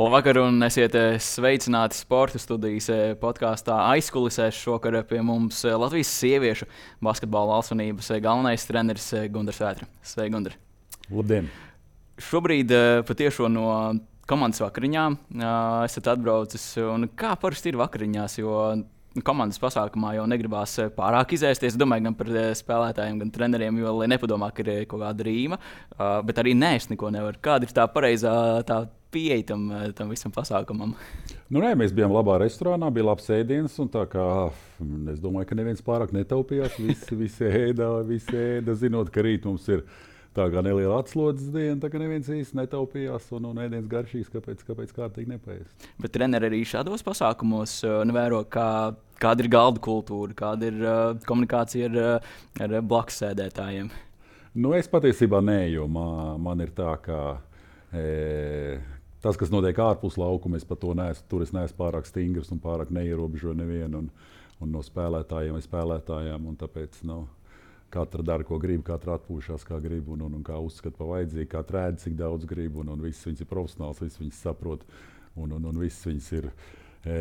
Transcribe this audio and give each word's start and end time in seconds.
Labvakar, 0.00 0.38
un 0.40 0.62
esiet 0.64 0.94
eh, 0.96 1.18
sveicināti 1.20 1.98
sporta 1.98 2.38
studijas 2.40 2.86
eh, 2.88 3.00
podkāstā 3.20 3.74
aizkulisēs. 3.90 4.56
Šokar 4.56 4.94
pie 5.04 5.18
mums 5.20 5.58
eh, 5.68 5.74
Latvijas 5.76 6.08
sieviešu 6.22 6.64
basketbola 7.04 7.58
valstsvanības 7.58 8.08
galvenais 8.24 8.62
treneris 8.64 9.10
Gunārs 9.28 9.58
Vētra. 9.60 9.88
Sveiki, 10.00 10.32
Gunār! 10.32 10.54
Labdien! 11.12 11.50
Šobrīd 12.16 12.72
patiešām 13.10 13.52
no 13.52 13.66
komandas 14.30 14.62
vakariņām 14.64 15.18
esat 15.84 16.08
atbraucis. 16.14 16.64
Kā 17.20 17.34
parasti 17.42 17.68
ir 17.68 17.78
vakariņās? 17.82 18.38
Jo 18.40 18.62
komandas 19.26 19.60
pasākumā 19.60 20.14
jau 20.16 20.24
negribās 20.32 20.78
pārāk 20.96 21.34
izēsties. 21.36 21.74
Es 21.74 21.76
domāju, 21.76 22.06
gan 22.06 22.16
par 22.16 22.30
spēlētājiem, 22.56 23.20
gan 23.20 23.34
treneriem, 23.36 23.82
jo 23.84 23.92
lai 23.98 24.08
nepadomā, 24.14 24.48
ka 24.56 24.64
ir 24.64 24.88
kaut 24.88 25.04
kāda 25.04 25.28
rīma, 25.28 25.60
bet 26.24 26.40
arī 26.40 26.56
nē, 26.56 26.72
es 26.80 26.88
neko 26.88 27.12
nevaru. 27.12 27.42
Kāda 27.44 27.68
ir 27.68 27.76
tā 27.76 27.84
pareizā 27.92 28.32
tā 28.64 28.86
pieeja 29.12 29.50
tam, 29.52 29.66
tam 29.96 30.12
visam 30.12 30.32
pasākumam? 30.34 30.94
Nu, 31.50 31.62
nē, 31.62 31.74
mēs 31.78 31.94
bijām 31.96 32.14
labā 32.14 32.38
restorānā, 32.42 32.90
bija 32.94 33.08
labs 33.10 33.30
ēdiens. 33.34 33.78
Kā, 34.10 34.26
es 35.12 35.22
domāju, 35.22 35.48
ka 35.50 35.58
neviens 35.58 35.82
pārāk 35.86 36.14
netaupījās. 36.16 36.78
Visi, 36.80 37.18
visi 37.18 37.48
ēda, 37.48 37.90
visi 38.06 38.36
ēda, 38.36 38.76
zinot, 38.78 39.10
ka 39.12 39.24
rīt 39.26 39.48
mums 39.48 39.66
ir 39.70 39.84
tā 40.36 40.46
kā 40.52 40.62
neliela 40.62 41.00
atslodzes 41.02 41.50
diena, 41.50 41.78
tā 41.82 41.90
kā 41.90 41.98
neviens 41.98 42.28
īsti 42.30 42.58
netaupījās 42.60 43.26
un, 43.34 43.48
un 43.50 43.62
ēdiens 43.64 43.88
garšīgs, 43.90 44.30
kāpēc, 44.30 44.62
kāpēc 44.68 44.92
kārtīgi 44.94 45.32
nepaiest. 45.32 45.88
Bet 46.00 46.14
treneri 46.14 46.50
arī 46.50 46.60
šādos 46.68 47.02
pasākumos 47.06 47.80
nevēro, 48.06 48.44
kā, 48.52 48.68
kāda 49.22 49.44
ir 49.44 49.50
galda 49.50 49.82
kultūra, 49.82 50.36
kāda 50.38 50.70
ir 50.70 50.78
uh, 50.84 51.02
komunikācija 51.26 51.90
ar, 51.90 52.30
ar 52.62 52.78
blakus 52.86 53.18
sēdētājiem. 53.24 53.90
Nu, 54.58 54.72
es 54.74 54.90
patiesībā 54.90 55.42
nē, 55.46 55.60
jo 55.74 55.90
man, 55.90 56.40
man 56.42 56.62
ir 56.62 56.72
tā, 56.74 56.94
ka. 57.02 57.20
E, 57.94 58.78
tas, 59.22 59.38
kas 59.40 59.52
notiek 59.52 59.78
ārpus 59.80 60.18
laukuma, 60.20 60.60
es 60.60 60.66
par 60.68 60.80
to 60.80 60.94
neesmu. 60.96 61.26
Tur 61.30 61.44
es 61.44 61.54
neesmu 61.56 61.78
pārāk 61.78 62.08
stingrs 62.08 62.52
un 62.54 62.62
pārāk 62.62 62.92
neierobežoju 62.94 63.56
nevienu. 63.58 64.04
Un, 64.04 64.10
un 64.60 64.72
no 64.74 64.82
spēlētājiem 64.84 65.56
vai 65.56 65.62
spēlētājām. 65.64 66.48
Tāpēc 66.60 67.00
nu, 67.08 67.22
katra 67.92 68.24
dara, 68.26 68.46
ko 68.46 68.58
grib, 68.62 68.82
katra 68.86 69.16
atpūšas, 69.18 69.64
kā 69.68 69.80
grib 69.82 70.10
un, 70.12 70.26
un, 70.26 70.36
un 70.38 70.44
kā 70.46 70.58
uzskata 70.62 70.98
par 70.98 71.14
vajadzīgu, 71.14 71.48
kā 71.52 71.64
rēdz, 71.66 72.04
cik 72.04 72.18
daudz 72.18 72.48
grib. 72.48 72.76
Un, 72.82 72.92
un 72.94 73.00
viss 73.04 73.26
viņas 73.26 73.44
ir 73.44 73.50
profesionāls, 73.50 74.02
viss 74.04 74.20
viņas 74.20 74.44
saprot. 74.48 74.84
Un, 75.38 75.56
un, 75.56 75.70
un 75.70 75.80
viss 75.80 76.06
viņas 76.06 76.28
ir 76.36 76.50
e, 76.50 77.16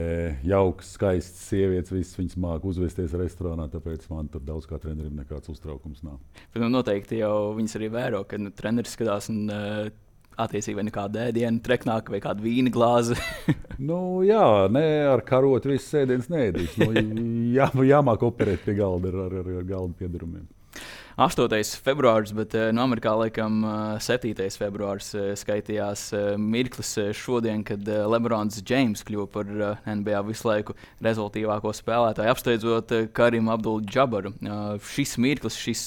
jauks, 0.49 0.95
skaists 0.97 1.47
sievietes, 1.51 1.93
visas 1.93 2.19
viņas 2.19 2.37
māca 2.41 2.69
uzvesties 2.69 3.15
restorānā. 3.21 3.69
Tāpēc 3.71 4.09
man 4.11 4.29
tur 4.31 4.43
daudz 4.45 4.67
kā 4.69 4.81
trenerim 4.81 5.15
nekāds 5.19 5.51
uztraukums 5.53 6.03
nav. 6.05 6.19
Bet, 6.49 6.61
nu, 6.63 6.71
noteikti 6.73 7.21
jau 7.21 7.53
viņas 7.57 7.79
arī 7.79 7.91
vēro, 7.93 8.23
ka 8.27 8.41
nu, 8.41 8.51
treneris 8.55 8.97
skatās. 8.97 9.31
Un, 9.33 9.45
uh, 9.47 9.89
attiecīgi 10.43 10.77
vai 10.77 10.85
nekāda 10.87 11.25
ēdiena, 11.29 11.61
treknāka 11.65 12.13
vai 12.13 12.21
kāda 12.23 12.43
vīna 12.43 12.71
glāze. 12.73 13.17
nu, 13.89 13.99
jā, 14.27 14.43
ne 14.73 14.85
ar 15.09 15.23
karotu 15.27 15.73
viss 15.73 15.97
ēdiens 15.99 16.29
nēdīs. 16.31 16.77
Nu, 16.81 16.91
jā, 17.55 17.69
jāmāk 17.93 18.23
operēt 18.27 18.65
pie 18.67 18.77
galda 18.79 19.11
ar, 19.13 19.19
ar, 19.27 19.51
ar 19.59 19.67
galda 19.67 19.95
piedarumiem. 19.99 20.47
8. 21.19 21.51
februāris, 21.83 22.31
bet 22.31 22.53
no 22.55 22.77
nu, 22.77 22.83
Amerikā 22.85 23.11
laikam 23.11 23.57
7. 23.99 24.45
februāris 24.55 25.09
skaitījās 25.41 26.03
mirklis 26.39 26.93
šodien, 27.19 27.65
kad 27.67 27.83
Lebrons 27.83 28.61
Džeims 28.63 29.03
kļuva 29.03 29.25
par 29.33 29.49
NBA 29.83 30.21
visu 30.29 30.47
laiku 30.47 30.77
rezultātīvāko 31.03 31.73
spēlētāju, 31.75 32.31
apsteidzot 32.31 32.93
Karim 33.11 33.51
Abdul 33.51 33.83
Džabaru. 33.83 34.31
Šis 34.93 35.17
mirklis, 35.19 35.57
šis 35.59 35.83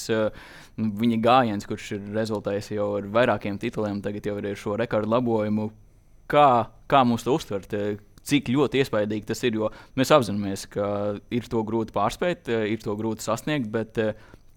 viņa 0.77 1.17
gājiens, 1.25 1.65
kurš 1.65 1.95
ir 1.97 2.05
rezultējis 2.13 2.69
jau 2.75 2.91
ar 2.99 3.09
vairākiem 3.17 3.57
tituliem, 3.57 4.03
tagad 4.05 4.29
jau 4.29 4.37
ir 4.37 4.51
šo 4.53 4.77
rekordu 4.83 5.15
labojumu. 5.15 5.71
Kā, 6.29 6.47
kā 6.85 7.01
mums 7.09 7.25
to 7.25 7.33
uztvert? 7.39 7.73
Cik 8.23 8.53
ļoti 8.53 8.85
iespaidīgi 8.85 9.25
tas 9.33 9.41
ir, 9.43 9.57
jo 9.57 9.73
mēs 9.97 10.13
apzināmies, 10.13 10.69
ka 10.77 10.85
ir 11.33 11.49
to 11.49 11.65
grūti 11.65 11.97
pārspēt, 11.97 12.53
ir 12.69 12.85
to 12.85 12.93
grūti 13.01 13.25
sasniegt, 13.25 13.73
bet 13.73 13.97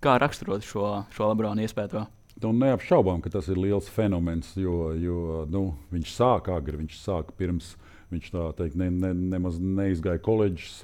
kā 0.05 0.19
raksturot 0.23 0.67
šo, 0.67 0.87
šo 1.15 1.33
Lebrona 1.33 1.67
iespēju? 1.67 2.07
Nu, 2.43 2.53
neapšaubām, 2.53 3.23
ka 3.25 3.33
tas 3.33 3.49
ir 3.49 3.61
liels 3.61 3.89
fenomens, 3.89 4.53
jo, 4.61 4.91
jo 5.01 5.45
nu, 5.49 5.71
viņš 5.95 6.13
sāk 6.13 6.51
agri, 6.53 6.83
viņš 6.83 6.99
sāk 7.01 7.33
pirms 7.39 7.75
Viņš 8.07 8.29
tā 8.31 8.43
teikt, 8.55 8.77
ne, 8.79 8.87
ne, 8.95 9.09
nemaz 9.35 9.57
neizgāja 9.59 10.21
koledžas, 10.23 10.77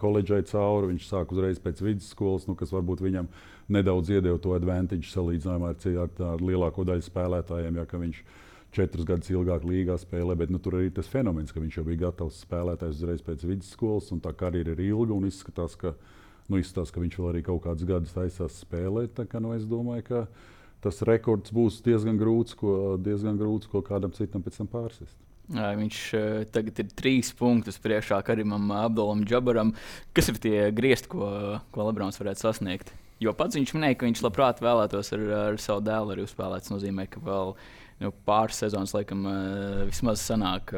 koledžai 0.00 0.40
cauri. 0.48 0.94
Viņš 0.94 1.08
sāk 1.10 1.34
uzreiz 1.34 1.60
pēc 1.60 1.82
vidusskolas, 1.84 2.46
nu, 2.48 2.56
kas 2.56 2.72
varbūt 2.72 3.02
viņam 3.04 3.28
nedaudz 3.74 4.14
iedeva 4.14 4.40
to 4.40 4.54
advantage 4.56 5.10
salīdzinājumā 5.12 5.74
ar, 5.74 5.90
ar, 6.06 6.14
ar 6.30 6.44
lielāko 6.44 6.86
daļu 6.88 7.04
spēlētājiem. 7.04 7.76
Ja, 7.76 8.00
viņš 8.00 8.22
četrus 8.74 9.06
gadus 9.06 9.28
ilgāk 9.34 9.66
līgā 9.68 9.98
spēlē, 10.00 10.38
bet 10.40 10.50
nu, 10.50 10.58
tur 10.58 10.78
arī 10.80 10.88
tas 10.94 11.10
fenomens, 11.10 11.52
ka 11.52 11.60
viņš 11.60 11.76
jau 11.78 11.84
bija 11.86 12.06
gatavs 12.06 12.40
spēlētājs 12.46 13.02
uzreiz 13.02 13.20
pēc 13.22 13.44
vidusskolas, 13.44 14.08
un 14.16 14.24
tā 14.24 14.32
karjera 14.34 14.72
ir 14.72 14.86
ilga 14.88 15.14
un 15.14 15.28
izskatās, 15.28 15.76
ka, 15.78 15.92
nu, 16.48 16.60
izskatās, 16.60 16.92
ka 16.94 17.02
viņš 17.02 17.18
vēl 17.20 17.30
arī 17.32 17.44
kaut 17.46 17.62
kādus 17.66 17.88
gadus 17.88 18.14
taisās 18.16 18.60
spēlēt. 18.64 19.20
Ka, 19.30 19.42
nu, 19.42 19.54
es 19.56 19.66
domāju, 19.68 20.06
ka 20.08 20.24
tas 20.84 21.00
rekords 21.08 21.54
būs 21.54 21.80
diezgan 21.84 22.18
grūts, 22.20 22.56
ko, 22.58 22.96
diezgan 23.00 23.38
grūts, 23.40 23.70
ko 23.72 23.84
kādam 23.84 24.12
citam 24.16 24.44
pēc 24.44 24.60
tam 24.60 24.70
pārsist. 24.72 25.16
Viņš 25.52 25.98
tagad 26.54 26.78
ir 26.80 26.92
trīs 26.96 27.30
punktus 27.36 27.76
priekšā 27.84 28.22
Karimam 28.24 28.70
Abdulam 28.72 29.26
Džabaram. 29.28 29.74
Kas 30.16 30.30
ir 30.32 30.40
tie 30.40 30.58
griezti, 30.72 31.10
ko, 31.12 31.60
ko 31.72 31.88
Lebrons 31.88 32.20
varētu 32.20 32.46
sasniegt? 32.46 32.94
Jo 33.20 33.34
pats 33.36 33.56
viņš 33.56 33.74
minēja, 33.76 33.98
ka 34.00 34.08
viņš 34.08 34.22
labprāt 34.24 34.62
vēlētos 34.64 35.12
ar, 35.14 35.24
ar 35.42 35.58
savu 35.60 35.84
dēlu 35.84 36.14
arī 36.14 36.24
uzspēlēt. 36.24 36.64
Tas 36.64 36.72
nozīmē, 36.72 37.06
ka 37.12 37.20
vēl 37.24 37.52
nu, 38.02 38.10
pāris 38.26 38.58
sezonas 38.62 38.94
laikam 38.96 39.26
vismaz 39.88 40.22
sanāk. 40.24 40.72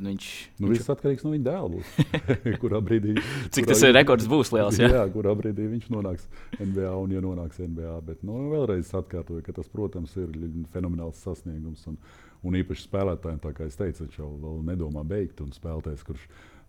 Viņš, 0.00 0.30
nu, 0.58 0.70
viņš... 0.70 0.80
Viss 0.80 0.92
atkarīgs 0.94 1.26
no 1.26 1.34
viņa 1.34 1.46
dēla. 1.50 1.82
kurā 2.62 2.80
brīdī? 2.84 3.16
Cik 3.52 3.66
kurā 3.66 3.74
tas 3.74 3.84
viņš... 3.84 3.94
rekords 3.98 4.30
būs 4.30 4.54
liels? 4.56 4.80
Jā, 4.80 4.90
jā 5.00 5.04
kurā 5.14 5.36
brīdī 5.38 5.68
viņš 5.76 5.90
nonāks 5.94 6.26
NBA 6.58 6.94
un 6.96 7.14
ja 7.16 7.22
nonāks 7.24 7.62
NBA. 7.62 7.94
Bet 8.08 8.24
nu, 8.26 8.40
vēlreiz 8.54 8.90
atkārtoju, 9.00 9.44
ka 9.46 9.56
tas, 9.60 9.70
protams, 9.70 10.16
ir 10.20 10.34
fenomenāls 10.74 11.22
sasniegums. 11.26 11.86
Un, 11.92 12.00
Un 12.40 12.56
īpaši 12.56 12.86
spēlētājiem, 12.86 13.40
kā 13.52 13.66
es 13.68 13.76
teicu, 13.76 14.06
viņš 14.06 14.14
jau 14.16 14.54
nedomā 14.64 15.02
beigt. 15.04 15.42
Un 15.44 15.50
spēlētājs, 15.52 16.04
kurš 16.08 16.22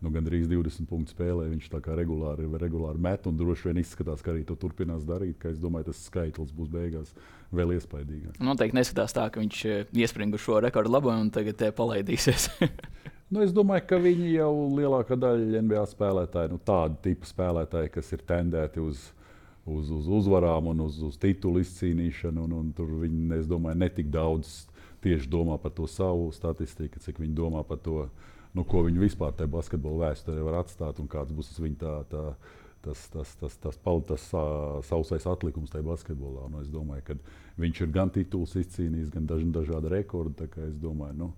nu, 0.03 0.11
gandrīz 0.11 0.49
20 0.49 0.89
punktu 0.89 1.13
spēlē, 1.13 1.45
viņš 1.53 1.69
tā 1.71 1.79
kā 1.83 1.95
regulāri, 1.97 2.47
regulāri 2.59 3.01
met 3.01 3.27
un 3.29 3.37
droši 3.39 3.69
vien 3.69 3.79
izskatās, 3.79 4.23
ka 4.23 4.33
arī 4.33 4.43
to 4.47 4.57
turpinās 4.59 5.05
darīt. 5.07 5.45
Es 5.47 5.61
domāju, 5.61 5.91
tas 5.91 6.01
skaitlis 6.09 6.51
būs 6.57 6.71
beigās 6.73 7.13
vēl 7.55 7.75
iespaidīgāks. 7.77 8.41
Noteikti 8.43 8.77
neskatās 8.77 9.15
tā, 9.15 9.27
ka 9.31 9.41
viņš 9.43 9.61
eh, 9.69 9.85
iespringa 10.03 10.39
šo 10.41 10.59
rekordu 10.63 10.93
labojumu 10.95 11.27
un 11.27 11.31
tagad 11.33 11.61
eh, 11.67 11.73
palaidīsies. 11.75 12.49
nu, 13.33 13.41
es 13.45 13.55
domāju, 13.55 13.87
ka 13.89 14.01
viņi 14.01 14.35
jau 14.37 14.51
lielākā 14.77 15.17
daļa 15.19 15.63
NBA 15.67 15.87
spēlētāju, 15.93 16.55
nu, 16.55 16.61
tādu 16.67 17.01
tipu 17.07 17.29
spēlētāji, 17.29 17.95
kas 17.97 18.13
ir 18.15 18.23
tendēti 18.29 18.83
uz 18.83 19.09
uz, 19.65 19.91
uz 19.91 20.07
uzvarām 20.07 20.71
un 20.71 20.85
uz, 20.87 20.99
uz 21.05 21.17
titulu 21.21 21.61
izcīnīšanu. 21.61 22.45
Un, 22.45 22.57
un 22.57 22.71
tur 22.75 22.91
viņi, 23.03 23.27
es 23.39 23.49
domāju, 23.49 23.79
netik 23.81 24.09
daudz 24.13 24.65
tieši 25.03 25.29
domā 25.29 25.57
par 25.61 25.73
to 25.77 25.87
savu 25.89 26.29
statistiku, 26.35 27.01
cik 27.01 27.21
viņi 27.21 27.35
domā 27.37 27.63
par 27.67 27.81
to, 27.81 28.05
nu, 28.57 28.65
ko 28.67 28.85
viņi 28.87 29.01
vispār 29.01 29.33
tajā 29.37 29.49
basketbola 29.51 30.09
vēsturē 30.09 30.43
var 30.45 30.61
atstāt 30.61 30.99
un 31.01 31.09
kāds 31.09 31.33
būs 31.33 31.53
viņa 31.57 31.79
tā, 31.81 31.95
tā, 32.11 32.25
tas, 32.85 33.05
tas, 33.13 33.35
tas, 33.39 33.55
tas, 33.61 33.77
tas, 33.83 34.07
tas 34.09 34.27
sausais 34.87 35.27
atlikums 35.29 35.73
tajā 35.73 35.85
basketbolā. 35.85 36.47
Nu, 36.51 36.61
es 36.65 36.71
domāju, 36.73 37.05
ka 37.11 37.61
viņš 37.61 37.83
ir 37.85 37.93
gan 37.95 38.11
tituls 38.13 38.55
izcīnījis, 38.59 39.11
gan 39.13 39.29
daži, 39.29 39.49
dažādi 39.53 39.93
rekordi. 39.93 40.49
Es 40.65 40.75
domāju, 40.81 41.17
nu, 41.21 41.29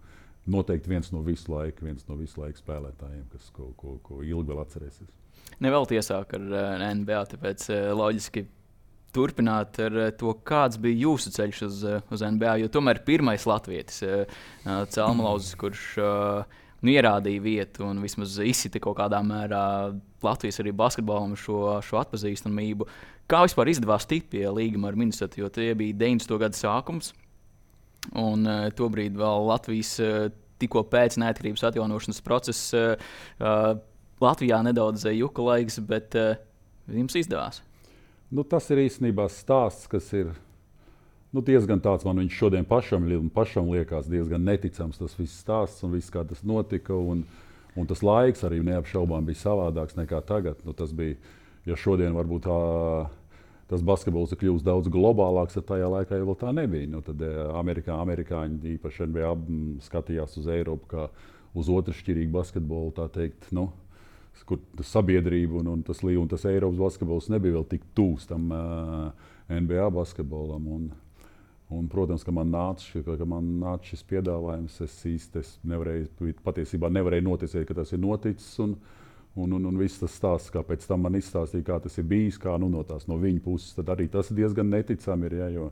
noteikti 0.50 0.92
viens 0.92 1.12
no 1.16 1.22
visu 1.26 1.54
laiku, 1.54 1.88
viens 1.88 2.08
no 2.10 2.18
visu 2.20 2.42
laiku 2.42 2.62
spēlētājiem, 2.64 3.28
kas 3.34 3.52
ko, 3.56 3.72
ko, 3.80 3.98
ko 4.04 4.24
ilgi 4.24 4.52
vēl 4.52 4.64
atcerēsies. 4.66 5.14
Nevēl 5.64 5.88
tiesāk 5.92 6.36
ar 6.38 6.84
NBA, 6.98 7.24
tāpēc 7.36 7.70
loģiski 7.96 8.48
turpināt 9.14 9.78
ar 9.84 10.00
to, 10.18 10.34
kāds 10.46 10.80
bija 10.82 11.04
jūsu 11.06 11.32
ceļš 11.36 11.62
uz, 11.68 11.84
uz 12.12 12.26
NBA. 12.26 12.58
Jo 12.64 12.72
tomēr 12.74 13.04
pirmais 13.06 13.46
latviečs, 13.50 14.02
eh, 14.08 14.26
Cēlmalauzis, 14.66 15.56
kurš 15.60 15.86
nu, 16.84 16.92
ierādīja 16.94 17.44
vietu 17.44 17.88
un 17.88 18.02
vismaz 18.04 18.36
izsita 18.44 18.82
kaut 18.84 18.98
kādā 19.00 19.22
mērā 19.26 19.64
Latvijas 20.24 20.60
arī 20.64 20.74
basketbolam 20.76 21.36
šo, 21.40 21.80
šo 21.84 22.00
atpazīstamību. 22.04 22.88
Kā 23.32 23.42
vispār 23.46 23.72
izdevās 23.72 24.08
tikt 24.10 24.30
pie 24.34 24.46
līguma 24.52 24.92
ar 24.92 25.00
Minnesota, 25.00 25.40
jo 25.42 25.50
tie 25.54 25.72
bija 25.80 25.96
90. 26.04 26.38
gada 26.44 26.60
sākums. 26.60 27.14
Un 28.20 28.44
uh, 28.44 28.68
tobrīd 28.76 29.16
vēl 29.16 29.46
Latvijas 29.48 29.96
uh, 30.04 30.28
tikko 30.60 30.84
pēc 30.92 31.16
neatkarības 31.24 31.64
atjaunošanas 31.70 32.24
procesa 32.24 32.86
uh, 32.96 33.70
Latvijā 34.24 34.60
nedaudz 34.64 35.08
juka 35.16 35.44
laiks, 35.44 35.80
bet 35.88 36.18
uh, 36.20 36.36
jums 36.92 37.16
izdevās. 37.20 37.62
Nu, 38.34 38.44
tas 38.44 38.68
ir 38.74 38.84
īstenībā 38.84 39.28
stāsts, 39.32 39.88
kas 39.92 40.08
ir 40.18 40.34
nu, 41.34 41.42
diezgan 41.46 41.82
tāds, 41.84 42.06
man 42.08 42.22
viņš 42.22 42.38
šodien 42.38 42.68
pašam, 42.70 43.08
pašam 43.34 43.72
liekas 43.74 44.10
diezgan 44.12 44.46
neticams. 44.46 45.00
Tas 45.02 45.18
viss 45.18 45.42
stāsts 45.42 45.84
un 45.86 45.96
viss, 45.96 46.14
kā 46.14 46.26
tas 46.28 46.44
notika. 46.46 46.96
Un, 46.96 47.26
un 47.76 47.90
tas 47.90 48.04
laiks 48.06 48.46
arī 48.46 48.62
neapšaubām 48.66 49.26
bija 49.26 49.42
savādāks 49.48 49.98
nekā 49.98 50.22
tagad. 50.30 50.62
Nu, 50.68 50.76
tas 50.78 50.94
bija, 50.96 51.18
ja 51.66 51.78
šodien 51.80 52.16
varbūt 52.16 52.48
tā 52.48 52.62
tas 53.74 53.82
basketbols 53.82 54.34
ir 54.34 54.38
kļuvis 54.42 54.66
daudz 54.66 54.90
globālāks, 54.92 55.56
tad 55.58 55.66
tajā 55.72 55.88
laikā 55.90 56.20
jau 56.20 56.36
tā 56.38 56.52
nebija. 56.54 56.90
Nu, 56.92 57.02
tad 57.06 57.22
Amerikā, 57.58 57.96
amerikāņi 58.04 58.76
īpaši 58.76 59.08
NBA 59.10 59.32
skatījās 59.86 60.36
uz 60.38 60.50
Eiropu 60.52 60.92
kā 60.92 61.08
uz 61.58 61.70
otršķirīgu 61.74 62.34
basketbolu. 62.34 62.94
Teikt, 63.14 63.48
nu, 63.56 63.72
kur 64.46 64.62
sabiedrība 64.86 65.62
un, 65.62 65.72
un, 65.78 65.86
tas, 65.86 66.04
un 66.04 66.30
tas 66.30 66.46
Eiropas 66.50 66.82
basketbols 66.82 67.32
nebija 67.34 67.58
vēl 67.58 67.66
tik 67.72 67.88
tūs 67.98 68.28
tam 68.30 68.52
uh, 68.54 69.32
NBA 69.50 69.90
basketbolam. 69.96 70.68
Un, 70.78 70.92
un, 71.74 71.88
protams, 71.92 72.26
ka 72.26 72.34
man 72.36 72.52
nāca, 72.54 73.04
ka 73.06 73.28
man 73.30 73.48
nāca 73.62 73.94
šis 73.94 74.04
piedāvājums. 74.10 74.80
Es 74.86 75.00
es 75.06 75.56
nevarēju, 75.68 76.34
patiesībā 76.46 76.92
nevarēju 76.94 77.28
noticēt, 77.28 77.66
ka 77.70 77.78
tas 77.82 77.94
ir 77.96 78.02
noticis. 78.04 78.52
Un, 78.64 78.78
un, 79.36 79.58
un, 79.58 79.66
un 79.72 79.80
viss 79.82 80.02
tas 80.02 80.14
stāsts, 80.14 80.54
kā 80.54 80.64
pēc 80.66 80.86
tam 80.90 81.06
man 81.08 81.18
izstāstīja, 81.20 81.66
kā 81.72 81.80
tas 81.84 81.98
ir 81.98 82.08
bijis, 82.10 82.38
kā 82.42 82.56
nu, 82.62 82.70
no, 82.70 82.86
tās, 82.88 83.08
no 83.10 83.18
viņa 83.22 83.44
puses, 83.46 83.74
tad 83.78 83.90
arī 83.96 84.08
tas 84.14 84.32
diezgan 84.34 84.70
neticami 84.74 85.30
ir. 85.30 85.40
Ja, 85.42 85.50
jo, 85.58 85.72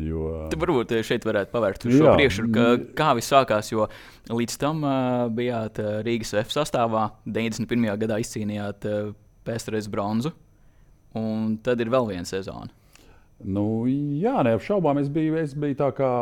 Jo, 0.00 0.48
Tad 0.48 0.56
varbūt 0.56 0.94
šeit 1.04 1.24
varētu 1.28 1.52
pavērt 1.52 1.82
uz 1.84 1.98
šo 1.98 2.14
priekšroku, 2.16 2.62
kā 2.96 3.10
viss 3.18 3.28
sākās. 3.28 3.68
Jo 3.74 3.90
līdz 4.32 4.54
tam 4.62 4.80
uh, 4.86 5.26
bijāt 5.28 5.82
uh, 5.82 5.98
Rīgas 6.06 6.32
F 6.40 6.54
sastāvā, 6.54 7.10
91. 7.28 7.90
gadā 8.00 8.16
izcīnījāt 8.22 8.86
uh, 8.88 9.10
PSRS 9.44 9.90
bronzu, 9.92 10.32
un 11.18 11.58
tad 11.60 11.84
ir 11.84 11.92
vēl 11.92 12.08
viena 12.08 12.24
sezona. 12.24 12.72
Nu, 13.44 13.64
jā, 13.88 14.36
neapšaubām. 14.46 15.00
Es 15.02 15.08
biju, 15.12 15.34
es 15.40 15.56
biju 15.58 15.78
tā 15.80 15.88
kā 15.96 16.12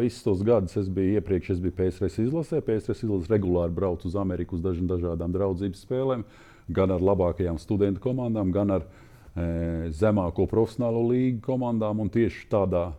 visus 0.00 0.24
tos 0.26 0.42
gadus. 0.46 0.76
Es 0.80 0.90
biju 0.90 1.20
iepriekš, 1.20 1.54
es 1.54 1.62
biju 1.62 1.76
PSRS 1.78 2.18
izlasē. 2.26 2.62
PSRS 2.64 3.04
izlasē 3.06 3.36
regulāri 3.36 3.74
braucu 3.76 4.10
uz 4.10 4.18
Ameriku 4.18 4.58
uz 4.58 4.64
dažādām 4.64 5.34
draudzības 5.34 5.86
spēlēm, 5.86 6.26
gan 6.74 6.94
ar 6.94 7.04
labākajām 7.04 7.60
studentu 7.62 8.02
komandām, 8.04 8.50
gan 8.54 8.78
ar 8.78 8.84
e, 8.84 9.92
zemāko 9.94 10.48
profesionālo 10.50 11.06
līgu 11.12 11.42
komandām. 11.46 12.02
Un 12.02 12.12
tieši 12.12 12.48
tādā 12.52 12.90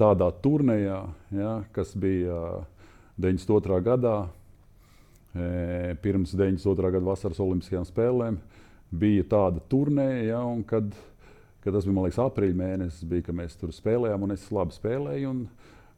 tādā 0.00 0.30
turnīrā, 0.42 1.00
ja, 1.34 1.54
kas 1.74 1.92
bija 1.98 2.36
92. 3.20 3.80
gadā, 3.84 4.16
e, 5.34 5.94
pirms 6.02 6.32
92. 6.36 6.92
gada 6.96 7.04
vasaras 7.10 7.40
Olimpiskajām 7.42 7.86
spēlēm, 7.88 8.40
bija 8.90 9.26
tāda 9.30 9.62
turnīra, 9.70 10.22
ja, 10.24 10.42
kad, 10.70 10.94
kad 11.64 11.76
tas 11.76 11.88
bija 11.88 12.06
liekas, 12.06 12.20
aprīļa 12.24 12.60
mēnesis, 12.60 13.06
bija, 13.08 13.28
kad 13.28 13.36
mēs 13.40 13.56
tur 13.60 13.74
spēlējām, 13.76 14.26
un 14.26 14.36
es 14.36 14.46
labi 14.54 14.76
spēlēju. 14.76 15.34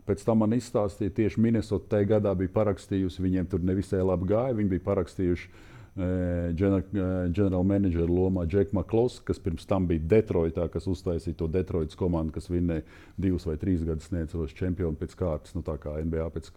Pēc 0.03 0.25
tam 0.26 0.41
man 0.43 0.56
izstāstīja, 0.56 1.14
tieši 1.14 1.41
Minnesota 1.41 1.94
tajā 1.94 2.09
gadā 2.17 2.32
bija 2.35 2.50
parakstījusi, 2.56 3.23
viņiem 3.23 3.47
tur 3.50 3.62
nevisai 3.62 4.00
labi 4.03 4.32
gāja. 4.32 4.56
Viņi 4.59 4.73
bija 4.73 4.82
parakstījuši 4.88 5.53
ģenerāla 5.93 7.64
menedžera 7.69 8.09
lomā 8.09 8.47
Džeku 8.49 8.73
Maklus, 8.79 9.19
kas 9.20 9.38
pirms 9.43 9.67
tam 9.69 9.87
bija 9.87 10.00
Detroitā, 10.14 10.64
kas 10.73 10.88
uztaisīja 10.88 11.37
to 11.37 11.49
Detroitas 11.53 11.99
komandu, 12.00 12.32
kas 12.32 12.49
vinnēja 12.49 12.87
divus 13.20 13.44
vai 13.47 13.59
trīs 13.61 13.85
gadus 13.85 14.09
sniedzos 14.09 14.56
čempionu 14.56 14.97
pēc 14.97 15.14
kārtas. 15.20 15.55
Nu, 15.55 15.62
tā 15.62 15.76
kā 15.82 15.99
NBA 16.00 16.31
pēc, 16.32 16.49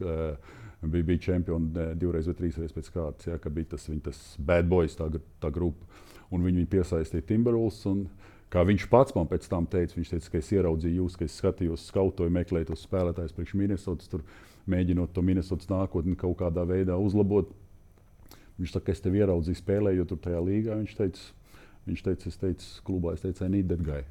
bija, 0.81 1.07
bija 1.11 1.23
čempioni 1.27 1.89
divreiz 1.99 2.29
vai 2.31 2.37
trīsreiz 2.39 2.71
pēc 2.75 2.93
kārtas, 2.95 3.27
ja, 3.27 3.37
ka 3.41 3.51
bija 3.51 3.75
tas, 3.75 3.89
tas 4.07 4.21
bad 4.39 4.71
boys, 4.71 4.95
tā, 4.95 5.09
tā 5.43 5.51
grupa. 5.51 5.83
Un 6.31 6.41
viņi, 6.41 6.63
viņi 6.63 6.71
piesaistīja 6.71 7.27
Timberwolves. 7.27 7.83
Kā 8.53 8.63
viņš 8.63 8.87
pats 8.91 9.15
man 9.17 9.27
pēc 9.29 9.47
tam 9.51 9.65
teica, 9.67 9.97
viņš 9.97 10.11
teica, 10.13 10.31
ka 10.31 10.39
es 10.39 10.51
ieraudzīju 10.53 11.01
jūs, 11.01 11.17
ka 11.19 11.25
es 11.25 11.37
skatījos, 11.41 11.87
skautoju, 11.89 12.33
meklēju 12.33 12.69
tos 12.71 12.85
spēlētājus 12.85 13.35
priekš 13.35 13.55
Minnesotas, 13.59 14.11
tur 14.11 14.23
mēģinot 14.71 15.13
to 15.15 15.23
Minnesotas 15.25 15.69
nākotni 15.71 16.15
kaut 16.19 16.37
kādā 16.43 16.65
veidā 16.69 16.97
uzlabot. 17.01 17.49
Viņš 18.59 18.77
saka, 18.77 18.93
es 18.93 19.03
tevi 19.03 19.19
ieraudzīju 19.19 19.59
spēlējot 19.59 20.13
tur 20.13 20.21
tajā 20.23 20.41
līgā. 20.45 20.77
Viņš 20.79 20.93
teica, 20.95 21.25
viņš 21.89 22.05
teica, 22.05 22.29
es 22.31 22.39
teicu, 22.39 22.69
klubā, 22.87 23.17
es 23.17 23.25
teicu, 23.25 23.43
I 23.43 23.51
need 23.51 23.67
that 23.73 23.83
guy. 23.83 24.05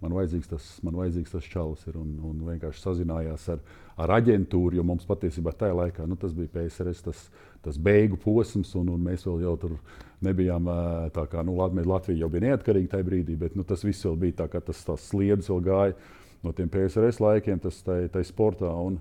Man 0.00 0.12
vajadzīgs 0.12 0.50
tas, 0.50 0.64
man 0.84 0.96
vajadzīgs 0.98 1.32
tas 1.32 1.46
čalis 1.48 1.86
ir 1.88 1.96
un, 1.96 2.10
un 2.28 2.40
vienkārši 2.44 2.82
sazinājās 2.82 3.46
ar, 3.54 3.62
ar 3.96 4.12
aģentūru, 4.18 4.76
jo 4.76 4.84
mums 4.84 5.06
patiesībā 5.08 5.54
tajā 5.56 5.76
laikā 5.76 6.04
nu, 6.08 6.18
tas 6.20 6.34
bija 6.36 6.52
PSRS, 6.52 7.00
tas, 7.06 7.22
tas 7.64 7.78
beigu 7.80 8.18
posms, 8.20 8.74
un, 8.76 8.90
un 8.92 9.06
mēs 9.06 9.24
vēl 9.24 9.46
jau 9.46 9.54
tur 9.62 9.78
nebijām 10.24 10.68
tā 11.14 11.26
kā, 11.30 11.42
nu, 11.44 11.56
Latvija 11.58 12.24
jau 12.24 12.30
bija 12.32 12.50
neatkarīga 12.50 12.94
tajā 12.94 13.06
brīdī, 13.06 13.36
bet 13.40 13.56
nu, 13.58 13.64
tas 13.68 13.84
viss 13.84 14.06
vēl 14.06 14.16
bija 14.20 14.38
tā, 14.42 14.48
kā 14.52 14.62
tas, 14.64 14.80
tas 14.86 15.10
sliedas 15.10 15.50
vēl 15.52 15.60
gāja 15.66 15.96
no 16.44 16.52
tiem 16.56 16.70
PSRS 16.72 17.20
laikiem, 17.20 17.60
tas 17.60 17.82
tajā 17.84 18.24
sportā. 18.28 18.70
Un, 18.70 19.00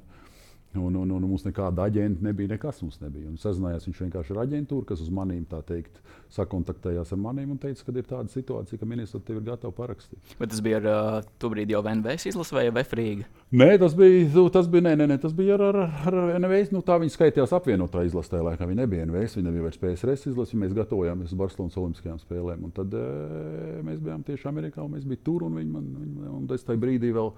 Un, 0.79 0.95
un, 0.99 1.11
un 1.15 1.25
mums 1.25 1.45
nekāda 1.45 1.85
aģenta 1.87 2.23
nebija, 2.25 2.51
nekas 2.55 2.81
mums 2.83 2.99
nebija. 3.01 3.29
Un 3.29 3.39
sazinājās 3.41 3.87
viņš 3.87 4.01
vienkārši 4.05 4.35
ar 4.35 4.41
aģentūru, 4.43 4.85
kas 4.89 5.03
uz 5.03 5.11
maniem 5.13 5.45
tā 5.49 5.61
teikt, 5.65 6.01
sakontaktējās 6.35 7.13
ar 7.15 7.21
maniem 7.21 7.53
un 7.55 7.59
teica, 7.61 7.85
ka 7.85 7.95
ir 7.95 8.07
tāda 8.09 8.31
situācija, 8.33 8.79
ka 8.81 8.89
ministrs 8.89 9.23
tev 9.25 9.39
ir 9.39 9.47
gatavs 9.49 9.77
parakstīt. 9.77 10.35
Bet 10.39 10.51
tas 10.53 10.61
bija 10.65 10.81
ar 10.81 10.89
uh, 10.91 11.31
to 11.39 11.51
brīdi 11.53 11.75
jau 11.75 11.83
VNVS 11.85 12.29
izlase 12.31 12.57
vai 12.57 12.67
VFRīga? 12.75 13.27
Nē, 13.55 13.69
tas 13.79 13.95
bija, 13.97 14.25
nu, 14.35 14.45
tas 14.51 14.69
bija, 14.71 14.87
nē, 14.89 14.95
nē, 14.99 15.09
nē, 15.13 15.19
tas 15.23 15.35
bija 15.35 15.55
ar, 15.57 15.65
ar, 15.83 15.99
ar 16.11 16.39
NVS. 16.39 16.73
Nu, 16.75 16.83
tā 16.85 16.97
viņi 17.01 17.13
skaitījās 17.13 17.53
apvienotā 17.55 18.03
izlasē, 18.07 18.41
laikā 18.43 18.67
viņi 18.67 18.81
nebija 18.81 19.07
NVS, 19.07 19.37
viņi 19.37 19.47
nebija 19.49 19.67
vairs 19.67 19.81
PSRS 19.81 20.31
izlase, 20.31 20.59
mēs 20.59 20.75
gatavojāmies 20.75 21.31
uz 21.31 21.39
Barcelonas 21.39 21.77
Olimpiskajām 21.79 22.19
spēlēm. 22.23 22.65
Un 22.67 22.73
tad 22.75 22.95
e, 22.97 23.05
mēs 23.85 24.01
bijām 24.03 24.25
tieši 24.27 24.49
Amerikā, 24.51 24.83
un 24.83 24.97
mēs 24.97 25.05
bijām 25.07 25.23
tur, 25.25 25.45
un 25.47 25.59
viņi 25.61 25.71
man, 25.71 25.91
viņi, 26.01 26.31
un 26.35 26.49
es 26.57 26.67
tajā 26.67 26.81
brīdī 26.81 27.13
vēl 27.15 27.31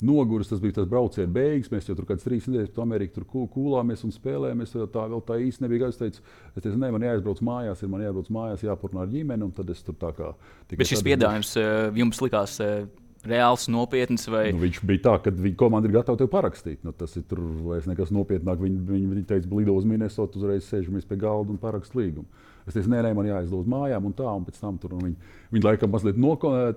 noguris. 0.00 0.48
Tas 0.48 0.60
bija 0.62 0.78
tas 0.80 0.88
brauciena 0.90 1.30
beigas. 1.32 1.70
Mēs 1.72 1.88
jau 1.88 1.96
tur 1.98 2.08
kādas 2.08 2.26
trīs 2.26 2.48
nedēļas 2.48 2.72
pēc 2.72 2.82
Amerikas 2.82 3.18
tur 3.18 3.46
kūlāmies 3.54 4.04
un 4.06 4.14
spēlējāmies. 4.14 4.74
Tā 4.94 5.06
vēl 5.12 5.24
tā 5.28 5.38
īsti 5.44 5.66
nebija. 5.66 5.92
Es 5.92 6.00
teicu, 6.00 6.24
es 6.54 6.60
teicu, 6.60 6.76
ne, 6.80 6.90
man 6.94 7.06
jāizbrauc 7.06 7.40
mājās, 7.44 7.84
ir 7.84 7.92
man 7.92 8.04
jābrauc 8.04 8.30
mājās, 8.34 8.66
jāparunā 8.66 9.06
ar 9.06 9.14
ģimeni. 9.14 9.50
Tad 9.56 9.72
es 9.74 9.82
tur 9.86 9.98
tā 10.00 10.12
kā. 10.16 10.34
Bet 10.74 10.90
šis 10.90 11.04
piedāvājums 11.06 11.54
eh, 11.60 11.74
jums 12.00 12.22
likās 12.24 12.56
eh, 12.64 12.86
reāls, 13.28 13.68
nopietns. 13.72 14.28
Vai... 14.32 14.46
Nu, 14.54 14.62
viņš 14.64 14.80
bija 14.88 15.04
tā, 15.08 15.18
ka 15.24 15.34
viņa 15.34 15.60
komanda 15.60 15.90
ir 15.90 15.96
gatava 15.98 16.20
tevi 16.20 16.32
parakstīt. 16.32 16.82
Nu, 16.86 16.94
tas 16.96 17.16
ir 17.18 17.26
tur 17.28 17.42
vairs 17.66 17.88
nekas 17.90 18.12
nopietnāk. 18.14 18.60
Viņi, 18.62 18.80
viņi, 18.88 19.12
viņi 19.12 19.28
teica, 19.30 19.52
lido 19.56 19.76
uz 19.76 19.86
Minnesota, 19.88 20.40
uzreiz 20.40 20.66
sēžamies 20.68 21.08
pie 21.08 21.20
galda 21.20 21.54
un 21.54 21.60
parakst 21.60 21.96
līgumu. 21.98 22.28
Es 22.64 22.76
teicu, 22.76 22.88
nē, 22.92 23.02
nē, 23.04 23.12
man 23.16 23.28
jāizdod 23.28 23.68
mājām 23.68 24.06
un 24.08 24.16
tā, 24.16 24.24
un 24.24 24.44
pēc 24.46 24.56
tam 24.56 24.78
tur 24.80 24.94
viņi, 24.96 25.32
viņi 25.52 25.66
laikam 25.66 25.90
mazliet 25.92 26.16
nokontrolēja 26.20 26.76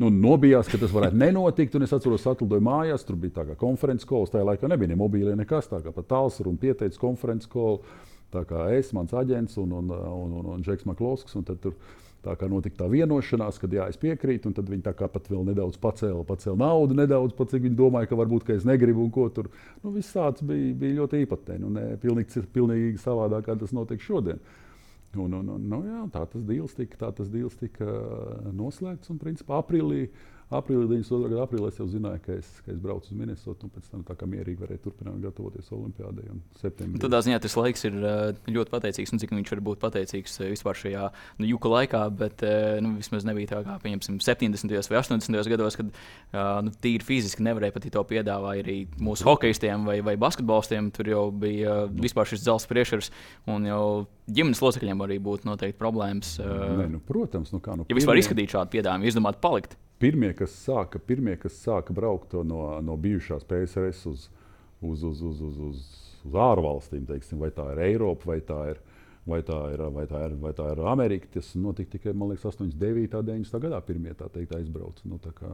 nu, 0.00 0.10
nobijās, 0.10 0.68
ka 0.70 0.80
tas 0.80 0.92
varētu 0.94 1.18
nenotikt. 1.20 1.76
Es 1.84 1.94
atceros, 1.96 2.26
atlidoju 2.30 2.64
mājās, 2.64 3.04
tur 3.06 3.18
bija 3.20 3.40
tā 3.40 3.46
kā 3.50 3.56
konferences 3.60 4.08
kols. 4.08 4.32
Tajā 4.32 4.46
laikā 4.48 4.70
nebija 4.70 4.92
ne 4.92 4.98
mobīlie, 5.00 5.34
nekas 5.38 5.68
tāds. 5.70 5.90
Pat 5.96 6.08
tāls 6.10 6.40
un 6.46 6.60
pieteicis 6.60 7.00
konferences 7.00 7.50
kolu. 7.50 7.82
Tā 8.30 8.44
kā 8.46 8.68
es, 8.76 8.92
mans 8.94 9.10
aģents 9.16 9.58
un, 9.58 9.72
un, 9.74 9.90
un, 9.90 10.36
un, 10.38 10.54
un 10.54 10.62
Džeks 10.64 10.86
Maklosks. 10.86 11.34
Un 11.36 11.44
tur 11.50 11.74
tā 12.24 12.36
kā 12.38 12.48
notika 12.52 12.82
tā 12.82 12.88
vienošanās, 12.92 13.58
kad 13.60 13.74
jā, 13.74 13.88
es 13.90 13.98
piekrītu. 14.00 14.54
Tad 14.56 14.70
viņi 14.70 14.86
tā 14.86 14.94
kā 14.96 15.08
pat 15.10 15.28
vēl 15.32 15.44
nedaudz 15.50 15.80
pacēla, 15.82 16.22
pacēla 16.28 16.56
naudu, 16.62 16.96
nedaudz, 16.96 17.34
pat 17.36 17.52
cik 17.52 17.66
viņi 17.66 17.78
domāja, 17.78 18.10
ka 18.10 18.20
varbūt 18.20 18.46
ka 18.48 18.56
es 18.56 18.64
negribu 18.68 19.04
un 19.04 19.12
ko 19.14 19.28
tur. 19.34 19.50
Nu, 19.82 19.92
viss 19.96 20.16
tāds 20.16 20.44
bija, 20.46 20.72
bija 20.80 21.02
ļoti 21.02 21.24
īpatnēji. 21.26 21.64
Nu, 21.64 21.74
ne, 21.76 21.86
pilnīgi, 22.00 22.46
pilnīgi 22.54 23.00
savādāk, 23.02 23.48
kā 23.50 23.58
tas 23.60 23.74
notiek 23.76 24.04
šodien. 24.04 24.40
Un, 25.18 25.32
un, 25.34 25.48
un, 25.56 25.62
nu, 25.72 25.80
jā, 25.82 26.04
tā 26.14 26.22
tas 26.30 26.42
dīls 26.46 26.76
tika, 26.78 27.10
tas 27.16 27.30
dīls 27.32 27.56
tika 27.58 27.86
noslēgts. 28.54 29.10
Un, 29.10 29.18
principā, 29.18 29.58
aprīlī 29.58 30.04
Aprīlī 30.50 30.88
92. 30.90 31.28
gada 31.30 31.44
aprīlī 31.44 31.68
es 31.70 31.76
jau 31.78 31.84
zināju, 31.86 32.20
ka 32.24 32.34
es, 32.34 32.46
ka 32.64 32.72
es 32.72 32.78
braucu 32.82 33.06
uz 33.06 33.14
Minnesotu, 33.14 33.68
un 33.68 33.70
pēc 33.70 33.84
tam 33.86 34.00
tā 34.02 34.16
kā 34.18 34.26
mierīgi 34.26 34.58
varēju 34.58 34.80
turpināt 34.82 35.20
gatavoties 35.22 35.68
Olimpiādai. 35.76 36.24
Tādā 36.98 37.20
ziņā 37.22 37.36
tas 37.44 37.54
laiks 37.54 37.86
ir 37.86 37.98
ļoti 38.50 38.72
pateicīgs, 38.72 39.12
un 39.14 39.20
cik 39.22 39.30
viņš 39.36 39.52
var 39.54 39.60
būt 39.68 39.82
pateicīgs 39.84 40.40
vispār 40.50 40.80
šajā 40.80 41.04
nu, 41.38 41.46
juka 41.46 41.70
laikā, 41.70 42.00
bet 42.18 42.42
nu, 42.82 42.96
vismaz 42.98 43.28
nebija 43.28 43.52
tā 43.52 43.60
kā, 43.68 43.76
pieņemsim, 43.84 44.16
70. 44.26 44.74
vai 44.90 44.98
80. 44.98 45.50
gados, 45.52 45.78
kad 45.78 45.92
nu, 46.66 46.72
tīri 46.82 47.06
fiziski 47.06 47.46
nevarēja 47.46 47.76
pat 47.76 47.86
to 47.94 48.02
piedāvāt 48.10 48.64
arī 48.64 48.76
mūsu 48.98 49.28
hokeistiem 49.28 49.86
vai, 49.86 50.00
vai 50.02 50.16
basketbolistiem. 50.18 50.88
Tur 50.96 51.12
jau 51.12 51.22
bija 51.30 51.84
nu. 51.84 52.02
vispār 52.02 52.26
šis 52.26 52.42
dzelzs 52.42 52.66
priekšsvars, 52.70 53.12
un 53.54 53.70
jau 53.70 53.84
ģimenes 54.26 54.64
locekļiem 54.66 55.06
arī 55.06 55.20
būtu 55.22 55.46
noteikti 55.46 55.78
problēmas. 55.78 56.34
Nē, 56.42 56.88
nu, 56.90 56.98
protams, 57.06 57.54
nu 57.54 57.62
kā 57.62 57.78
nu. 57.78 57.86
Ja 57.86 57.98
vispār 57.98 58.18
izskatīt 58.18 58.50
šādu 58.56 58.74
piedāvājumu, 58.74 59.06
izdomāt 59.10 59.38
palikt 59.44 59.78
pirmie, 60.00 60.30
kas 60.36 60.54
sāka, 60.64 61.00
pirmie, 61.02 61.36
kas 61.40 61.58
sāka 61.60 61.94
braukt 61.96 62.34
no, 62.46 62.62
no 62.84 62.96
bijušās 63.00 63.44
PSRS 63.48 64.06
uz, 64.10 64.28
uz, 64.80 65.02
uz, 65.04 65.20
uz, 65.22 65.42
uz, 65.44 65.58
uz, 65.68 65.82
uz 66.26 66.38
ārvalstīm, 66.48 67.04
teiksim, 67.08 67.40
vai 67.42 67.50
tā 67.54 67.66
ir 67.74 67.82
Eiropa, 67.90 68.32
vai 68.32 68.38
tā 68.44 68.60
ir, 68.72 68.80
vai 69.28 69.42
tā 69.46 69.58
ir, 69.74 69.84
vai 69.94 70.06
tā 70.08 70.24
ir, 70.28 70.38
vai 70.40 70.54
tā 70.56 70.70
ir 70.72 70.80
Amerika. 70.88 71.28
Tas 71.36 71.52
notika 71.58 71.98
tikai 71.98 72.14
liekas, 72.16 72.48
89. 72.56 73.20
un 73.20 73.28
90. 73.28 73.62
gadā. 73.66 73.82
Pirmie 73.84 74.16
tā 74.16 74.30
teikt, 74.32 74.56
aizbrauca. 74.56 75.04
Nu, 75.08 75.20
tā 75.22 75.34
kā, 75.36 75.52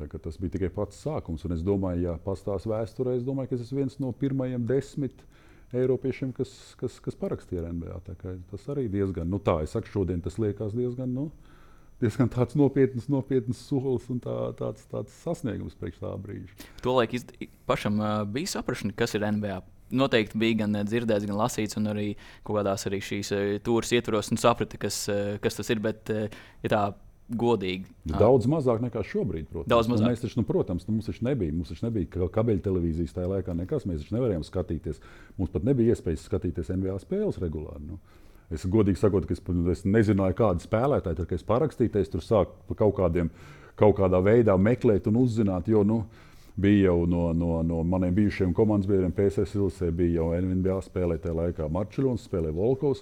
tā 0.00 0.08
tas 0.16 0.40
bija 0.40 0.56
tikai 0.56 0.72
pats 0.74 1.04
sākums. 1.04 1.44
Un 1.46 1.56
es 1.58 1.64
domāju, 1.66 2.08
ja 2.08 2.16
pastāstīs 2.24 2.72
vēsturē, 2.72 3.18
es 3.18 3.28
domāju, 3.28 3.52
ka 3.52 3.60
es 3.60 3.68
esmu 3.68 3.84
viens 3.84 4.00
no 4.02 4.12
pirmajiem 4.16 4.66
desmit. 4.68 5.24
Eiropiešiem, 5.72 6.34
kas, 6.36 6.50
kas, 6.76 6.98
kas 7.00 7.16
parakstīja 7.16 7.70
NBA. 7.72 7.94
Tas 8.50 8.66
arī 8.72 8.90
diezgan, 8.92 9.30
nu 9.32 9.38
tā, 9.40 9.62
es 9.64 9.72
saku, 9.72 9.88
šodien 9.88 10.20
tas 10.20 10.36
liekas 10.36 10.74
diezgan, 10.76 11.14
nu, 11.16 11.30
uh, 11.30 11.51
diezgan 12.02 12.28
tāds 12.32 12.56
nopietns, 12.58 13.06
nopietns 13.12 13.60
solis 13.68 14.08
un 14.12 14.18
tā, 14.24 14.34
tāds, 14.58 14.84
tāds 14.90 15.14
sasniegums 15.22 15.76
priekš 15.80 16.00
tā 16.02 16.10
brīža. 16.22 16.56
Tolaik 16.84 17.14
iz, 17.18 17.26
pašam 17.70 18.00
uh, 18.02 18.24
bija 18.28 18.50
saprašana, 18.58 18.94
kas 18.98 19.14
ir 19.18 19.24
NBA. 19.28 19.60
Noteikti 19.92 20.38
bija 20.40 20.62
gan 20.64 20.76
dzirdēts, 20.88 21.26
gan 21.28 21.36
lasīts, 21.36 21.76
un 21.76 21.88
arī 21.92 22.10
kaut 22.46 22.56
kādās 22.62 22.86
arī 22.88 23.00
šīs 23.04 23.32
uh, 23.36 23.46
tūres 23.64 23.90
ietvaros 23.96 24.30
un 24.32 24.40
saprata, 24.40 24.78
kas, 24.80 25.02
uh, 25.12 25.34
kas 25.44 25.58
tas 25.60 25.70
ir. 25.74 25.82
Bet, 25.84 26.08
uh, 26.12 26.28
ja 26.64 26.70
tā 26.72 26.82
godīgi. 27.32 27.86
Daudz 28.10 28.44
mazāk 28.50 28.82
nekā 28.84 29.00
šobrīd. 29.08 29.46
Protams. 29.48 29.70
Daudz 29.72 29.88
Nu, 29.88 29.94
mazāk. 29.94 30.10
mēs 30.10 30.20
taču, 30.24 30.40
nu, 30.40 30.44
protams, 30.48 30.84
nu, 30.88 30.96
mums 30.98 31.06
taču 31.08 31.24
nebija, 31.24 31.52
mums 31.54 31.70
taču 31.72 31.86
nebija 31.86 32.08
ka- 32.12 32.28
kabeļtelevīzijas 32.34 33.14
tajā 33.16 33.28
laikā 33.30 33.54
nekas. 33.56 33.86
Mēs 33.88 34.02
taču 34.02 34.16
nevarējām 34.18 34.44
skatīties. 34.44 34.98
Mums 35.38 35.52
pat 35.54 35.64
nebija 35.64 35.94
iespējas 35.94 36.26
skatīties 36.28 36.72
NBA 36.74 36.98
spēles 37.04 37.38
regulāri. 37.40 37.86
Nu. 37.88 38.00
Es 38.52 38.66
godīgi 38.68 39.00
sakot, 39.00 39.26
ka 39.28 39.36
es, 39.36 39.42
es 39.72 39.86
nezināju, 39.88 40.36
kāda 40.38 40.64
spēlētāja 40.64 41.18
tur, 41.18 41.28
kad 41.30 41.40
es 41.40 41.48
parakstīju, 41.48 41.94
es 42.00 42.12
tur 42.12 42.24
sāku 42.24 42.76
kaut, 42.76 42.96
kādiem, 42.98 43.30
kaut 43.80 43.96
kādā 44.00 44.20
veidā 44.24 44.58
meklēt 44.60 45.08
un 45.08 45.22
uzzināt. 45.24 45.70
Jo, 45.72 45.86
nu, 45.88 46.02
Bija 46.52 46.90
jau 46.90 47.06
no, 47.08 47.30
no, 47.32 47.62
no 47.64 47.78
maniem 47.82 48.12
bijušiem 48.14 48.50
komandas 48.52 48.84
biedriem, 48.84 49.12
PSC 49.16 49.56
Ilsē, 49.56 49.86
bija 49.96 50.20
jau 50.20 50.26
NBA 50.36 50.74
spēlēja 50.84 51.22
tajā 51.24 51.36
laikā 51.38 51.68
Marčuļons, 51.72 52.26
spēlēja 52.28 52.56
Volkovs. 52.58 53.00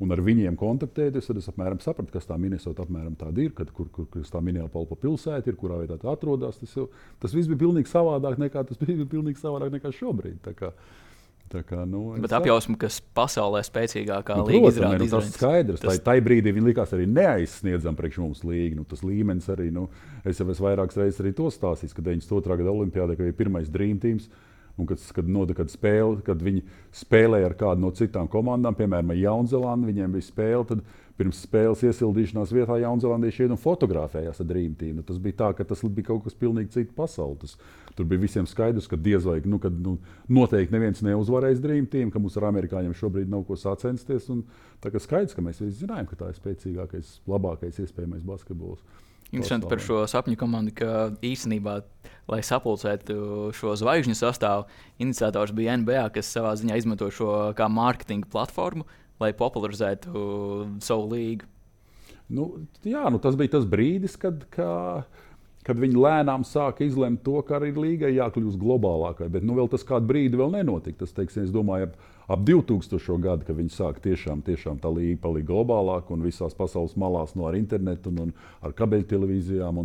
Un 0.00 0.12
ar 0.14 0.20
viņiem 0.24 0.54
kontaktēties, 0.56 1.26
tad 1.28 1.36
es 1.36 1.48
apmēram 1.50 1.80
sapratu, 1.84 2.12
kas 2.14 2.28
tā 2.28 2.36
Minnesota 2.40 2.86
apmēram 2.86 3.18
tāda 3.20 3.42
ir, 3.44 3.50
kad, 3.56 3.68
kur, 3.76 3.90
kur, 3.92 4.06
kur 4.08 4.24
tā 4.24 4.40
Minneapolis 4.44 5.00
pilsēta 5.00 5.52
ir, 5.52 5.58
kurā 5.60 5.82
vietā 5.82 5.98
tā 6.00 6.08
atrodas. 6.12 6.56
Tas, 6.60 6.72
jau, 6.76 6.86
tas 7.20 7.36
viss 7.36 7.48
bija 7.50 7.60
pilnīgi 7.66 7.90
savādāk 7.90 8.40
nekā 8.40 8.64
tas 8.68 8.80
bija 8.80 9.04
pilnīgi 9.04 9.40
savādāk 9.42 9.74
nekā 9.76 9.92
šobrīd. 9.96 10.40
Tā 11.50 11.64
kā, 11.66 11.80
tā 11.82 11.86
nu, 11.90 12.00
Bet 12.22 12.30
apjausma, 12.36 12.76
kas 12.78 13.00
pasaulē 13.16 13.58
spēcīgākā 13.66 14.36
Nu, 14.38 14.44
līnija 14.46 14.92
ne, 14.92 14.98
nu, 15.02 15.08
tas 15.10 15.26
ir 15.26 15.34
skaidrs. 15.34 15.80
Tas... 15.82 15.96
Tas- 15.96 16.04
Tā 16.06 16.14
brīdī 16.22 16.52
viņi 16.54 16.68
likās 16.68 16.92
arī 16.94 17.08
neaizsniedzami 17.10 17.98
priekš 17.98 18.20
mums 18.22 18.44
līniju. 18.46 18.76
Nu, 18.78 18.84
tas 18.86 19.02
līmenis 19.02 19.48
arī, 19.50 19.66
nu, 19.74 19.88
es 20.22 20.38
jau 20.38 20.46
esmu 20.46 20.68
vairākas 20.68 21.00
reizes 21.00 21.18
arī 21.24 21.32
to 21.34 21.48
stāstījis, 21.50 21.96
kad 21.96 22.06
92. 22.06 22.56
gada 22.62 22.70
Olimpijādē 22.70 23.18
bija 23.18 23.34
pirmais 23.42 23.68
Dream 23.72 23.98
Team. 23.98 24.22
Un 24.78 24.86
kad, 24.86 25.02
kad, 25.12 25.26
nota, 25.28 25.52
kad, 25.58 25.68
spēle, 25.68 26.22
kad 26.24 26.40
viņi 26.40 26.62
spēlēja 26.96 27.50
ar 27.50 27.56
kādu 27.58 27.82
no 27.82 27.90
citām 27.92 28.30
komandām, 28.32 28.76
piemēram, 28.78 29.10
Jaunzēlandu, 29.18 29.90
viņiem 29.90 30.14
bija 30.14 30.24
spēle. 30.30 30.78
Pirms 31.20 31.42
spēles 31.44 31.82
iesildīšanās 31.84 32.52
vietā 32.56 32.78
Jaunzēlandieši 32.80 33.42
iet 33.44 33.52
un 33.52 33.60
fotografējās 33.60 34.40
ar 34.40 34.46
Dream 34.48 34.72
Team. 34.80 34.94
Nu, 34.96 35.04
tas 35.04 35.18
bija 35.20 35.36
tā, 35.42 35.50
ka 35.58 35.66
tas 35.68 35.82
bija 35.84 36.06
kaut 36.06 36.22
kas 36.24 36.38
pilnīgi 36.40 36.72
cits 36.78 36.96
pasaules. 36.96 37.58
Tur 37.98 38.08
bija 38.08 38.22
visiem 38.22 38.48
skaidrs, 38.48 38.88
ka 38.88 38.96
diez 38.96 39.26
vai 39.28 39.36
nu, 39.44 39.58
kad, 39.60 39.76
nu, 39.84 39.98
noteikti 40.32 40.72
neviens 40.72 41.02
neuzvarēs 41.04 41.60
Dream 41.60 41.84
Team, 41.92 42.08
ka 42.08 42.22
mums 42.22 42.38
ar 42.40 42.48
amerikāņiem 42.48 42.96
šobrīd 42.96 43.28
nav 43.28 43.44
ko 43.44 43.58
sacensties. 43.60 44.30
Un, 44.32 44.46
tā 44.80 44.94
kā 44.94 45.02
skaidrs, 45.02 45.36
ka 45.36 45.44
mēs 45.44 45.60
visi 45.60 45.82
zinājām, 45.82 46.08
ka 46.08 46.22
tā 46.22 46.30
ir 46.32 46.40
spēcīgākais, 46.40 47.12
labākais 47.28 47.82
iespējamais 47.84 48.24
basketbols. 48.24 48.80
Interesanti 49.30 49.68
par 49.70 49.78
šo 49.84 50.00
sapņu 50.10 50.38
komandu, 50.40 50.72
ka 50.80 51.10
īstenībā, 51.22 51.76
lai 52.32 52.40
sapulcētu 52.46 53.52
šo 53.54 53.76
zvaigžņu 53.78 54.16
sastāvu, 54.18 54.64
iniciators 55.04 55.52
bija 55.54 55.76
NBA, 55.78 56.08
kas 56.16 56.32
savā 56.34 56.56
ziņā 56.58 56.80
izmanto 56.80 57.12
šo 57.14 57.52
kā 57.58 57.68
mārketinga 57.70 58.26
platformu, 58.32 58.88
lai 59.20 59.32
popularizētu 59.36 60.26
savu 60.84 61.08
līgu. 61.14 61.48
Nu, 62.30 62.46
jā, 62.86 63.08
nu, 63.10 63.18
tas 63.22 63.34
bija 63.38 63.56
tas 63.56 63.66
brīdis, 63.66 64.14
kad, 64.20 64.44
kā, 64.54 65.02
kad 65.66 65.80
viņi 65.82 65.98
lēnām 65.98 66.44
sāka 66.46 66.86
izlemt 66.86 67.24
to, 67.26 67.40
ka 67.46 67.58
arī 67.58 67.72
līgai 67.74 68.12
jākļūst 68.14 68.60
globālākai. 68.60 69.26
Bet 69.34 69.46
nu, 69.46 69.56
vēl 69.58 69.70
tas 69.72 69.84
kādu 69.86 70.06
brīdi 70.12 70.38
vēl 70.38 70.54
nenotika. 70.54 71.02
Tas, 71.02 71.14
teiksim, 71.16 71.48
es 71.48 71.54
domāju, 71.54 71.90
ap, 71.90 72.12
ap 72.36 72.44
2000. 72.46 73.18
gadu, 73.24 73.48
kad 73.48 73.58
viņi 73.58 73.74
sāka 73.74 74.04
tiešām, 74.06 74.44
tiešām 74.46 74.78
tā 74.82 74.92
līga 74.94 75.18
palikt 75.26 75.50
globālāka 75.50 76.14
un 76.14 76.22
visās 76.26 76.54
pasaules 76.54 76.94
malās 77.00 77.34
no 77.34 77.50
ar 77.50 77.58
internetu 77.58 78.14
un, 78.14 78.28
un 78.28 78.36
ar 78.62 78.78
kabeļtelevīzijām. 78.78 79.82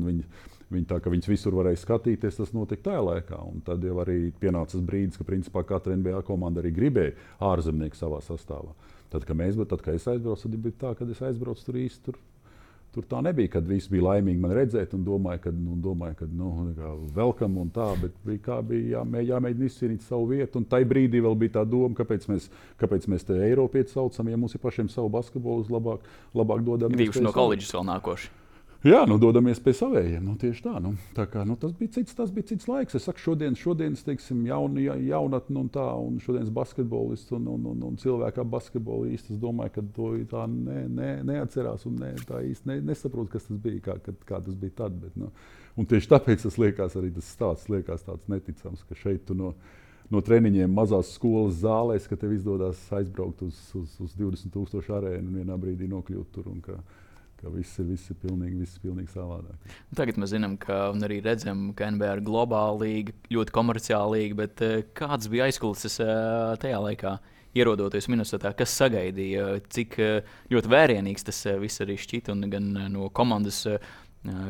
Viņi, 0.70 0.86
tā, 0.90 1.02
ka 1.02 1.10
viņas 1.14 1.30
visur 1.30 1.58
varēja 1.58 1.82
skatīties, 1.82 2.38
tas 2.38 2.54
notika 2.54 2.92
tajā 2.92 3.06
laikā. 3.10 3.42
Un 3.42 3.66
tad 3.66 3.82
jau 3.86 3.98
arī 4.06 4.30
pienāca 4.38 4.78
tas 4.78 4.86
brīdis, 4.86 5.18
ka 5.18 5.26
principā 5.26 5.66
katra 5.66 5.98
NBA 5.98 6.22
komanda 6.30 6.62
arī 6.62 6.74
gribēja 6.78 7.18
ārzemnieku 7.54 7.98
savā 7.98 8.22
sastāvā. 8.26 8.74
Tad, 9.14 9.26
kad, 9.28 9.38
mēs, 9.38 9.60
tad, 9.70 9.82
kad 9.86 9.98
es 9.98 10.08
aizbraucu, 10.12 10.48
tad 10.48 10.64
bija 10.64 10.80
tā, 10.82 10.96
ka 10.98 11.08
es 11.12 11.22
aizbraucu 11.24 11.68
tur 11.68 11.78
īsti. 11.82 12.04
Tur, 12.08 12.22
Tur 12.96 13.04
tā 13.12 13.20
nebija, 13.20 13.50
kad 13.58 13.66
viss 13.68 13.90
bija 13.92 14.06
laimīgi 14.06 14.40
man 14.40 14.54
redzēt, 14.56 14.94
un 14.96 15.02
domāju, 15.04 15.42
ka, 15.44 15.52
nu, 15.52 15.74
domāju, 15.84 16.16
ka 16.22 16.28
nu, 16.32 16.52
velkam 17.18 17.58
un 17.60 17.68
tā, 17.76 17.90
bet 18.00 18.14
bija, 18.24 18.40
kā 18.46 18.60
bija 18.64 19.02
jāmē, 19.02 19.20
jāmēģina 19.28 19.68
izcīnīt 19.68 20.06
savu 20.06 20.30
vietu. 20.30 20.62
Un 20.62 20.68
tajā 20.72 20.88
brīdī 20.88 21.20
vēl 21.26 21.36
bija 21.42 21.58
tā 21.58 21.66
doma, 21.68 21.92
kāpēc 21.98 22.30
mēs, 22.32 22.48
kāpēc 22.80 23.10
mēs 23.12 23.28
te 23.28 23.36
Eiropieši 23.50 23.98
saucam, 23.98 24.32
ja 24.32 24.40
mums 24.40 24.56
ir 24.56 24.64
pašiem 24.64 24.88
savu 24.94 25.12
basketbolu, 25.12 25.68
labāk, 25.76 26.08
labāk 26.40 26.64
dodamies. 26.64 27.04
Divi 27.04 27.26
no 27.26 27.36
koledžas 27.36 27.76
vēl 27.76 27.84
nākoši. 27.92 28.32
Jā, 28.86 29.00
nu, 29.10 29.16
dodamies 29.18 29.58
pie 29.66 29.72
saviem. 29.74 30.20
Nu, 30.22 30.36
tieši 30.38 30.62
tā. 30.62 30.76
Nu, 30.78 30.92
tā 31.18 31.24
kā, 31.26 31.42
nu, 31.48 31.56
tas, 31.58 31.72
bija 31.74 31.96
cits, 31.96 32.14
tas 32.14 32.30
bija 32.34 32.52
cits 32.52 32.68
laiks. 32.70 32.94
Es 32.94 33.08
saku, 33.08 33.18
šodien, 33.24 33.56
šodienas 33.58 34.04
teiksim, 34.06 34.44
jaun, 34.46 34.76
ja, 34.78 34.94
jaunatne 35.02 35.64
un 35.64 35.70
tā, 35.74 35.86
un 35.98 36.20
šodienas 36.22 36.52
basketbolists 36.54 37.34
un, 37.34 37.48
un, 37.50 37.64
un, 37.72 37.80
un 37.88 37.96
cilvēki 37.98 38.44
ap 38.44 38.52
basketbolu 38.52 39.08
īsti. 39.16 39.34
Es 39.34 39.40
domāju, 39.42 39.74
ka 39.74 39.84
to 39.96 40.10
tā 40.30 40.44
ne, 40.52 40.84
ne, 40.86 41.08
neatcerās 41.26 41.88
un 41.90 41.96
ne, 42.04 42.12
tā 42.30 42.44
īsti 42.46 42.70
ne, 42.70 42.76
nesaprot, 42.92 43.32
kas 43.32 43.48
tas 43.48 43.58
bija, 43.64 43.80
kā, 43.88 43.96
kad, 44.06 44.20
kā 44.30 44.40
tas 44.46 44.60
bija 44.62 44.76
tad. 44.84 45.00
Bet, 45.02 45.16
nu, 45.18 45.32
un 45.82 45.90
tieši 45.90 46.12
tāpēc 46.12 46.46
tas 46.46 46.60
liekas 46.62 46.98
arī 47.02 47.10
tas 47.16 47.32
stāsts 47.34 47.72
liekas 47.74 48.06
tāds 48.06 48.30
neticams, 48.30 48.84
ka 48.86 49.00
šeit 49.00 49.24
tu 49.26 49.38
no, 49.40 49.56
no 50.14 50.22
treniņiem 50.22 50.78
mazās 50.78 51.16
skolas 51.18 51.58
zālēs, 51.64 52.06
ka 52.06 52.20
tev 52.22 52.38
izdodas 52.38 52.86
aizbraukt 52.94 53.42
uz, 53.50 53.58
uz, 53.82 53.98
uz 54.06 54.14
20,000 54.22 54.94
arēnu 55.00 55.26
un 55.26 55.42
vienā 55.42 55.58
brīdī 55.58 55.90
nokļūt 55.90 56.32
tur. 56.38 56.54
Un, 56.54 56.62
ka, 56.62 56.78
ka 57.46 57.54
viss 57.54 57.78
ir, 57.78 57.86
viss 57.92 58.10
ir 58.10 58.18
pilnīgi, 58.24 58.58
viss 58.64 58.80
ir 58.80 58.88
pilnīgi 58.88 59.14
savādāk. 59.14 59.74
Tagad 59.98 60.18
mēs 60.22 60.34
zinām, 60.34 60.58
ka 60.62 60.90
arī 61.06 61.20
redzam, 61.26 61.68
ka 61.78 61.92
NBA 61.94 62.18
ir 62.18 62.22
globāla 62.26 62.80
līga, 62.82 63.14
ļoti 63.36 63.54
komerciāla 63.54 64.16
līga. 64.16 64.38
Bet 64.42 64.64
eh, 64.66 64.80
kāds 64.98 65.30
bija 65.32 65.50
aizkulises 65.50 66.00
eh, 66.02 66.56
tajā 66.62 66.82
laikā? 66.90 67.18
Ierodoties 67.56 68.10
Minnesotā, 68.12 68.50
kas 68.58 68.74
sagaidīja, 68.76 69.62
cik 69.72 70.00
eh, 70.04 70.34
ļoti 70.52 70.72
vērienīgs 70.74 71.24
tas 71.30 71.44
viss 71.62 71.84
arī 71.86 71.96
šķita, 72.02 72.34
un 72.34 72.50
gan 72.52 72.74
no 72.92 73.12
komandas 73.16 73.62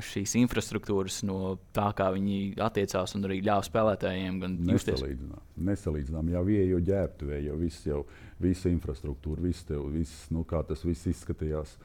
šīs 0.07 0.37
infrastruktūras, 0.39 1.17
no 1.27 1.57
tā, 1.75 1.89
kā 1.97 2.07
viņi 2.15 2.55
attiecās 2.63 3.11
un 3.17 3.27
arī 3.27 3.41
ļāva 3.43 3.65
spēlētājiem. 3.67 4.39
Nesalīdzinām, 4.71 5.41
nesalīdzinām. 5.67 6.31
Jau 6.31 6.45
ieejo 6.55 6.79
ģērbtuvē, 6.87 7.41
jau 7.43 7.59
viss, 7.59 7.83
jau 7.89 7.99
visa 8.41 8.71
infrastruktūra, 8.71 9.43
viss, 9.43 9.67
tev, 9.67 9.83
viss, 9.91 10.29
nu, 10.31 10.45
kā 10.47 10.63
tas 10.63 10.87
viss 10.87 11.11
izskatījās. 11.11 11.75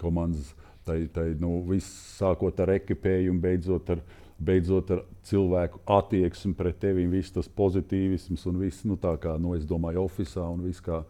Komandas, 0.00 0.52
tai, 0.84 1.04
tai, 1.12 1.30
nu, 1.40 1.58
viss 1.68 1.88
sākot 2.18 2.60
ar 2.60 2.74
ekipējumu, 2.76 3.40
beidzot 3.42 3.94
ar, 3.94 4.02
beidzot 4.44 4.90
ar 4.94 5.04
cilvēku 5.26 5.80
attieksmi 5.96 6.54
pret 6.58 6.80
tevi, 6.82 7.06
viss 7.10 7.34
tas 7.34 7.48
pozitīvisms 7.48 8.44
un 8.50 8.58
viss, 8.62 8.84
nu, 8.88 8.98
tā 9.00 9.14
kā, 9.20 9.36
nu, 9.40 9.54
es 9.58 9.66
domāju, 9.68 10.04
oficiālā 10.08 10.50
un 10.56 10.64
viss 10.66 10.84
kā, 10.84 11.02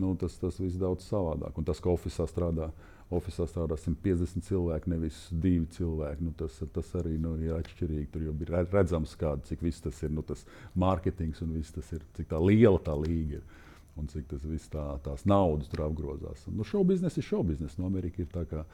nu, 0.00 0.14
tas, 0.20 0.36
tas 0.40 0.58
viss 0.60 0.80
daudz 0.80 1.06
savādāk. 1.08 1.56
Un 1.58 1.66
tas, 1.68 1.80
ka 1.80 1.92
oficiālā 1.92 2.30
strādā, 2.30 2.70
oficiālā 3.14 3.48
strādā 3.50 3.78
150 3.78 4.46
cilvēki, 4.48 4.90
nevis 4.92 5.18
divi 5.30 5.66
cilvēki, 5.76 6.24
nu, 6.26 6.34
tas, 6.38 6.60
tas 6.74 6.94
arī 7.00 7.16
nu, 7.20 7.36
ir 7.40 7.56
atšķirīgi. 7.58 8.08
Tur 8.12 8.28
jau 8.28 8.36
ir 8.44 8.54
redzams, 8.72 9.14
kāda, 9.20 9.44
cik 9.48 9.64
viss 9.64 9.84
tas 9.84 10.02
ir, 10.02 10.12
nu, 10.14 10.24
tas 10.26 10.44
mārketings 10.78 11.44
un 11.44 11.54
viss 11.56 11.74
tas 11.74 11.92
ir, 11.96 12.02
cik 12.18 12.32
tā 12.32 12.40
liela 12.42 12.80
tā 12.82 12.96
līga 12.98 13.40
ir. 13.40 13.62
Un 14.00 14.08
cik 14.10 14.26
tas 14.32 14.42
viss 14.48 14.70
tā, 14.72 14.82
tās 15.04 15.22
naudas 15.28 15.70
tur 15.70 15.84
apgrozās. 15.86 16.42
Un, 16.50 16.58
nu, 16.58 16.66
šovu 16.66 16.90
biznesa 16.90 17.20
ir 17.20 17.26
šovu 17.28 17.52
biznesa. 17.52 17.78
No 17.78 17.86
Amerikas 17.86 18.24
ir 18.24 18.30
tā 18.32 18.42
kā, 18.50 18.64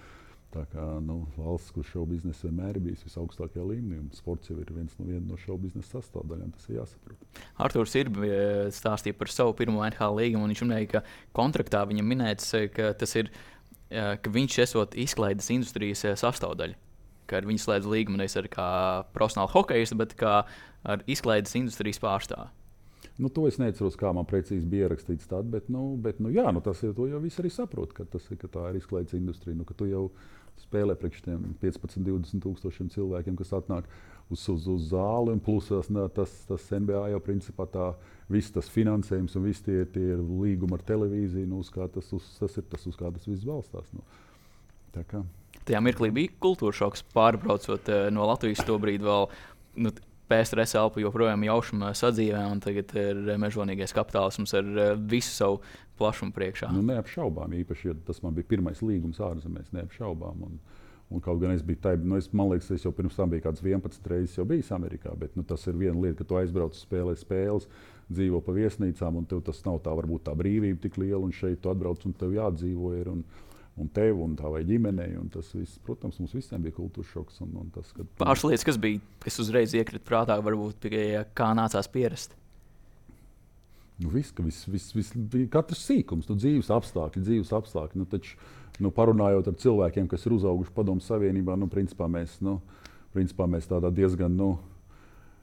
tā 0.55 0.63
kā 0.73 0.85
nu, 1.05 1.19
valsts, 1.37 1.75
kur 1.77 1.85
šovu 1.85 2.15
biznesa 2.15 2.47
vienmēr 2.49 2.79
ir 2.79 2.87
bijis 2.87 3.05
visaugstākajā 3.05 3.67
līmenī. 3.69 4.01
Un 4.01 4.09
sports 4.17 4.49
jau 4.49 4.57
ir 4.63 4.71
viens 4.73 4.95
no, 4.97 5.07
viena 5.11 5.23
no 5.29 5.37
šovu 5.41 5.67
biznesa 5.67 5.99
sastāvdaļām. 5.99 6.55
Tas 6.57 6.71
ir 6.71 6.79
jāsaprot. 6.79 7.27
Arthurs 7.61 7.97
ir 8.01 8.13
eh, 8.25 8.71
stāstīja 8.73 9.19
par 9.19 9.33
savu 9.33 9.53
pirmo 9.59 9.85
NHL 9.85 10.17
līgumu, 10.23 10.47
un 10.47 10.55
viņš 10.55 10.63
minēja, 10.65 10.93
ka 10.95 11.03
kontraktā 11.37 11.83
viņam 11.91 12.09
minēts, 12.15 12.55
eh, 12.57 12.71
ka 12.73 12.95
tas 13.03 13.13
ir, 13.21 13.29
eh, 13.91 14.15
ka 14.17 14.33
viņš 14.33 14.57
esot 14.65 14.97
izklaides 15.05 15.53
industrijas 15.53 16.07
sastāvdaļa. 16.23 16.81
Ka 17.29 17.43
ar 17.43 17.47
viņu 17.47 17.61
slēdz 17.63 17.93
līgumu 17.93 18.23
nevis 18.23 18.41
ar 18.41 18.49
kā 18.51 18.71
profesionālu 19.13 19.53
hokeju, 19.53 20.01
bet 20.01 20.17
kā 20.19 20.41
ar 20.81 21.05
izklaides 21.05 21.53
industrijas 21.61 22.01
pārstāvu. 22.01 22.49
Nu, 23.21 23.29
to 23.29 23.45
es 23.51 23.59
neatceros, 23.61 23.99
kā 24.01 24.13
man 24.17 24.25
precīzi 24.29 24.69
bija 24.69 24.89
ierakstīts 24.89 25.29
tāds, 25.29 25.49
bet, 25.53 25.69
nu, 25.73 25.93
bet 26.01 26.23
nu, 26.25 26.31
jā, 26.33 26.47
nu, 26.55 26.63
tas 26.65 26.81
ir. 26.87 26.95
To 26.97 27.09
jau 27.11 27.21
viss 27.21 27.41
arī 27.43 27.51
saprot, 27.53 27.93
ka, 27.97 28.07
tas 28.09 28.25
ir, 28.33 28.39
ka 28.41 28.49
tā 28.49 28.71
ir 28.71 28.79
izklaides 28.81 29.17
industrija. 29.19 29.59
Nu, 29.59 29.67
ka 29.69 29.77
tu 29.77 29.89
jau 29.91 30.07
spēlē 30.61 30.97
priekš 30.99 31.27
tiem 31.27 31.43
15, 31.61 32.01
20 32.07 32.45
tūkstošiem 32.45 32.89
cilvēkiem, 32.95 33.37
kas 33.37 33.53
atnāk 33.57 33.91
uz, 34.33 34.47
uz, 34.53 34.67
uz 34.71 34.89
zāli. 34.93 35.37
Plus 35.45 35.69
tas, 35.69 35.91
tas, 36.17 36.35
tas 36.49 36.71
NBA 36.73 37.11
jau 37.13 37.21
principā 37.25 37.67
tā 37.71 37.91
viss 38.31 38.55
tas 38.55 38.71
finansējums 38.73 39.37
un 39.37 39.47
visi 39.49 39.67
tie, 39.67 39.83
tie 39.93 40.15
līgumi 40.17 40.77
ar 40.77 40.87
televīziju, 40.87 41.51
nu, 41.51 41.61
tas, 41.67 42.13
uz, 42.17 42.33
tas 42.39 42.57
ir 42.57 42.69
tas, 42.73 42.87
uz 42.89 42.99
kā 42.99 43.13
tas 43.13 43.29
viss 43.29 43.47
balstās. 43.47 43.91
Nu. 43.97 44.07
Tajā 45.69 45.81
mirklī 45.85 46.11
bija 46.15 46.33
kultūra 46.43 46.75
šoks 46.75 47.05
pārbraucot 47.15 47.91
uh, 47.93 48.07
no 48.15 48.25
Latvijas 48.31 48.63
to 48.67 48.79
brīdi 48.81 49.07
vēl. 49.07 49.29
Nu, 49.81 49.93
PSRS 50.31 50.77
elpa 50.79 51.03
joprojām 51.03 51.45
jaušama 51.49 51.93
sadzīvē, 51.99 52.43
un 52.53 52.63
tagad 52.63 52.93
ir 52.99 53.23
mežonīgais 53.43 53.95
kapitālisms 53.97 54.55
ar 54.59 54.69
uh, 54.71 54.93
visu 55.11 55.33
savu 55.35 55.61
plašumu 56.01 56.35
priekšā. 56.37 56.71
Nu, 56.75 56.85
neapšaubām, 56.87 57.55
īpaši, 57.65 57.91
ja 57.91 57.97
tas 58.07 58.23
man 58.25 58.37
bija 58.37 58.49
pirmais 58.55 58.81
līgums 58.85 59.21
ārzemēs, 59.25 59.73
neapšaubām. 59.77 60.47
Un, 60.47 60.57
un 61.11 61.25
kaut 61.25 61.43
gan 61.43 61.53
es 61.53 61.65
biju 61.67 61.83
tajā, 61.85 62.01
nu, 62.05 62.17
es, 62.21 62.31
man 62.37 62.53
liekas, 62.53 62.71
es 62.77 62.87
jau 62.87 62.95
pirms 62.97 63.19
tam 63.19 63.33
biju 63.33 63.45
kāds 63.49 63.65
11 63.67 64.11
reizes 64.13 64.49
bijis 64.49 64.73
Amerikā, 64.77 65.13
bet 65.19 65.37
nu, 65.37 65.45
tas 65.47 65.67
ir 65.69 65.79
viena 65.81 65.99
lieta, 65.99 66.21
ka 66.23 66.29
tu 66.31 66.41
aizbrauc 66.41 66.79
spēlē 66.79 67.17
spēles, 67.19 67.69
dzīvo 68.11 68.41
pa 68.47 68.55
viesnīcām, 68.57 69.21
un 69.21 69.29
tev 69.29 69.45
tas 69.47 69.61
nav 69.67 69.83
tā, 69.85 69.95
varbūt 69.99 70.29
tā 70.31 70.35
brīvība 70.39 70.81
tik 70.87 70.99
liela, 71.03 71.23
un 71.27 71.35
šeit 71.35 71.61
tu 71.63 71.73
atbrauc 71.73 72.07
un 72.07 72.17
tev 72.17 72.35
jādzīvo. 72.39 72.95
Ir, 73.03 73.13
un, 73.13 73.25
un 73.81 73.89
tev, 73.95 74.19
un 74.23 74.37
tavai 74.39 74.63
ģimenei. 74.69 75.15
Un 75.21 75.31
tas 75.33 75.49
viss, 75.57 75.81
protams, 75.87 76.19
mums 76.21 76.35
visiem 76.37 76.63
bija 76.65 76.77
kultūras 76.77 77.11
šoks. 77.15 77.41
Un, 77.47 77.55
un 77.63 77.73
tas, 77.75 77.91
kad... 77.97 78.09
Pāris 78.21 78.45
lietas, 78.47 78.67
kas 78.69 78.81
bija, 78.81 79.01
kas 79.25 79.41
uzreiz 79.43 79.75
iekrita 79.77 80.07
prātā, 80.07 80.39
varbūt 80.45 80.81
pie 80.85 81.03
kā 81.37 81.51
nācās 81.59 81.91
pierast. 81.93 82.37
Nu, 84.01 84.09
viss, 84.09 84.33
ka 84.33 84.45
viss, 84.45 84.65
viss, 84.71 84.95
viss 84.97 85.13
bija 85.13 85.51
katrs 85.59 85.83
sīkums, 85.85 86.29
nu, 86.31 86.39
dzīves 86.41 86.71
apstākļi, 86.73 87.25
dzīves 87.27 87.53
apstākļi. 87.59 88.01
Nu, 88.01 88.09
taču, 88.09 88.39
nu, 88.81 88.93
parunājot 88.97 89.51
ar 89.51 89.59
cilvēkiem, 89.61 90.09
kas 90.09 90.25
ir 90.25 90.39
uzauguši 90.39 90.73
Padomu 90.77 91.05
Savienībā, 91.05 91.57
nu, 91.61 91.69
principā 91.69 92.09
mēs, 92.09 92.39
nu, 92.45 92.59
principā 93.13 93.49
mēs 93.51 93.69
tādā 93.69 93.93
diezgan. 93.93 94.37
Nu, 94.37 94.55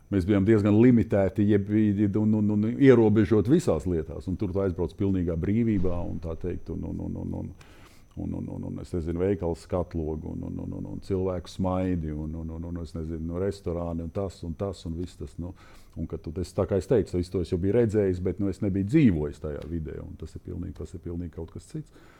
Mēs 0.07 0.23
bijām 0.23 0.45
diezgan 0.47 0.77
limitēti, 0.79 1.43
jeb, 1.49 1.67
un, 2.15 2.37
un, 2.39 2.51
un 2.55 2.61
ierobežoti 2.71 3.51
visās 3.51 3.83
lietās. 3.89 4.29
Tur 4.39 4.53
tu 4.53 4.61
aizbrauc 4.63 4.93
pilnīgā 4.95 5.35
brīvībā 5.35 5.97
un 5.99 6.21
tā 6.23 6.37
teikt. 6.39 6.69
Un, 6.71 6.85
un, 6.87 7.01
un, 7.09 7.17
un, 7.25 7.33
un, 7.41 7.49
un, 8.23 8.33
un, 8.39 8.49
un, 8.55 8.67
un 8.69 8.81
es 8.81 8.93
nezinu, 8.95 9.21
veikals 9.21 9.65
skatlogu, 9.67 10.33
un, 10.33 10.45
un, 10.49 10.59
un, 10.63 10.75
un, 10.79 10.91
un 10.93 11.03
cilvēku 11.05 11.51
smaidi, 11.51 12.11
un, 12.11 12.35
un, 12.41 12.53
un, 12.57 12.67
un 12.71 12.81
es 12.83 12.93
nezinu, 12.97 13.39
restorāni, 13.41 14.05
un 14.05 14.13
tas, 14.13 14.41
un 14.47 14.55
tas, 14.57 14.83
un 14.89 14.97
viss 14.97 15.19
tas. 15.19 15.33
Nu, 15.41 15.53
un, 15.97 16.09
tu, 16.09 16.33
es, 16.41 16.53
tā 16.57 16.67
kā 16.69 16.81
es 16.81 16.89
teicu, 16.89 17.17
es 17.21 17.33
to 17.33 17.41
es 17.45 17.53
jau 17.53 17.59
biju 17.61 17.77
redzējis, 17.77 18.21
bet 18.25 18.43
nu, 18.43 18.51
es 18.51 18.61
nebiju 18.65 18.89
dzīvojis 18.91 19.41
tajā 19.43 19.65
vidē, 19.71 19.99
un 20.03 20.15
tas 20.19 20.35
ir 20.35 20.45
pilnīgi, 20.45 20.77
tas 20.77 20.93
ir 20.93 21.03
pilnīgi 21.03 21.35
kaut 21.37 21.53
kas 21.55 21.69
cits. 21.71 22.13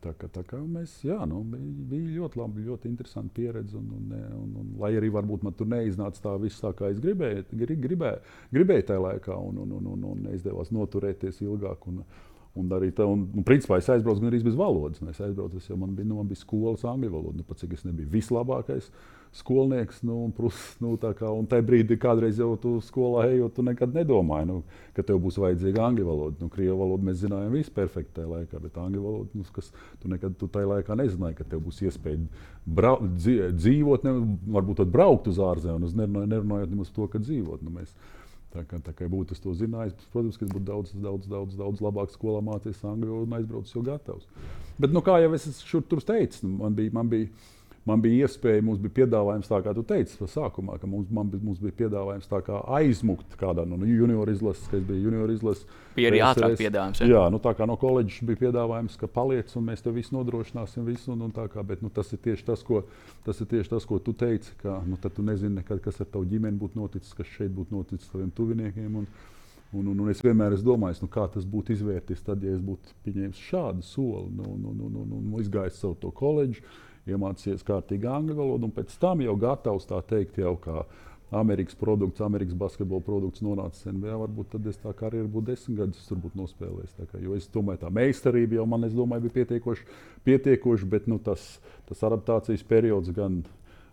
Tā 0.00 0.14
kā, 0.16 0.30
tā 0.32 0.40
kā 0.48 0.56
mēs, 0.64 0.94
jā, 1.04 1.18
nu, 1.28 1.42
bija 1.44 2.14
ļoti 2.22 2.38
labi, 2.40 2.62
ļoti 2.64 2.88
interesanti 2.88 3.34
pieredze. 3.36 3.76
Un, 3.76 3.90
un, 3.98 4.14
un, 4.38 4.54
un, 4.62 4.70
lai 4.80 4.94
arī 4.96 5.10
varbūt 5.12 5.44
man 5.44 5.52
tur 5.56 5.68
neiznāca 5.68 6.22
tā 6.24 6.32
viss 6.40 6.62
tā, 6.62 6.70
kā 6.76 6.88
es 6.88 7.02
gribēju, 7.04 7.44
gribēju, 7.52 8.22
gribēju 8.56 8.86
tajā 8.88 9.02
laikā, 9.04 9.36
un, 9.36 9.60
un, 9.66 9.74
un, 9.76 9.90
un, 9.92 10.06
un 10.14 10.22
neizdevās 10.30 10.72
noturēties 10.72 11.42
ilgāk. 11.44 11.84
Un, 11.92 12.00
Un 12.58 12.66
arī 12.74 12.88
tā, 12.90 13.04
un, 13.06 13.28
un 13.30 13.46
principā 13.46 13.76
es 13.78 13.86
aizbraucu 13.92 14.26
arī 14.26 14.40
bez 14.42 14.56
valodas. 14.58 14.98
Es 15.06 15.20
aizbraucu, 15.22 15.60
es 15.60 15.70
jau 15.70 15.76
man 15.78 15.94
bija, 15.94 16.08
nu, 16.08 16.18
man 16.18 16.26
bija 16.26 16.40
skolas 16.40 16.82
angļu 16.88 17.12
valoda, 17.12 17.38
nu, 17.38 17.46
pat 17.46 17.62
cik 17.62 17.76
es 17.76 17.84
nebiju 17.86 18.10
vislabākais 18.10 18.88
skolnieks. 19.38 20.00
Nu, 20.02 20.16
un, 20.24 20.32
prus, 20.34 20.58
nu, 20.82 20.96
kā, 20.98 21.30
un 21.30 21.46
tajā 21.46 21.62
brīdī, 21.68 21.94
kādreiz 22.02 22.40
jau 22.42 22.50
tu 22.58 22.74
skolā 22.82 23.28
ejot, 23.30 23.54
tu 23.54 23.62
nekad 23.66 23.94
nedomāji, 23.94 24.48
nu, 24.50 24.58
ka 24.96 25.06
tev 25.06 25.22
būs 25.22 25.38
vajadzīga 25.38 25.84
angļu 25.86 26.08
valoda. 26.08 26.42
Nu, 26.42 26.50
Krievu 26.50 26.80
valodu 26.82 27.06
mēs 27.06 27.22
zinājām 27.22 27.54
visu 27.54 27.74
perfekti 27.76 28.16
tajā 28.18 28.32
laikā, 28.32 28.62
bet 28.66 28.82
angļu 28.82 29.06
valodu, 29.06 29.38
nu, 29.38 29.46
kas 29.54 29.70
tu 30.02 30.10
nekad 30.10 30.34
tu 30.40 30.50
tajā 30.50 30.72
laikā 30.74 30.98
nezināji, 30.98 31.38
ka 31.38 31.46
tev 31.52 31.62
būs 31.68 31.78
iespēja 31.86 32.24
brau, 32.66 32.98
dzīvot, 33.06 34.10
ne, 34.10 34.16
varbūt 34.58 34.82
pat 34.82 34.96
braukt 34.98 35.30
uz 35.30 35.38
ārzemēm, 35.38 36.18
nerunājot 36.26 36.74
nemaz 36.74 36.90
to, 36.94 37.06
ka 37.10 37.22
dzīvot. 37.22 37.62
Nu, 37.62 37.78
mēs, 37.78 37.94
Tā 38.50 38.64
kā, 38.66 38.80
tā 38.82 38.90
kā 38.98 39.06
būtu 39.06 39.36
to 39.38 39.52
zinājis, 39.54 39.94
protams, 40.10 40.38
ka 40.38 40.42
es 40.46 40.50
būtu 40.50 40.66
daudz, 40.66 40.94
daudz, 40.98 41.28
daudz, 41.30 41.54
daudz 41.58 41.82
labāk 41.84 42.10
skolā 42.10 42.40
mācījies 42.42 42.82
angļu 42.82 43.12
valodu 43.12 43.28
un 43.28 43.36
aizbraucis 43.38 43.76
jau 43.76 43.82
gatavs. 43.86 44.26
Bet, 44.80 44.90
nu, 44.90 45.02
kā 45.06 45.20
jau 45.22 45.30
es 45.36 45.46
tur 45.70 46.02
teicu, 46.02 46.40
nu, 46.48 46.56
man 46.64 46.74
bija, 46.74 46.94
man 46.96 47.12
bija 47.12 47.30
man 47.90 48.02
bija 48.02 48.26
iespēja, 48.26 48.62
mums 48.64 48.80
bija 48.82 49.00
piedāvājums, 49.00 49.48
tā 49.50 49.60
kā 49.64 49.74
tu 49.76 49.82
teici, 49.86 50.16
sākumā, 50.30 50.78
ka 50.80 50.88
mums, 50.90 51.10
man, 51.14 51.30
mums 51.42 51.60
bija 51.62 51.76
piedāvājums 51.82 52.30
aizmukt 52.78 53.36
kādā 53.40 53.66
no 53.68 53.78
nu, 53.80 53.88
junior 53.88 54.30
izlases, 54.32 54.68
kas 54.70 54.84
bija 54.86 55.04
junior 55.04 55.32
izlases. 55.34 55.66
Bija 55.96 56.12
arī 56.12 56.22
ātrāk 56.24 56.56
piedāvājums. 56.60 57.02
Ja? 57.02 57.08
Jā, 57.10 57.24
nu, 57.32 57.40
tā 57.42 57.52
kā 57.58 57.66
no 57.68 57.76
koledžas 57.80 58.22
bija 58.26 58.44
piedāvājums, 58.46 58.98
ka 59.00 59.10
paliec 59.10 59.50
un 59.58 59.66
mēs 59.68 59.84
tev 59.84 59.98
visu 59.98 60.14
nodrošināsim. 60.16 60.86
Visu, 60.86 61.10
un, 61.14 61.26
un 61.26 61.34
kā, 61.34 61.64
bet, 61.66 61.82
nu, 61.84 61.90
tas, 61.94 62.12
ir 62.14 62.22
tieši 62.24 62.46
tas, 62.46 62.62
ko, 62.66 62.84
tas 63.26 63.42
ir 63.42 63.50
tieši 63.50 63.74
tas, 63.74 63.88
ko 63.88 63.98
tu 63.98 64.14
teici, 64.16 64.54
ka 64.62 64.80
nu, 64.86 65.00
tu 65.02 65.26
nezini, 65.26 65.58
nekad, 65.60 65.82
kas 65.84 66.00
ar 66.00 66.08
tavu 66.08 66.28
ģimeni 66.30 66.60
būtu 66.60 66.80
noticis, 66.80 67.12
kas 67.18 67.28
šeit 67.36 67.52
būtu 67.56 67.76
noticis 67.76 68.08
taviem 68.12 68.32
tuviniekiem. 68.36 69.02
Un, 69.02 69.12
Un, 69.70 69.86
un, 69.86 69.98
un 70.02 70.10
es 70.10 70.18
vienmēr 70.18 70.56
esmu 70.56 70.72
domājis, 70.72 70.98
nu, 70.98 71.06
kā 71.06 71.28
tas 71.30 71.44
būtu 71.46 71.70
izvērties, 71.76 72.24
tad, 72.26 72.42
ja 72.42 72.56
es 72.56 72.62
būtu 72.64 72.90
pieņēmis 73.04 73.42
šādu 73.46 73.84
soli, 73.86 74.26
nu, 74.34 74.56
nu, 74.58 74.72
nu, 74.74 74.88
nu, 74.90 75.04
nu, 75.20 75.38
izgājis 75.38 75.78
savu 75.78 75.94
to 76.02 76.10
koledžu, 76.10 76.64
iemācījies 77.08 77.64
kārtīgi 77.66 78.08
angļu 78.10 78.36
valodu, 78.36 78.68
un 78.68 78.74
pēc 78.74 78.96
tam 79.00 79.22
jau 79.24 79.36
gatavs 79.40 79.88
tā 79.88 80.00
teikt, 80.10 80.40
jau 80.42 80.56
kā 80.60 80.84
Amerikas 81.30 81.76
produkts, 81.78 82.20
Amerikas 82.26 82.56
basketbola 82.58 83.04
produkts 83.06 83.42
nonācis 83.46 83.86
NBA. 83.86 84.16
Varbūt 84.24 84.50
tad 84.56 84.66
es 84.66 84.80
tā 84.82 84.90
karjeru 84.98 85.30
būtu 85.30 85.52
desmit 85.52 85.78
gadus 85.78 86.08
tur 86.08 86.18
būtu 86.18 86.40
nospēlējis. 86.40 86.96
Kā, 87.12 87.20
jo 87.22 87.36
es 87.38 87.46
domāju, 87.54 87.84
tā 87.84 87.90
meistarība 87.94 88.58
jau 88.58 88.66
man, 88.66 88.88
domāju, 88.90 89.28
bija 89.28 89.36
pietiekoši, 89.38 89.86
pietiekoši 90.26 90.88
bet 90.90 91.06
nu, 91.10 91.20
tas, 91.22 91.44
tas 91.86 92.02
adaptācijas 92.08 92.66
periods 92.66 93.14
gan 93.14 93.44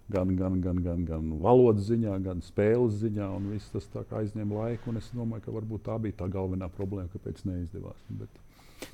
gan, 0.10 0.36
gan, 0.36 0.62
gan, 0.62 0.82
gan, 0.82 1.04
gan 1.06 1.32
valodas 1.44 1.86
ziņā, 1.92 2.16
gan 2.24 2.42
spēles 2.42 2.98
ziņā. 3.04 3.28
Viss 3.52 3.74
tas 3.76 3.90
aizņēma 4.18 4.62
laiku. 4.64 4.96
Es 4.98 5.12
domāju, 5.14 5.46
ka 5.46 5.56
varbūt 5.56 5.86
tā 5.88 5.98
bija 6.02 6.24
tā 6.24 6.30
galvenā 6.32 6.72
problēma, 6.74 7.12
kāpēc 7.14 7.44
neizdevās. 7.46 8.02
Bet... 8.10 8.42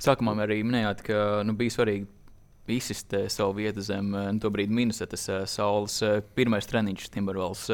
Sākumā 0.04 0.36
arī 0.44 0.62
minējāt, 0.66 1.06
ka 1.08 1.18
nu, 1.48 1.56
bija 1.60 1.78
svarīgi 1.78 2.10
izsist 2.68 3.14
savu 3.28 3.54
vietu 3.58 3.82
zem 3.82 4.16
eh, 4.16 4.32
nu, 4.32 4.40
to 4.40 4.52
brīdi 4.54 4.74
Minnesotas 4.74 5.28
eh, 5.30 5.46
saules 5.50 6.00
eh, 6.06 6.22
pirmais 6.36 6.68
treniņš 6.70 7.10
Timbervalds. 7.12 7.70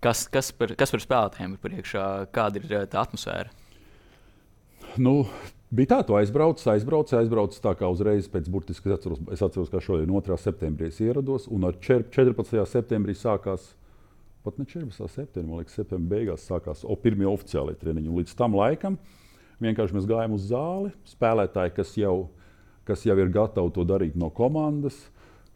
Kas, 0.00 0.24
kas, 0.32 0.48
par, 0.56 0.72
kas 0.80 0.94
par 0.94 1.02
spēlētājiem 1.02 1.56
ir 1.56 1.60
priekšā? 1.60 2.04
Kāda 2.32 2.60
ir 2.60 2.86
tā 2.88 3.02
atmosfēra? 3.02 3.50
Nu, 4.96 5.26
bija 5.68 5.90
tā, 5.90 5.98
tu 6.08 6.16
aizbrauc, 6.16 6.62
aizbrauc, 6.72 7.12
aizbrauc 7.18 7.58
tā 7.60 7.74
kā 7.76 7.90
uzreiz 7.92 8.30
pēc 8.32 8.48
burtiski. 8.48 8.88
Es 8.88 8.96
atceros, 8.96 9.20
es 9.34 9.44
atceros 9.44 9.68
kā 9.72 9.82
šodien, 9.84 10.08
2. 10.08 10.38
septembrī 10.40 10.88
es 10.88 11.02
ierados, 11.04 11.50
un 11.52 11.68
ar 11.68 11.76
14. 11.76 12.64
septembrī 12.70 13.18
sākās. 13.18 13.74
Pat 14.40 14.56
ne 14.56 14.64
14. 14.64 15.04
septembrī, 15.12 15.50
man 15.50 15.60
liekas, 15.60 15.76
septembrī 15.76 16.14
beigās 16.14 16.48
sākās 16.48 16.80
o, 16.88 16.96
pirmie 16.96 17.28
oficiālie 17.28 17.76
treniņi. 17.76 18.14
Līdz 18.22 18.38
tam 18.38 18.56
laikam 18.56 18.96
vienkārši 19.60 19.98
mēs 19.98 20.08
gājām 20.08 20.38
uz 20.38 20.48
zāli. 20.48 20.94
Spēlētāji, 21.12 21.74
kas 21.76 21.92
jau 22.00 22.14
kas 22.90 23.06
jau 23.06 23.16
ir 23.22 23.30
gatavi 23.32 23.72
to 23.76 23.86
darīt 23.86 24.18
no 24.18 24.32
komandas. 24.34 24.98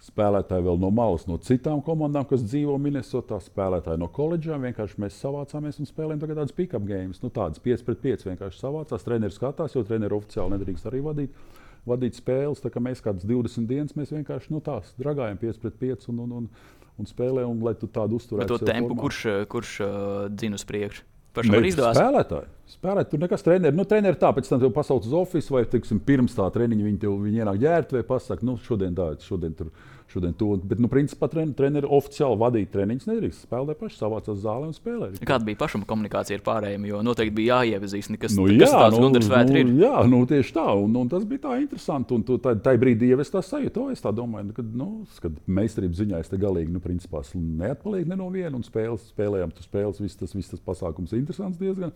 Spēlētāji 0.05 0.67
vēl 0.67 0.77
no 0.83 0.91
malas, 0.93 1.23
no 1.25 1.39
citām 1.41 1.81
komandām, 1.85 2.27
kas 2.29 2.43
dzīvo 2.45 2.75
Minnesotā, 2.83 3.39
spēlētāji 3.41 4.03
no 4.03 4.11
koledžām. 4.13 4.67
Vienkārši 4.69 5.01
mēs 5.01 5.17
savācāmies 5.23 5.81
un 5.81 5.89
spēlējām 5.89 6.21
tādas 6.27 6.53
pick-up 6.53 6.85
games. 6.85 7.23
Nu, 7.23 7.31
tādas 7.33 7.63
5 7.65 7.87
pret 7.87 8.03
5 8.03 8.27
vienkārši 8.29 8.61
savācās. 8.61 9.07
Treneris 9.07 9.39
skatās, 9.41 9.77
jo 9.79 9.85
treneris 9.89 10.19
oficiāli 10.19 10.59
nedrīkst 10.59 10.91
arī 10.91 11.01
vadīt, 11.07 11.41
vadīt 11.89 12.21
spēles. 12.21 12.61
Tā 12.61 12.75
kā 12.75 12.85
mēs 12.85 13.01
kādas 13.07 13.25
20 13.25 13.71
dienas 13.71 13.97
mēs 13.97 14.13
vienkārši 14.13 14.53
nu, 14.53 14.61
tās 14.67 14.93
dragājam 15.01 15.41
5 15.41 15.65
pret 15.65 15.81
5 15.87 16.13
un, 16.13 16.21
un, 16.27 16.37
un, 16.43 16.53
un 17.01 17.09
spēlējam, 17.09 17.57
un 17.57 17.65
lai 17.65 17.73
tu 17.81 17.89
tādu 17.89 18.21
uzturētu. 18.21 18.61
To 18.61 18.69
tempu, 18.69 18.93
formā. 18.93 19.07
kurš, 19.07 19.25
kurš 19.57 19.75
uh, 19.87 19.97
dzina 20.29 20.61
uz 20.61 20.69
priekšu? 20.69 21.09
Pašam 21.35 21.57
arī 21.59 21.73
izdevās. 21.73 21.97
Spēlētāji. 21.99 22.53
Spēlēt, 22.65 23.11
tur 23.11 23.21
nekas 23.21 23.45
treniņš. 23.45 23.75
Nu, 23.77 23.85
treniņš 23.89 24.21
tā, 24.21 24.31
pēc 24.37 24.49
tam 24.49 24.63
te 24.63 24.71
pasauc 24.73 25.05
uz 25.05 25.17
oficiālu, 25.19 25.59
vai 25.59 25.65
teiksim, 25.69 25.99
pirms 26.05 26.37
tā 26.37 26.47
treniņa 26.55 26.87
viņi, 26.87 27.01
tev, 27.03 27.19
viņi 27.21 27.43
ienāk 27.45 27.59
ģērbtuvē, 27.61 28.05
pasakā, 28.09 28.47
nu, 28.49 28.57
šodien 28.65 28.97
tā, 28.97 29.11
šodien 29.25 29.53
tur 29.59 29.73
šodien 30.15 30.35
to. 30.39 30.55
Bet, 30.63 30.79
nu, 30.83 30.89
principā, 30.91 31.29
treneri 31.31 31.89
oficiāli 31.91 32.39
vadīt 32.41 32.71
treniņus 32.75 33.09
nedrīkst. 33.09 33.45
Spēlē 33.49 33.75
paši 33.79 33.99
savācās 33.99 34.41
zālē 34.45 34.69
un 34.71 34.77
spēlē. 34.77 35.11
Kāda 35.27 35.47
bija 35.49 35.59
pašam 35.61 35.85
komunikācija 35.89 36.39
ar 36.39 36.45
pārējiem? 36.47 36.87
Jo 36.91 37.01
noteikti 37.07 37.35
bija 37.39 37.61
jāiepazīst, 37.65 38.15
kas, 38.21 38.37
nu, 38.39 38.47
kas 38.53 38.71
jā, 38.71 38.83
tāds 38.85 39.01
nu, 39.01 39.11
nu, 39.11 39.59
ir. 39.61 39.73
Jā, 39.83 39.95
nu, 40.11 40.21
tieši 40.31 40.55
tā. 40.57 40.67
Un, 40.85 40.99
un 41.01 41.11
tas 41.13 41.27
bija 41.29 41.47
tā 41.49 41.57
interesanti. 41.63 42.17
Un 42.17 42.27
tu, 42.27 42.39
tā, 42.43 42.55
tā 42.65 42.77
brīdī 42.81 43.11
jau 43.11 43.21
es 43.25 43.33
tā 43.33 43.43
sajūtu. 43.45 43.89
Es 43.95 44.05
tā 44.05 44.13
domāju, 44.15 44.55
ka, 44.57 44.67
nu, 44.83 44.91
kad 45.25 45.41
meistarības 45.61 46.03
ziņā 46.03 46.23
es 46.23 46.31
te 46.31 46.41
galīgi, 46.41 46.73
nu, 46.75 46.85
principā, 46.85 47.25
neatpaliek 47.35 48.09
ne 48.11 48.21
no 48.21 48.31
viena. 48.35 48.55
Un 48.55 48.67
spēles, 48.67 49.11
spēlējām, 49.15 49.57
tu 49.57 49.67
spēles, 49.67 50.03
viss 50.05 50.21
tas, 50.21 50.37
viss 50.37 50.55
tas 50.55 50.63
pasākums 50.63 51.17
interesants 51.17 51.61
diezgan. 51.61 51.95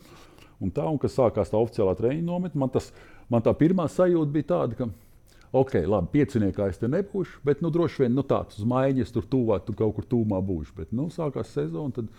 Un 0.65 0.73
tā, 0.75 0.87
un 0.91 0.99
kad 0.99 1.13
sākās 1.13 1.53
tā 1.53 1.59
oficiālā 1.61 1.95
treniņa 1.99 2.27
nometne, 2.27 2.59
man, 2.59 2.73
tas, 2.75 2.91
man 3.31 3.45
tā 3.47 3.55
pirmā 3.55 3.87
sajūta 3.93 4.35
bija 4.35 4.49
tāda, 4.55 4.79
ka 4.79 4.89
ok, 5.53 5.77
labi, 5.87 6.11
pieciniekā 6.17 6.67
es 6.73 6.81
te 6.81 6.91
nebūšu, 6.91 7.43
bet 7.47 7.63
nu, 7.65 7.71
droši 7.75 8.05
vien 8.05 8.17
nu, 8.17 8.25
tāds 8.27 8.59
uz 8.59 8.67
maiņas 8.69 9.15
tur 9.15 9.29
tuvāk, 9.31 9.69
tu 9.69 9.77
kaut 9.79 9.95
kur 9.97 10.09
tūmā 10.17 10.41
būšu. 10.45 10.75
Bet 10.81 10.91
nu, 10.97 11.09
sākās 11.15 11.55
sezona, 11.55 11.95
tad 11.95 12.11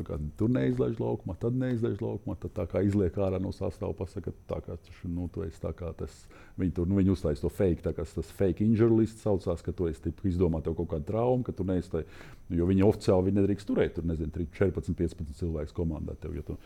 kā, 0.00 0.16
tur 0.40 0.48
neizlaiž 0.52 0.96
laukumā, 1.02 1.34
tad 1.40 1.56
neizlaiž 1.58 2.00
laukumā. 2.00 2.36
Tad 2.40 2.54
tā 2.56 2.64
kā 2.70 2.82
izliek 2.86 3.16
ārā 3.20 3.40
no 3.42 3.52
sastāvā, 3.52 3.92
pasakot, 3.98 4.36
tā 4.48 4.60
kā 4.64 4.76
tu, 4.80 4.94
nu, 5.10 5.28
tas. 5.28 6.14
Viņi 6.60 6.74
tur 6.76 6.88
nu, 6.88 6.96
viņi 7.00 7.12
uztaisīja 7.12 7.44
to 7.44 7.52
fake, 7.52 7.82
tā 7.84 7.92
kā 7.96 8.06
tas 8.08 8.32
fake 8.38 8.64
injury 8.64 9.02
list 9.02 9.20
saucās, 9.24 9.64
ka 9.64 9.74
tu 9.76 9.88
esi 9.90 10.14
izdomājis 10.30 10.72
kaut 10.72 10.88
kādu 10.94 11.08
traumu, 11.10 11.44
ka 11.44 11.52
tu 11.56 11.66
neiztai, 11.68 12.04
jo 12.52 12.68
viņi 12.68 12.86
oficiāli 12.86 13.28
viņi 13.28 13.40
nedrīkst 13.40 13.68
turēt, 13.68 13.96
tur 13.98 14.08
nezinu, 14.08 14.32
14, 14.56 14.96
15 14.96 15.36
cilvēku 15.42 15.76
komandā. 15.76 16.16
Tev, 16.20 16.36
ja, 16.38 16.44
tu, 16.46 16.56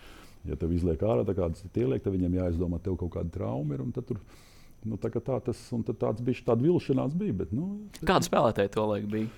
ja 0.50 0.58
tev 0.60 0.74
izliek 0.76 1.02
ārā, 1.02 1.24
kādas 1.30 1.64
ir 1.64 1.82
ieliek, 1.84 2.02
tad 2.04 2.14
viņiem 2.16 2.40
jāizdomā 2.40 2.80
tev 2.82 2.98
kaut 3.00 3.14
kāda 3.18 3.32
trauma 3.38 3.78
ir. 3.78 3.86
Tur, 3.96 4.20
Nu, 4.86 4.98
tā, 5.00 5.10
tā 5.10 5.40
tas, 5.42 5.58
tāds 5.98 6.22
bija 6.22 6.44
tāds 6.46 6.62
vilšanās. 6.62 7.14
Bija, 7.18 7.34
bet, 7.42 7.52
nu, 7.54 7.88
Kāda 8.06 8.26
spēlētāja 8.26 8.70
to 8.76 8.84
laiku 8.86 9.10
bija? 9.10 9.30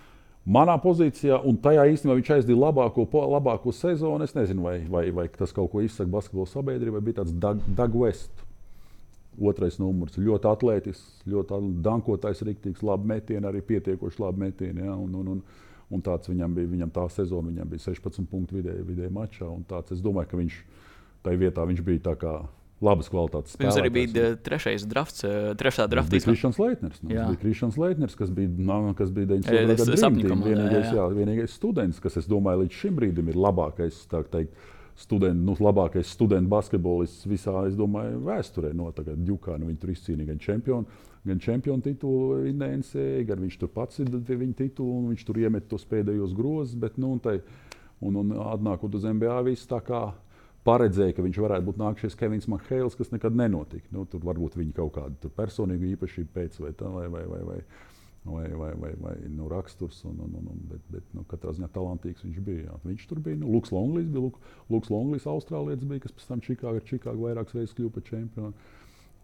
Manā 0.48 0.78
pozīcijā, 0.80 1.42
un 1.44 1.58
tajā 1.60 1.84
īstenībā 1.92 2.16
viņš 2.16 2.30
aizdīja 2.38 2.60
labāko, 2.60 3.04
labāko 3.34 3.72
sezonu. 3.76 4.24
Es 4.24 4.36
nezinu, 4.36 4.64
vai, 4.64 4.78
vai, 4.88 5.08
vai 5.12 5.26
tas 5.32 5.52
kaut 5.56 5.70
ko 5.72 5.82
izsaka 5.84 6.08
basketbola 6.12 6.48
sabiedrībai. 6.48 7.02
Bija 7.04 7.22
tāds 7.22 7.34
Doug 7.36 7.96
West. 8.00 8.44
Otrais 9.38 9.76
numurs 9.78 10.16
ļoti 10.18 10.48
atletisks, 10.50 11.20
ļoti 11.30 11.58
dankotājs, 11.84 12.40
rīktīgs, 12.42 12.80
labi 12.82 13.06
metieni, 13.12 13.46
arī 13.46 13.60
pietiekoši 13.68 14.18
labi 14.24 14.48
metieni. 14.48 14.82
Ja, 14.82 14.96
un, 14.98 15.12
un, 15.14 15.28
un, 15.36 15.68
un 15.94 16.02
tāds 16.02 16.26
viņam 16.32 16.56
bija, 16.56 16.70
viņam 16.72 16.90
tā 16.96 17.04
sezona, 17.14 17.52
viņam 17.52 17.70
bija 17.70 17.84
16 17.84 18.26
punktu 18.32 18.58
vidēji 18.58 18.88
vidēji 18.88 19.14
mačā. 19.14 19.52
Tāds, 19.70 19.94
es 19.94 20.02
domāju, 20.02 20.32
ka 20.32 20.40
viņš 20.40 20.58
tajā 21.28 21.42
vietā 21.44 21.66
viņš 21.68 21.84
bija 21.86 22.08
tā 22.10 22.16
kā 22.18 22.38
labas 22.84 23.10
kvalitātes 23.10 23.56
spēlētājs. 23.56 23.76
Jums 23.76 23.82
arī 23.82 23.90
bija 23.94 24.30
trešais 24.46 24.86
drafts, 24.88 25.24
trešā 25.58 25.88
drafta. 25.90 26.14
Bija 26.14 26.26
Kristians 26.28 26.58
Leitners. 26.62 27.02
Nu, 27.02 27.10
bija 27.10 27.38
Kristians 27.42 27.78
Leitners, 27.80 28.16
kas 28.18 28.32
bija, 28.34 28.50
no, 28.70 28.80
kas 28.98 29.12
bija 29.14 29.32
90. 29.34 29.82
gadsimta 29.82 30.38
vienīgais, 30.44 30.90
jā, 30.94 31.06
vienīgais 31.14 31.54
students, 31.58 31.98
kas, 32.02 32.18
es 32.22 32.28
domāju, 32.30 32.64
līdz 32.64 32.82
šim 32.82 32.98
brīdim 32.98 33.32
ir 33.32 33.38
labākais, 33.38 34.04
tā 34.10 34.22
teikt, 34.30 34.54
student, 34.98 35.42
nu, 35.46 35.54
labākais 35.62 36.10
studentu 36.10 36.50
basketbolists 36.50 37.26
visā, 37.30 37.54
es 37.68 37.76
domāju, 37.78 38.18
vēsturē. 38.26 38.72
No, 38.74 38.90
tagad 38.94 39.20
Džukā 39.22 39.58
nu, 39.58 39.70
viņi 39.70 39.82
tur 39.82 39.92
izcīnīja 39.94 40.32
gan 40.32 40.40
čempionu, 40.42 41.02
gan 41.28 41.42
čempionu 41.42 41.84
titulu 41.84 42.40
NNC, 42.50 43.04
gan 43.28 43.42
viņš 43.44 43.58
tur 43.60 43.70
pats 43.74 44.02
ir 44.02 44.10
pie 44.10 44.38
viņa 44.40 44.58
titula, 44.64 44.98
un 44.98 45.12
viņš 45.12 45.26
tur 45.28 45.38
iemet 45.42 45.68
tos 45.70 45.86
pēdējos 45.86 46.34
grozus. 46.34 46.74
Bet, 46.78 46.98
nu, 46.98 47.12
un, 47.14 47.22
tai, 47.22 47.36
un, 48.02 48.18
un 48.24 48.34
atnākot 48.48 48.98
uz 48.98 49.06
NBA, 49.06 49.38
viss 49.46 49.70
tā 49.70 49.78
kā 49.86 50.08
paredzēja, 50.68 51.16
ka 51.16 51.24
viņš 51.24 51.42
varētu 51.44 51.66
būt 51.68 51.78
nākamais 51.80 52.16
Kevins 52.18 52.48
Mahēls, 52.52 52.96
kas 52.98 53.12
nekad 53.14 53.36
nenotika. 53.36 53.88
Nu, 53.94 54.04
tur 54.10 54.24
varbūt 54.26 54.58
viņa 54.58 54.74
kaut 54.76 54.94
kāda 54.98 55.30
personīga 55.34 55.92
īpašība 55.94 56.34
pēc 56.34 56.58
vai 56.62 56.72
tā, 56.76 56.90
vai, 56.92 57.06
vai, 57.12 57.24
vai, 57.28 57.42
vai, 57.48 57.60
vai, 58.28 58.48
vai, 58.60 58.72
vai, 58.82 58.90
vai 59.04 59.14
nu, 59.32 59.48
raksturs. 59.52 60.02
Un, 60.08 60.18
un, 60.26 60.34
un, 60.42 60.58
bet, 60.70 60.82
bet 60.92 61.06
nu, 61.16 61.24
katrā 61.30 61.54
ziņā 61.56 61.70
talantīgs 61.74 62.26
viņš 62.26 62.42
bija. 62.44 62.66
Jā. 62.66 62.80
Viņš 62.84 63.06
tur 63.10 63.22
bija. 63.24 63.40
Nu, 63.40 63.52
Luks 63.54 63.72
Longlīs 63.74 64.10
bija. 64.10 64.26
Luk, 64.28 64.42
Luks 64.72 64.92
Longlīs, 64.92 65.28
Austrālietis 65.30 65.88
bija, 65.88 66.04
kas 66.04 66.16
pēc 66.18 66.28
tam 66.32 66.44
Čikāgā, 66.44 66.84
Čikāgā 66.90 67.16
vairākas 67.22 67.56
reizes 67.56 67.76
kļuva 67.78 67.96
par 67.96 68.06
čempionu. 68.10 68.68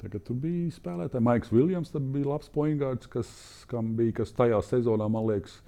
Tagad 0.04 0.24
tur 0.26 0.36
bija 0.40 0.72
spēlētāji. 0.74 1.24
Maiks 1.24 1.52
Viljams 1.54 1.94
bija 1.94 2.28
labs 2.28 2.50
poingārds, 2.52 3.08
kas, 3.08 3.30
bija, 3.96 4.18
kas 4.20 4.34
tajā 4.36 4.58
sezonā, 4.66 5.06
man 5.08 5.28
liekas, 5.30 5.60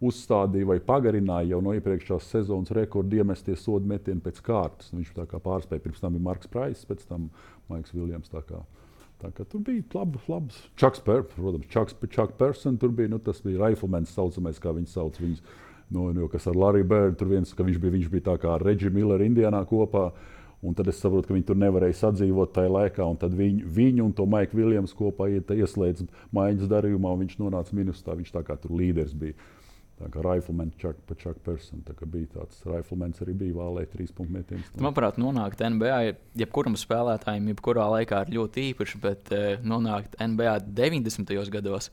uzstādīja 0.00 0.68
vai 0.68 0.78
pagarināja 0.80 1.52
jau 1.52 1.60
no 1.64 1.74
iepriekšējās 1.76 2.28
sezonas 2.32 2.72
rekordu 2.76 3.20
iemestie 3.20 3.56
sodu 3.58 3.88
metienu 3.88 4.22
pēc 4.24 4.40
kārtas. 4.44 4.92
Viņš 4.94 5.12
tā 5.16 5.26
kā 5.28 5.40
pārspēja. 5.44 5.84
Pirms 5.84 6.00
tam 6.00 6.16
bija 6.16 6.26
Marks 6.30 6.50
Prais, 6.50 6.84
pēc 6.88 7.04
tam 7.08 7.28
Maiks 7.68 7.92
Viljams. 7.94 8.32
Tur 9.20 9.60
bija 9.60 9.82
labi, 9.92 10.18
labs 10.32 10.62
Čaks, 10.80 11.02
per, 11.04 11.26
protams, 11.34 11.68
Čaks, 11.68 11.96
Čaks 12.08 12.38
Person, 12.38 12.78
tur 12.80 12.94
bija, 12.96 13.10
nu, 13.12 13.18
tas 13.20 13.42
bija 13.44 13.66
Riflemans 13.66 14.14
saucamais, 14.16 14.60
kā 14.62 14.72
viņi 14.72 14.88
sauc. 14.88 15.20
Viņus, 15.20 15.44
no, 15.92 16.08
no, 16.16 16.28
kas 16.32 16.48
ar 16.48 16.56
Larry 16.56 16.86
Bird, 16.86 17.18
tur 17.20 17.28
viens, 17.34 17.52
ka 17.52 17.66
viņš 17.66 17.80
bija, 17.82 17.98
viņš 17.98 18.08
bija 18.14 18.30
tā 18.32 18.38
kā 18.40 18.56
Reggie 18.62 18.92
Miller 18.94 19.20
Indiānā 19.26 19.60
kopā. 19.68 20.10
Un 20.64 20.74
tad 20.76 20.88
es 20.92 20.98
saprotu, 21.00 21.28
ka 21.28 21.32
viņi 21.36 21.46
tur 21.48 21.56
nevarēja 21.56 21.96
sadzīvot 22.02 22.50
tajā 22.56 22.72
laikā. 22.72 23.04
Tad 23.20 23.36
viņu, 23.36 23.68
viņu 23.76 24.04
un 24.04 24.10
to 24.16 24.26
Maiku 24.28 24.58
Viljams 24.58 24.92
kopā 24.96 25.30
ieslēdz 25.32 26.04
maiņas 26.36 26.68
darījumā, 26.68 27.12
un 27.14 27.22
viņš 27.24 27.38
nonāca 27.40 27.76
minusā. 27.76 28.16
Viņš 28.16 28.34
tā 28.34 28.44
kā 28.44 28.56
tur 28.60 28.74
līderis 28.76 29.16
bija. 29.16 29.36
Tā 30.00 30.08
kā 30.08 30.22
riflemens 30.24 30.76
pa 30.80 31.16
Chuck 31.18 31.42
Personu. 31.44 31.82
Tā 31.84 31.92
kā 31.96 32.06
bija 32.08 32.30
tāds 32.38 32.62
riflemens 32.64 33.20
arī 33.20 33.34
bija 33.42 33.58
vālē 33.58 33.84
trīs 33.90 34.14
punktu 34.16 34.32
metiens. 34.38 34.70
Manuprāt, 34.80 35.18
nonākt 35.20 35.60
NBA 35.60 35.98
jebkuram 36.40 36.78
spēlētājam, 36.80 37.50
jebkurā 37.52 37.84
laikā 37.96 38.22
ir 38.24 38.32
ļoti 38.38 38.64
īpaši, 38.70 39.00
bet 39.02 39.32
uh, 39.36 39.52
nonākt 39.60 40.16
NBA 40.24 40.56
90. 40.80 41.36
gados. 41.52 41.90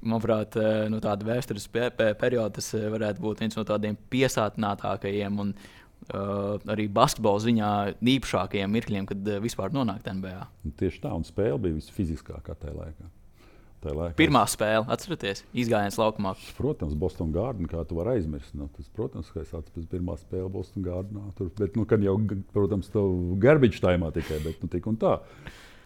Manuprāt, 0.00 0.56
uh, 0.60 0.86
no 0.92 1.02
tāda 1.04 1.28
vēstures 1.28 1.68
pe 1.72 1.90
pe 1.96 2.10
perioda 2.20 2.56
tas 2.56 2.70
uh, 2.76 2.88
varētu 2.94 3.24
būt 3.24 3.44
viens 3.44 3.58
no 3.60 3.64
tādiem 3.68 3.98
piesātinātākajiem 4.12 5.42
un 5.44 5.52
uh, 5.54 6.56
arī 6.72 6.88
basketbola 6.88 7.44
ziņā 7.44 7.74
īpašākajiem 8.14 8.72
mirkļiem, 8.78 9.10
kad 9.12 9.28
uh, 9.34 9.42
vispār 9.44 9.76
nonākt 9.76 10.08
NBA. 10.08 10.48
Tieši 10.80 11.04
tā, 11.04 11.12
un 11.12 11.28
spēle 11.28 11.60
bija 11.66 11.76
visfiziskākā 11.76 12.56
tajā 12.56 12.76
laikā. 12.80 13.12
Pirmā 14.18 14.44
spēle, 14.50 14.86
atcerieties, 14.92 15.42
izgājiens 15.64 15.98
laukumā. 16.00 16.34
Protams, 16.58 16.94
Boston 16.98 17.32
Garden, 17.34 17.68
kā 17.70 17.82
tu 17.88 17.98
vari 17.98 18.18
aizmirst. 18.18 18.54
Nu, 18.56 18.70
tas, 18.76 18.88
protams, 18.96 19.28
ka 19.34 19.42
es 19.42 19.52
atceros 19.52 19.88
pirmā 19.90 20.16
spēle 20.20 20.48
Boston 20.52 20.86
Gardenā. 20.86 21.26
Tur, 21.38 21.50
bet, 21.58 21.76
nu, 21.76 21.84
kad 21.88 22.04
jau, 22.04 22.16
protams, 22.54 22.88
tev 22.92 23.12
garbage 23.42 23.82
taimā 23.84 24.10
tikai, 24.14 24.40
bet 24.44 24.64
nu, 24.64 24.70
tik 24.72 24.88
un 24.90 24.98
tā. 25.00 25.18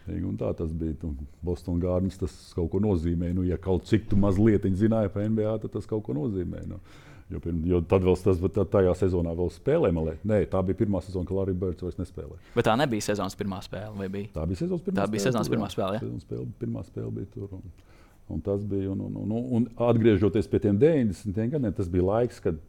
Un 0.09 0.39
tā 0.41 0.55
tas 0.57 0.71
bija. 0.73 0.97
Nu, 1.03 1.27
Boston 1.45 1.81
Gardens 1.83 2.17
tas 2.21 2.35
kaut 2.57 2.71
ko 2.73 2.81
nozīmē. 2.81 3.33
Nu, 3.37 3.45
ja 3.45 3.59
kaut 3.61 3.85
cik 3.91 4.09
tu 4.09 4.17
mazliet 4.21 4.65
zināji 4.65 5.13
par 5.13 5.27
NBA, 5.29 5.59
tad 5.65 5.75
tas 5.75 5.89
kaut 5.91 6.07
ko 6.07 6.17
nozīmē. 6.17 6.65
Nu. 6.71 6.81
Jo, 7.29 7.41
pirm, 7.45 7.59
jo 7.69 7.83
tad 7.85 8.05
vēl 8.07 8.17
tas, 8.25 8.39
tajā 8.73 8.93
sezonā 8.97 9.35
vēl 9.37 9.51
spēlēja. 9.53 10.15
Nē, 10.25 10.39
tā 10.49 10.63
bija 10.65 10.79
pirmā 10.79 11.03
sezona, 11.05 11.29
kad 11.29 11.37
Larija 11.37 11.61
Birds 11.61 11.85
vairs 11.85 11.99
nespēlēja. 12.01 12.41
Bet 12.55 12.65
tā 12.65 12.77
nebija 12.81 13.05
sezonas 13.05 13.37
pirmā 13.37 13.59
spēle. 13.65 14.09
Tā 14.33 14.47
bija 14.49 14.63
sezonas 14.63 14.87
pirmā 14.87 14.97
tā 14.97 15.05
spēle. 15.05 15.13
Bija 15.13 15.25
sezonas 15.27 15.51
pirmā 15.53 15.69
spēle, 15.75 15.99
ja? 15.99 16.23
spēle, 16.23 16.47
pirmā 16.63 16.85
spēle 16.87 17.11
bija 17.19 17.29
tur. 17.35 17.51
Un, 17.59 17.67
un 18.33 18.41
tas 18.47 18.65
bija. 18.71 18.95
Un, 18.95 19.03
un, 19.11 19.19
un, 19.27 19.35
un 19.59 19.67
atgriežoties 19.91 20.49
pie 20.49 20.63
tiem 20.65 20.81
90. 20.81 21.43
gadiem, 21.53 21.75
tas 21.77 21.91
bija 21.93 22.07
laiks, 22.07 22.41
kad 22.47 22.63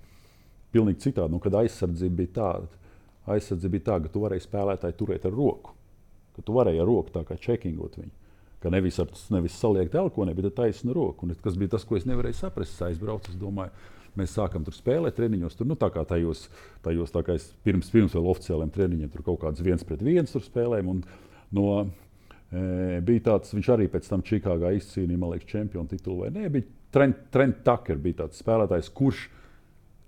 pilnīgi 0.75 1.05
citādi, 1.07 1.31
nu, 1.37 1.39
kad 1.43 1.55
aizsardzība 1.61 2.19
bija 2.19 2.33
tāda. 2.41 2.81
Aizsardzība 3.31 3.77
bija 3.77 3.85
tāda, 3.93 4.09
ka 4.09 4.15
tu 4.17 4.25
varēji 4.25 4.43
spēlētāju 4.43 4.97
turēt 4.99 5.29
ar 5.29 5.37
roku. 5.39 5.77
Ka 6.35 6.43
tu 6.43 6.57
varēji 6.57 6.83
ar 6.83 6.89
roku 6.89 7.15
tā 7.15 7.23
kā 7.27 7.39
čekingot 7.39 7.95
viņu. 8.01 8.11
Ka 8.59 8.73
nevis, 8.73 8.99
ar, 8.99 9.07
nevis 9.31 9.55
saliekt 9.55 9.95
elkonē, 9.95 10.35
bet 10.35 10.51
taisnu 10.57 10.91
roku. 10.95 11.23
Un 11.23 11.39
tas 11.39 11.55
bija 11.55 11.77
tas, 11.77 11.87
ko 11.87 11.95
es 11.95 12.03
nevarēju 12.09 12.41
saprast. 12.41 12.75
Es 12.75 12.83
aizbraucu, 12.89 13.31
es 13.31 13.39
domāju, 13.39 13.71
Mēs 14.17 14.33
sākam 14.37 14.65
tur 14.65 14.75
spēlēt 14.75 15.17
treniņos. 15.19 15.57
Tur, 15.59 15.69
nu, 15.69 15.77
tā 15.79 15.91
kā 15.93 16.03
tajos, 16.07 16.47
tajos 16.85 17.13
tā 17.13 17.23
kā 17.27 17.37
pirms, 17.65 17.91
pirms 17.93 18.15
vēl 18.17 18.29
oficiāliem 18.33 18.71
treniņiem, 18.73 19.11
tur 19.13 19.25
kaut 19.27 19.41
kāds 19.43 19.63
viens 19.65 19.85
pret 19.85 20.01
viens 20.05 20.33
spēlēm. 20.33 20.89
No, 21.55 21.67
e, 22.49 22.99
bija 23.05 23.25
tāds, 23.31 23.53
viņš 23.55 23.71
arī 23.75 23.89
pēc 23.91 24.09
tam 24.09 24.25
Čikāgā 24.25 24.73
izcīnīja, 24.77 25.21
man 25.21 25.33
liekas, 25.33 25.49
čempionu 25.49 25.89
titulu. 25.91 26.23
Vai 26.25 26.33
ne? 26.35 26.49
Bija 26.53 26.69
Trent, 26.93 27.27
Trent 27.33 27.61
Tucker, 27.65 27.99
bija 28.01 28.23
tāds 28.23 28.41
spēlētājs, 28.41 28.89
kurš 28.97 29.27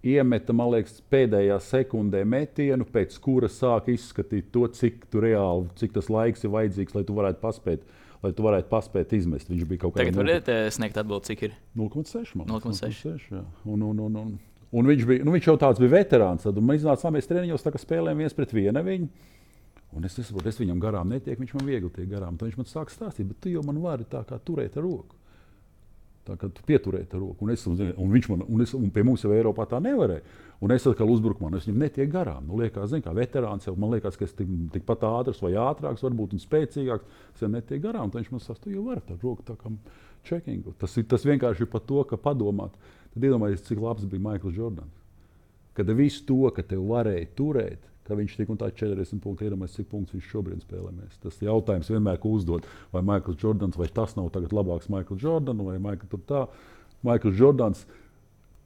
iemeta, 0.02 0.54
man 0.58 0.72
liekas, 0.74 0.98
pēdējā 1.14 1.58
sekundē 1.62 2.24
metienu, 2.26 2.88
pēc 2.90 3.18
kura 3.22 3.50
sāk 3.52 3.92
izskatīt 3.94 4.50
to, 4.54 4.66
cik 4.74 5.06
reāli, 5.14 5.70
cik 5.78 5.94
tas 5.98 6.10
laiks 6.10 6.46
ir 6.46 6.54
vajadzīgs, 6.56 6.96
lai 6.98 7.04
tu 7.06 7.18
varētu 7.18 7.42
paspēt 7.44 7.86
lai 8.22 8.32
tu 8.38 8.46
varētu 8.46 8.70
paspēt 8.72 9.14
izmest. 9.18 9.50
Viņš 9.52 9.68
bija 9.70 9.84
kaut 9.84 9.96
kādā 9.96 10.08
veidā. 10.08 10.16
Tagad 10.18 10.22
varat 10.22 10.50
eh, 10.54 10.70
sniegt 10.74 10.98
atbildi, 11.02 11.28
cik 11.32 11.44
ir? 11.48 11.58
0,6. 11.80 12.34
0,6. 12.48 13.30
Un, 13.66 13.86
un, 13.88 14.02
un, 14.08 14.18
un, 14.24 14.34
un 14.72 14.92
viņš, 14.92 15.06
bija, 15.10 15.26
nu, 15.28 15.36
viņš 15.36 15.50
jau 15.52 15.58
tāds 15.62 15.82
bija 15.82 15.96
veterāns. 15.96 16.46
Tad 16.48 16.60
mēs 16.62 16.84
iznācām, 16.84 17.18
mēs 17.18 17.30
treniņos 17.32 17.68
spēlējām 17.86 18.26
viens 18.26 18.38
pret 18.38 18.54
vienu. 18.56 18.86
Viņu. 18.88 19.10
Un 19.92 20.08
es, 20.08 20.16
es, 20.22 20.30
es 20.32 20.62
viņam 20.62 20.80
garām 20.80 21.10
netieku, 21.12 21.44
viņš 21.44 21.58
man 21.58 21.68
viegli 21.68 21.90
tiek 21.92 22.08
garām. 22.12 22.38
Tad 22.40 22.48
viņš 22.48 22.62
man 22.62 22.70
sāk 22.70 22.94
stāstīt, 22.94 23.28
bet 23.28 23.42
tu 23.44 23.52
jau 23.52 23.64
man 23.68 23.82
vari 23.84 24.08
tā 24.08 24.24
kā 24.28 24.40
turēt 24.40 24.78
ar 24.80 24.88
roku. 24.88 25.18
Tā 26.28 26.36
kā 26.38 26.48
tu 26.54 26.62
pieturēji 26.68 27.08
ar 27.10 27.20
roku. 27.22 27.48
Un, 27.48 27.52
es, 27.56 27.64
un, 27.66 28.12
viņš 28.14 28.28
man, 28.30 28.44
un, 28.46 28.62
es, 28.62 28.74
un 28.78 28.92
pie 28.94 29.04
mums 29.06 29.24
jau 29.26 29.32
Eiropā 29.34 29.66
tā 29.70 29.80
nevarēja. 29.82 30.22
Un 30.62 30.74
es 30.76 30.86
atkal 30.86 31.10
uzbruku 31.10 31.42
man, 31.42 31.56
es 31.58 31.66
viņam 31.66 31.82
netieku 31.82 32.12
garām. 32.14 32.46
Nu, 32.46 32.60
liekas, 32.62 32.92
zin, 32.92 33.02
kā 33.02 33.14
veterāns 33.18 33.66
jau 33.66 33.74
man 33.82 33.96
liekas, 33.96 34.20
ka 34.20 34.28
es 34.28 34.36
tik, 34.38 34.52
tikpat 34.76 35.08
ātrs 35.10 35.42
vai 35.42 35.56
ātrāks, 35.58 36.06
varbūt 36.06 36.36
un 36.38 36.44
spēcīgāks. 36.44 37.18
Es 37.34 37.42
viņam 37.42 37.58
netieku 37.58 37.86
garām. 37.88 38.14
Tad 38.14 38.22
viņš 38.22 38.32
man 38.36 38.44
saka, 38.46 38.62
tu 38.62 38.76
jau 38.76 38.86
vari 38.86 39.02
ar 39.02 39.18
roku 39.26 39.46
tā 39.48 39.58
kā 39.58 39.74
checkingu. 40.30 40.76
Tas, 40.78 41.00
tas 41.10 41.26
vienkārši 41.26 41.66
ir 41.66 41.72
par 41.74 41.82
to, 41.90 42.04
ka 42.06 42.22
padomāt. 42.22 42.78
Tad 43.16 43.26
iedomājieties, 43.26 43.66
cik 43.72 43.82
labs 43.82 44.06
bija 44.12 44.28
Maikls 44.28 44.60
Jordans. 44.60 45.00
Kad 45.74 45.90
visu 45.98 46.22
to, 46.28 46.44
ka 46.54 46.62
tev 46.68 46.86
varēja 46.92 47.32
turēt, 47.34 47.91
ka 48.08 48.18
viņš 48.18 48.36
tik 48.40 48.52
un 48.52 48.60
tā 48.60 48.70
40 48.74 49.22
punktu 49.24 49.48
iedomājas, 49.48 49.78
cik 49.78 49.90
punktus 49.92 50.18
viņš 50.18 50.30
šobrīd 50.34 50.66
spēlē. 50.66 50.92
Mēs. 50.98 51.18
Tas 51.24 51.40
jautājums 51.44 51.92
vienmēr 51.94 52.22
uzdod, 52.28 52.68
vai 52.94 53.04
Maikls 53.06 53.42
Jordans, 53.42 53.78
vai 53.80 53.90
tas 53.94 54.16
nav 54.18 54.32
tagad 54.36 54.54
labāks 54.56 54.90
Maikls 54.92 55.24
Jordans, 55.24 55.66
vai 55.68 55.78
Maikls 55.82 56.26
tā. 56.30 56.46
Maikls 57.06 57.40
Jordans 57.40 57.86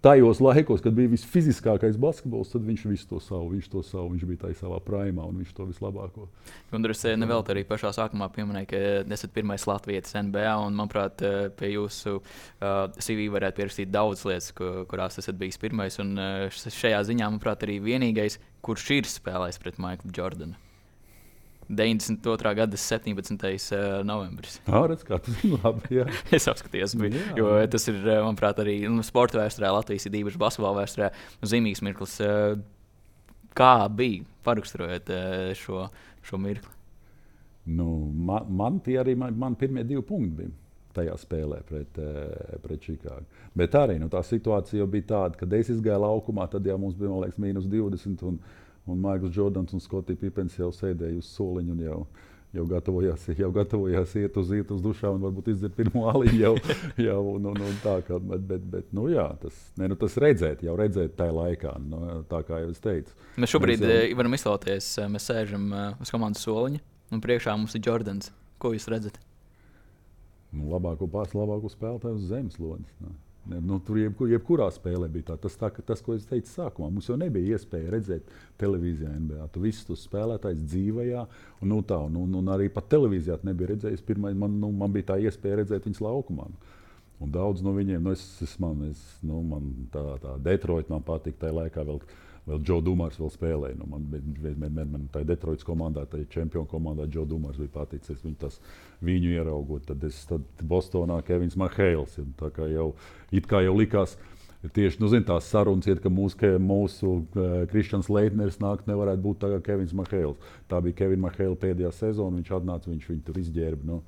tajos 0.06 0.40
laikos, 0.44 0.84
kad 0.86 0.94
bija 0.94 1.10
visfiziskākais 1.10 1.98
basketbols, 2.02 2.52
tad 2.54 2.66
viņš 2.68 2.84
visu 2.92 3.08
to 3.10 3.20
savu, 3.24 3.50
viņš 3.56 3.70
to 3.74 3.82
savu, 3.86 4.12
viņš 4.14 4.26
bija 4.30 4.44
tajā 4.44 4.60
savā 4.60 4.78
primā 4.86 5.26
un 5.26 5.40
viņš 5.42 5.54
to 5.58 5.66
vislabāko. 5.70 6.28
Gunārs, 6.70 7.02
nevēl 7.18 7.42
arī 7.54 7.64
pašā 7.66 7.90
sākumā 7.98 8.30
pieminēja, 8.36 8.70
ka 8.70 8.82
esat 9.18 9.34
pirmais 9.34 9.66
Latvijas 9.70 10.14
NBA, 10.14 10.52
un, 10.66 10.78
manuprāt, 10.78 11.24
eh, 11.26 11.48
pie 11.58 11.72
jūsu 11.74 12.20
uh, 12.20 12.76
CV 13.00 13.30
varētu 13.34 13.62
pierakstīt 13.62 13.94
daudz 13.94 14.28
lietas, 14.30 14.52
kurās 14.56 15.18
esat 15.22 15.40
bijis 15.42 15.58
pirmais, 15.62 15.98
un 16.04 16.14
šajā 16.54 17.02
ziņā, 17.10 17.32
manuprāt, 17.32 17.66
arī 17.66 17.80
vienīgais, 17.84 18.38
kurš 18.66 18.92
ir 19.00 19.10
spēlējis 19.10 19.62
pret 19.64 19.82
Maiklu 19.82 20.14
Jordanu. 20.14 20.65
92. 21.70 22.54
gada 22.56 22.78
17. 22.78 23.72
Eh, 23.74 24.04
novembris. 24.06 24.60
Jā, 24.68 24.82
redz, 24.90 25.06
kā 25.06 25.18
tas 25.22 25.38
ir 25.42 25.56
labi. 25.56 25.98
Jā. 25.98 26.06
es 26.38 26.48
apskatījos, 26.52 26.96
bija, 27.00 27.22
jo 27.40 27.54
tas 27.72 27.88
ir, 27.90 27.98
eh, 28.04 28.22
manuprāt, 28.22 28.60
arī 28.62 28.78
nu, 28.92 29.04
sporta 29.06 29.40
vēsturē, 29.42 29.72
Latvijas 29.74 30.06
ir 30.06 30.20
īpaši 30.22 30.42
basketbola 30.42 30.84
vēsturē, 30.84 31.10
nu, 31.42 31.50
zīmīgs 31.50 31.82
mirklis. 31.86 32.20
Eh, 32.22 32.60
kā 33.58 33.74
bija 33.90 34.26
paraksturojot 34.46 35.10
šo, 35.58 35.88
šo 36.28 36.40
mirkli? 36.44 36.74
Nu, 37.74 37.88
man, 38.14 38.46
man 38.54 38.78
tie 38.86 39.00
arī 39.02 39.16
man, 39.18 39.34
man 39.40 39.56
pirmie 39.58 39.86
divi 39.88 40.04
punkti 40.06 40.44
bija 40.44 40.54
tajā 40.96 41.16
spēlē 41.20 41.58
pret, 41.68 41.98
pret 42.64 42.84
Čikāgu. 42.84 43.26
Bet 43.58 43.74
arī 43.76 43.98
nu, 44.00 44.08
tā 44.12 44.22
situācija 44.24 44.86
bija 44.88 45.08
tāda, 45.10 45.40
ka 45.40 45.48
es 45.58 45.72
izgāju 45.74 46.04
laukumā, 46.04 46.46
tad 46.52 46.68
jau 46.68 46.78
mums 46.80 46.96
bija 47.00 47.18
liekas, 47.24 47.40
mīnus 47.42 47.66
20. 47.72 48.22
Un, 48.30 48.38
Un 48.86 49.02
Maikls 49.02 49.34
Jordans 49.34 49.74
un 49.74 49.82
Skotija 49.82 50.20
Pipens 50.20 50.56
jau 50.60 50.70
sēdēja 50.74 51.18
uz 51.18 51.28
soliņa 51.34 51.72
un 51.74 51.80
jau, 51.82 52.00
jau, 52.54 52.66
gatavojās, 52.70 53.24
jau 53.40 53.50
gatavojās 53.56 54.14
iet 54.22 54.38
uz, 54.38 54.52
iet 54.54 54.72
uz 54.76 54.84
dušām 54.84 55.18
un 55.18 55.26
varbūt 55.26 55.50
izdzert 55.56 55.74
pirmo 55.78 56.06
aliņu. 56.12 56.38
Jau, 56.44 56.54
jau, 57.08 57.18
un, 57.34 57.50
un, 57.52 57.64
un 57.66 57.80
tā, 57.82 57.98
kā, 58.06 58.20
bet, 58.22 58.46
bet, 58.52 58.70
bet, 58.76 58.94
nu, 58.96 59.08
jā, 59.14 59.26
tas, 59.42 59.58
ne, 59.82 59.90
nu, 59.90 59.98
tas 60.00 60.18
redzēt, 60.22 60.62
jau 60.68 60.78
redzēt 60.78 61.18
tajā 61.18 61.34
laikā, 61.34 61.74
nu, 61.90 62.04
tā 62.30 62.44
kā 62.46 62.62
jau 62.62 62.72
es 62.76 62.84
teicu. 62.84 63.18
Mēs 63.42 63.56
šobrīd 63.56 63.82
mēs 63.82 63.90
jau... 63.90 64.02
Eh, 64.06 64.18
varam 64.22 64.38
iztēloties, 64.38 64.92
eh, 65.02 65.12
mēs 65.18 65.30
sēžam 65.32 65.68
eh, 65.74 65.88
uz 66.06 66.14
komandas 66.14 66.46
soliņa. 66.46 66.84
un 67.16 67.26
priekšā 67.26 67.58
mums 67.58 67.74
ir 67.78 67.86
Jordans. 67.90 68.32
Ko 68.62 68.72
jūs 68.78 68.86
redzat? 68.92 69.18
Nu, 70.56 70.70
labāko 70.72 71.10
pāris 71.12 71.34
labāko 71.36 71.70
spēlētāju 71.74 72.22
uz 72.22 72.30
zemeslodes. 72.30 72.94
Nu. 73.04 73.18
Nu, 73.46 73.78
tur 73.86 74.00
jebkur, 74.00 74.30
jebkurā 74.32 74.68
spēlē 74.74 75.06
bija 75.12 75.28
tā. 75.30 75.36
Tas, 75.44 75.54
tā, 75.60 75.70
tas, 75.86 76.00
ko 76.02 76.16
es 76.18 76.26
teicu 76.26 76.50
sākumā, 76.50 76.88
mums 76.90 77.10
jau 77.12 77.18
nebija 77.20 77.54
iespēja 77.54 77.92
redzēt 77.94 78.32
televīzijā 78.62 79.12
NBA. 79.14 79.46
Tu 79.54 79.62
visus 79.68 79.86
tos 79.86 80.06
spēlētājus 80.08 80.64
dzīvajā, 80.66 81.26
un, 81.60 81.70
nu, 81.70 81.78
tā, 81.86 82.00
un, 82.08 82.18
un, 82.24 82.40
un 82.42 82.50
arī 82.56 82.72
pat 82.74 82.90
televīzijā 82.90 83.38
nebija 83.46 83.76
redzējis. 83.76 84.02
Pirmais, 84.08 84.38
man, 84.42 84.58
nu, 84.62 84.72
man 84.74 84.96
bija 84.96 85.12
tā 85.12 85.20
iespēja 85.22 85.62
redzēt 85.62 85.86
viņus 85.86 86.02
laukumā. 86.02 86.50
Un 87.22 87.32
daudz 87.32 87.62
no 87.64 87.72
viņiem, 87.76 88.02
nu, 88.04 88.16
es, 88.18 88.24
es, 88.44 88.58
man, 88.60 88.82
es, 88.90 89.04
nu, 89.24 89.44
man 89.46 89.70
tā, 89.94 90.04
tā 90.24 90.36
Detroit 90.44 90.90
man 90.92 91.06
patīk 91.06 91.38
tajā 91.40 91.56
laikā. 91.62 91.86
Vēl, 91.88 92.02
vēl 92.46 92.62
Džo 92.62 92.80
Dūmārs 92.86 93.18
vēl 93.20 93.32
spēlēja. 93.34 93.78
Nu, 93.80 93.88
man 93.90 94.06
man, 94.12 94.80
man 94.92 95.08
tā 95.14 95.24
Detroitas 95.28 95.66
komandā, 95.68 96.06
tā 96.10 96.22
čempionu 96.30 96.70
komandā 96.70 97.08
Džo 97.10 97.26
Dūmārs 97.30 97.60
bija 97.62 97.74
paticis. 97.74 98.22
Viņu, 98.24 98.38
tas, 98.46 98.60
viņu 99.06 99.34
ieraugot, 99.34 99.88
tad 99.90 100.04
es 100.08 100.22
tad 100.30 100.46
Bostonā 100.62 101.22
Kevins 101.26 101.58
Mahēls. 101.60 102.20
Tā 102.40 102.52
kā 102.56 102.70
jau, 102.72 102.94
kā 103.50 103.64
jau 103.66 103.76
likās. 103.78 104.18
Tieši 104.74 104.98
nu, 104.98 105.08
zin, 105.12 105.22
tās 105.26 105.46
sarunas 105.52 105.86
iet, 105.86 106.00
ka 106.02 106.10
mūsu, 106.10 106.38
ka 106.40 106.56
mūsu 106.62 107.10
uh, 107.22 107.58
Kristians 107.70 108.08
Leitners 108.10 108.58
nāk, 108.58 108.86
nevarētu 108.90 109.22
būt 109.22 109.42
tā 109.44 109.50
kā 109.52 109.60
Kevins 109.68 109.94
Mahēls. 109.94 110.54
Tā 110.72 110.80
bija 110.82 111.04
Kevina 111.04 111.28
Mahēla 111.28 111.58
pēdējā 111.62 111.92
sezona. 111.94 112.40
Viņš 112.40 112.54
atnāca, 112.58 112.90
viņš 112.90 113.10
viņu 113.12 113.26
tur 113.28 113.42
izģērba. 113.44 113.86
Nu, 113.92 114.00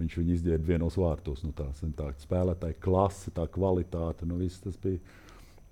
viņš 0.00 0.16
viņu 0.18 0.34
izģērba 0.38 0.72
vienos 0.72 0.98
vārtos. 0.98 1.44
Nu, 1.46 1.52
tā, 1.54 1.68
tā 1.98 2.08
spēlētāja 2.24 2.80
klase, 2.82 3.30
tā 3.36 3.46
kvalitāte. 3.52 4.26
Nu, 4.26 4.40
viss 4.42 4.64
tas 4.64 4.78
bija 4.82 4.98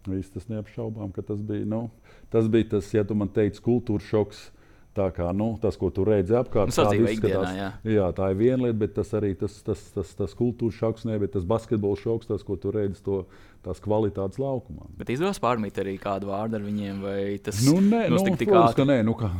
Viss 0.08 0.32
tas 0.32 0.48
neapšaubām, 0.48 1.10
ka 1.12 1.24
tas 1.26 1.42
bija, 1.44 1.66
nu, 1.68 1.90
tas 2.32 2.48
bija 2.48 2.76
tas, 2.76 2.88
ja 2.94 3.04
tu 3.04 3.16
man 3.18 3.28
teici, 3.34 3.60
kultūras 3.64 4.08
šoks. 4.08 4.48
Tā 4.90 5.04
kā 5.14 5.28
nu, 5.30 5.52
tas, 5.62 5.76
ko 5.78 5.86
tu 5.94 6.02
redzi 6.02 6.34
apkārt, 6.34 6.72
nu, 6.72 6.74
tā, 6.74 7.12
ikdienā, 7.12 7.50
jā. 7.54 7.68
Jā, 7.86 8.08
tā 8.16 8.32
ir 8.32 8.40
viena 8.40 8.64
lieta, 8.64 8.78
bet 8.80 8.96
tas 8.96 9.12
arī 9.14 9.36
tas, 9.38 9.54
tas, 9.62 9.84
tas, 9.94 10.10
tas 10.18 10.34
kultūras 10.34 10.80
šoks, 10.80 11.04
ne, 11.06 11.14
bet 11.22 11.30
tas 11.36 11.46
basketbola 11.46 12.00
šoks, 12.00 12.26
tas, 12.26 12.42
ko 12.42 12.56
tu 12.58 12.72
redzi, 12.74 12.98
to, 13.06 13.20
tās 13.62 13.78
kvalitātes 13.84 14.40
laukumā. 14.42 14.88
Bet 14.98 15.12
izdodas 15.14 15.38
pārmīt 15.42 15.78
arī 15.78 15.94
kādu 16.02 16.32
vārdu 16.32 16.58
ar 16.58 16.66
viņiem, 16.66 17.06
vai 17.06 17.20
tas 17.44 17.62
nu, 17.68 17.76
nē, 17.78 18.08
nu, 18.10 18.18
protams, 18.18 18.64
ātri? 18.64 18.88
Nē, 18.90 18.98
nu, 19.06 19.14
kā, 19.20 19.30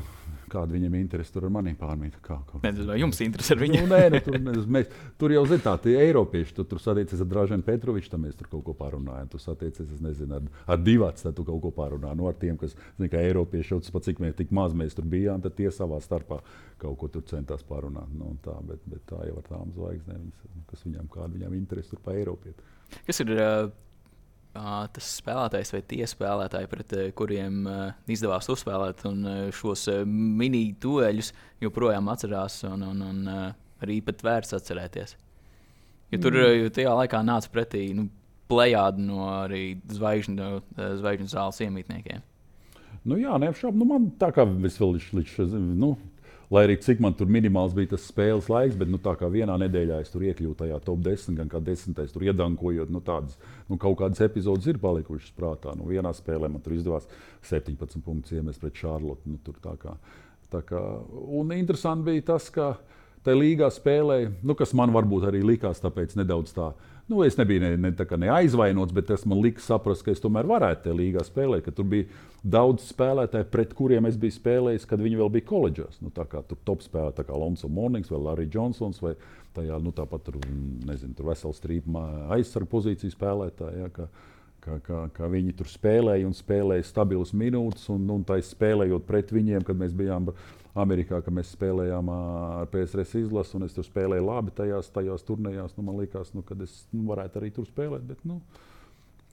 kāda 0.50 0.74
viņam 0.76 0.96
interese 0.98 1.32
tur 1.34 1.46
ar 1.48 1.52
mani 1.54 1.72
pārmīt. 1.78 2.18
Kā, 2.24 2.38
kā. 2.48 2.60
Nezinu, 2.64 2.88
vai 2.90 2.98
jums 3.00 3.20
interese 3.24 3.54
ar 3.54 3.62
viņu? 3.62 3.80
nu, 3.84 3.90
nē, 3.90 4.00
nu, 4.14 4.20
tur, 4.26 4.38
mēs, 4.46 4.66
mēs, 4.76 4.94
tur 5.20 5.34
jau 5.34 5.44
zinām, 5.50 5.80
tā 5.82 5.92
ir 5.92 6.04
Eiropieši. 6.06 6.56
Tu 6.56 6.66
tur 6.70 6.82
satiecies 6.82 7.22
ar 7.24 7.30
Draženu 7.30 7.66
Petroviču, 7.66 8.12
tad 8.12 8.22
mēs 8.24 8.38
tur 8.38 8.50
kaut 8.52 8.64
ko 8.68 8.76
pārunājam. 8.78 9.30
Tu 9.32 9.42
satiecies 9.42 10.00
nezinu, 10.04 10.40
ar, 10.40 10.64
ar 10.74 10.80
divāts, 10.82 11.26
tad 11.26 11.36
tu 11.38 11.46
kaut 11.48 11.62
ko 11.64 11.74
pārunā. 11.76 12.14
Nu, 12.18 12.28
ar 12.30 12.38
tiem, 12.40 12.58
kas, 12.60 12.76
zin, 12.98 13.10
kā 13.12 13.22
Eiropieši, 13.28 13.74
jau 13.76 13.82
pat 13.94 14.08
cik 14.08 14.22
mēs 14.22 14.38
tik 14.38 14.54
maz 14.56 14.76
mēs 14.76 14.96
tur 14.98 15.08
bijām, 15.10 15.42
tad 15.44 15.56
tie 15.58 15.70
savā 15.74 16.00
starpā 16.04 16.40
kaut 16.80 16.98
ko 17.00 17.10
tur 17.12 17.26
centās 17.30 17.64
pārunāt. 17.66 18.10
Nu, 18.16 18.34
tā, 18.44 18.56
bet, 18.66 18.82
bet 18.90 19.04
tā 19.10 19.22
jau 19.28 19.38
ar 19.40 19.46
tām 19.48 19.72
zvaigznēm, 19.76 20.30
kas 20.70 20.84
viņam 20.86 21.10
kāda 21.12 21.34
viņam 21.36 21.56
interese 21.58 21.94
tur 21.94 22.02
pa 22.04 22.16
Eiropieti. 22.16 22.66
Kas 23.06 23.22
ir 23.22 23.32
uh, 23.36 23.70
tas 24.52 25.08
spēlētājs 25.20 25.74
vai 25.74 25.80
tie 25.86 26.04
spēlētāji, 26.10 26.70
pret 26.70 26.94
kuriem 27.18 27.64
izdevās 28.10 28.50
uzspēlēt, 28.50 29.04
un 29.10 29.26
šos 29.54 29.88
mini 30.06 30.70
dueļus 30.82 31.32
joprojām 31.62 32.10
atcerās, 32.12 32.62
un, 32.68 32.82
un, 32.90 33.04
un 33.06 33.28
arī 33.84 34.00
pat 34.04 34.24
vērts 34.26 34.56
atcerēties. 34.58 35.16
Jo 36.10 36.18
tur 36.18 36.34
mm. 36.34 36.56
jo 36.64 36.72
tajā 36.74 36.96
laikā 36.98 37.20
nāca 37.22 37.52
pretī 37.52 37.84
nu, 37.94 38.08
plējādi 38.50 39.06
no 39.06 39.28
arī 39.30 39.64
zvaigžņu, 39.94 40.50
zvaigžņu 40.98 41.30
zāles 41.30 41.62
iemītniekiem. 41.66 42.26
Nu, 43.08 43.16
jā, 43.16 43.36
neapšaubāmi. 43.40 43.80
Nu, 43.80 43.86
man 43.88 44.08
tā 44.20 44.28
kā 44.34 44.44
es 44.66 44.76
vēl 44.80 44.96
līdz, 44.98 45.06
līdz 45.16 45.54
nu, 45.78 45.94
Lai 46.50 46.64
arī 46.66 46.74
cik 46.82 46.98
man 46.98 47.14
tur 47.14 47.28
minimāls 47.30 47.74
bija 47.76 47.92
tas 47.92 48.08
spēles 48.10 48.48
laiks, 48.50 48.74
bet 48.78 48.90
nu, 48.90 48.98
tā 48.98 49.12
kā 49.18 49.28
vienā 49.30 49.54
nedēļā 49.62 50.00
es 50.02 50.10
tur 50.10 50.24
iekļuvu 50.26 50.56
tajā 50.58 50.80
top 50.82 50.98
10, 51.06 51.36
gan 51.38 51.50
kā 51.52 51.60
desmitais, 51.62 52.10
tur 52.10 52.24
iedankojot, 52.26 52.90
nu, 52.90 53.02
tādas 53.06 53.36
nu, 53.68 53.78
kaut 53.78 54.00
kādas 54.00 54.22
epizodes 54.26 54.66
ir 54.66 54.80
palikušas 54.82 55.30
prātā. 55.36 55.76
Nu, 55.78 55.86
vienā 55.86 56.10
spēlē 56.16 56.50
man 56.50 56.64
tur 56.64 56.74
izdevās 56.74 57.06
17 57.46 58.02
punktus 58.02 58.34
iemest 58.34 58.62
pret 58.62 58.82
Šarlotu. 58.82 59.30
Nu, 59.30 59.38
tur 59.46 59.62
tā 59.62 59.76
kā, 59.78 59.94
tā 60.50 60.64
kā, 60.66 60.82
un 61.38 61.54
interesanti 61.54 62.08
bija 62.10 62.26
tas, 62.32 62.50
ka 62.50 62.72
tajā 63.22 63.38
līgā 63.38 63.70
spēlēja, 63.70 64.34
nu, 64.42 64.58
kas 64.58 64.74
man 64.74 64.90
varbūt 64.96 65.28
arī 65.30 65.44
likās 65.46 65.82
tāpēc 65.84 66.18
nedaudz 66.18 66.56
tā 66.56 66.72
Nu, 67.10 67.24
es 67.26 67.34
nebiju 67.34 67.60
ne, 67.64 67.70
ne, 67.76 67.90
ne 68.22 68.28
aizvainots, 68.30 68.94
bet 68.94 69.08
tas 69.08 69.24
man 69.26 69.40
lika 69.42 69.62
saprast, 69.64 70.04
ka 70.06 70.12
es 70.14 70.22
tomēr 70.22 70.46
varētu 70.46 70.84
tajā 70.84 70.94
līgā 70.94 71.24
spēlēt. 71.26 71.66
Tur 71.74 71.88
bija 71.90 72.06
daudz 72.46 72.84
spēlētāju, 72.92 73.48
pret 73.50 73.72
kuriem 73.74 74.06
es 74.06 74.18
biju 74.20 74.36
spēlējis, 74.36 74.86
kad 74.86 75.02
viņi 75.02 75.18
vēl 75.18 75.32
bija 75.34 75.48
koledžās. 75.48 75.98
Nu, 76.04 76.12
tā 76.14 76.22
kā 76.30 76.44
tur 76.46 76.60
top 76.68 76.84
spēlētāji, 76.86 77.26
kā 77.26 77.40
Lonso 77.42 77.66
Mornings 77.66 78.12
vai 78.14 78.20
Larry 78.28 78.46
Johnsons, 78.54 79.02
vai 79.02 79.16
tajā, 79.56 79.80
nu, 79.82 79.90
tāpat 79.96 80.28
tur, 80.28 80.38
nezinu, 80.86 81.16
tur 81.18 81.32
vesels 81.32 81.58
strīpa 81.58 82.04
aizsargu 82.36 82.70
pozīciju 82.76 83.16
spēlētāji. 83.16 83.82
Ja, 83.82 83.90
ka, 84.64 84.78
kā, 84.84 85.00
kā 85.14 85.28
viņi 85.30 85.54
tur 85.58 85.68
spēlēja 85.70 86.28
un 86.28 86.34
spēlēja 86.36 86.86
stabilas 86.88 87.32
minūtes, 87.36 87.86
un, 87.92 88.06
un 88.14 88.24
tā 88.26 88.38
spēlējot 88.44 89.06
pret 89.08 89.32
viņiem, 89.34 89.64
kad 89.66 89.78
mēs 89.80 89.94
bijām 89.96 90.30
Amerikā, 90.78 91.18
kad 91.24 91.34
mēs 91.34 91.52
spēlējām 91.56 92.10
ar 92.14 92.68
PSRS 92.70 93.16
izlasi, 93.24 93.56
un 93.58 93.66
es 93.66 93.74
tur 93.74 93.86
spēlēju 93.86 94.26
labi 94.26 94.54
tajās, 94.56 94.90
tajās 94.94 95.24
turnīrās. 95.26 95.74
Nu, 95.76 95.86
man 95.88 95.98
liekas, 95.98 96.34
nu, 96.36 96.44
ka 96.46 96.56
es 96.62 96.76
nu, 96.94 97.04
varētu 97.10 97.40
arī 97.40 97.50
tur 97.56 97.66
spēlēt. 97.66 98.04
Bet, 98.06 98.22
nu, 98.28 98.38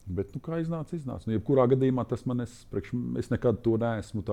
bet 0.06 0.34
nu, 0.34 0.42
kā 0.44 0.62
iznāca, 0.64 0.98
iznāca. 0.98 1.30
Nu, 1.30 1.38
jebkurā 1.38 1.68
gadījumā 1.76 2.08
tas 2.10 2.26
man 2.30 2.42
es, 2.48 2.64
priekš, 2.72 2.96
es 3.22 3.30
nekad 3.34 3.62
to 3.66 3.78
neesmu 3.82 4.26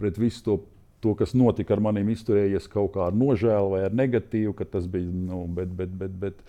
pret 0.00 0.18
visu 0.22 0.42
to. 0.46 0.62
To, 1.04 1.10
kas 1.12 1.34
notika 1.36 1.74
ar 1.74 1.80
maniem, 1.84 2.08
izturējies 2.08 2.70
kaut 2.72 2.94
kā 2.94 3.02
ar 3.10 3.14
nožēlu 3.14 3.74
vai 3.74 3.82
ar 3.84 3.92
negatīvu, 3.94 4.54
ka 4.56 4.64
tas 4.64 4.86
bija. 4.90 5.10
Nu, 5.12 5.42
bet, 5.44 5.68
bet, 5.76 5.92
bet, 5.92 6.14
bet, 6.22 6.40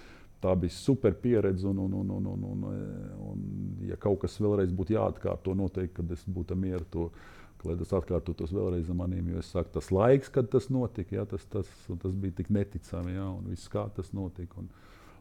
tā 0.44 0.54
bija 0.60 0.76
super 0.76 1.16
pieredze. 1.22 1.68
Un, 1.68 1.80
un, 1.86 1.98
un, 2.02 2.12
un, 2.18 2.30
un, 2.34 2.46
un, 2.52 2.68
un, 3.32 3.48
ja 3.90 3.98
kaut 4.02 4.22
kas 4.26 4.38
vēlreiz 4.42 4.74
būtu 4.76 4.98
jāatkārto, 4.98 5.56
noteikti, 5.58 6.00
kad 6.02 6.16
es 6.18 6.24
būtu 6.28 6.58
mieru 6.60 6.86
to 6.94 7.10
lai 7.66 7.76
tas 7.80 7.94
atkārtotos 7.98 8.54
vēlreiz 8.54 8.90
maniem. 8.96 9.32
Jo 9.34 9.42
es 9.42 9.52
saku, 9.54 9.72
tas 9.78 9.90
laiks, 9.94 10.32
kad 10.34 10.50
tas 10.54 10.70
notika, 10.74 11.16
ja, 11.20 11.26
tas, 11.30 11.46
tas, 11.52 11.70
tas 11.88 12.14
bija 12.14 12.40
tik 12.40 12.52
neticami, 12.54 13.16
ja, 13.18 13.28
un 13.34 13.50
viss 13.52 13.72
kā 13.72 13.88
tas 13.96 14.12
notika. 14.16 14.62
Un, 14.62 14.70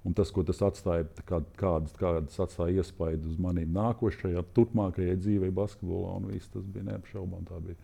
un 0.07 0.17
tas, 0.17 0.31
ko 0.35 0.45
tas 0.47 0.63
atstāja, 0.67 1.09
kā, 1.27 1.41
kādas, 1.61 1.95
kādas 1.99 2.41
atstāja 2.43 2.83
iespaidu 2.83 3.33
uz 3.33 3.41
maniem 3.43 3.73
nākošajā, 3.77 4.45
turpmākajai 4.57 5.19
dzīvei 5.23 5.53
basketbolā, 5.55 6.17
un 6.21 6.31
viss 6.35 6.53
tas 6.53 6.67
bija 6.73 6.91
neapšaubām. 6.93 7.47
Tā 7.49 7.61
bija 7.65 7.79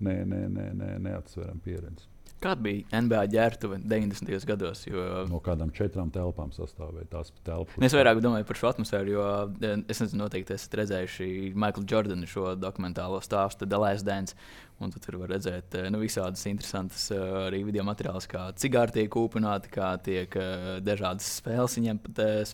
ne, 0.00 0.20
ne, 0.24 0.44
ne, 0.56 0.70
ne, 0.78 0.92
neatsverama 1.08 1.62
pieredze. 1.64 2.08
Kāda 2.38 2.62
bija 2.62 3.00
NBA 3.02 3.20
ģērbtuve 3.32 3.80
90. 3.82 4.44
gados? 4.46 4.84
Jo... 4.86 5.24
No 5.26 5.40
kādām 5.42 5.72
četrām 5.74 6.12
telpām 6.14 6.52
sastāvēja 6.54 7.08
tās 7.10 7.32
telpas. 7.46 7.74
Es 7.82 7.96
vairāk 7.96 8.20
domāju 8.22 8.46
par 8.46 8.60
šo 8.60 8.70
atmosfēru, 8.70 9.14
jo 9.16 9.24
eh, 9.58 9.82
es 9.90 10.02
nezinu, 10.04 10.22
noteikti 10.22 10.54
esat 10.54 10.76
redzējuši 10.78 11.28
Maikla 11.58 11.82
Jordana 11.90 12.28
šo 12.30 12.52
dokumentālo 12.54 13.18
stāstu, 13.24 13.66
The 13.66 13.82
Last 13.82 14.06
Dance. 14.06 14.38
Un 14.78 14.94
tur 14.94 15.18
var 15.24 15.32
redzēt 15.34 15.74
eh, 15.74 15.88
nu, 15.90 15.98
visādas 16.04 16.46
interesantas 16.46 17.08
eh, 17.10 17.24
arī 17.48 17.64
video 17.66 17.82
materiālus, 17.88 18.30
kā 18.30 18.46
cigāri 18.54 19.00
tiek 19.00 19.10
kūpināti, 19.16 19.74
kā 19.74 19.96
tiek 20.06 20.38
dažādas 20.86 21.26
spēles 21.40 21.74
viņiem 21.80 22.04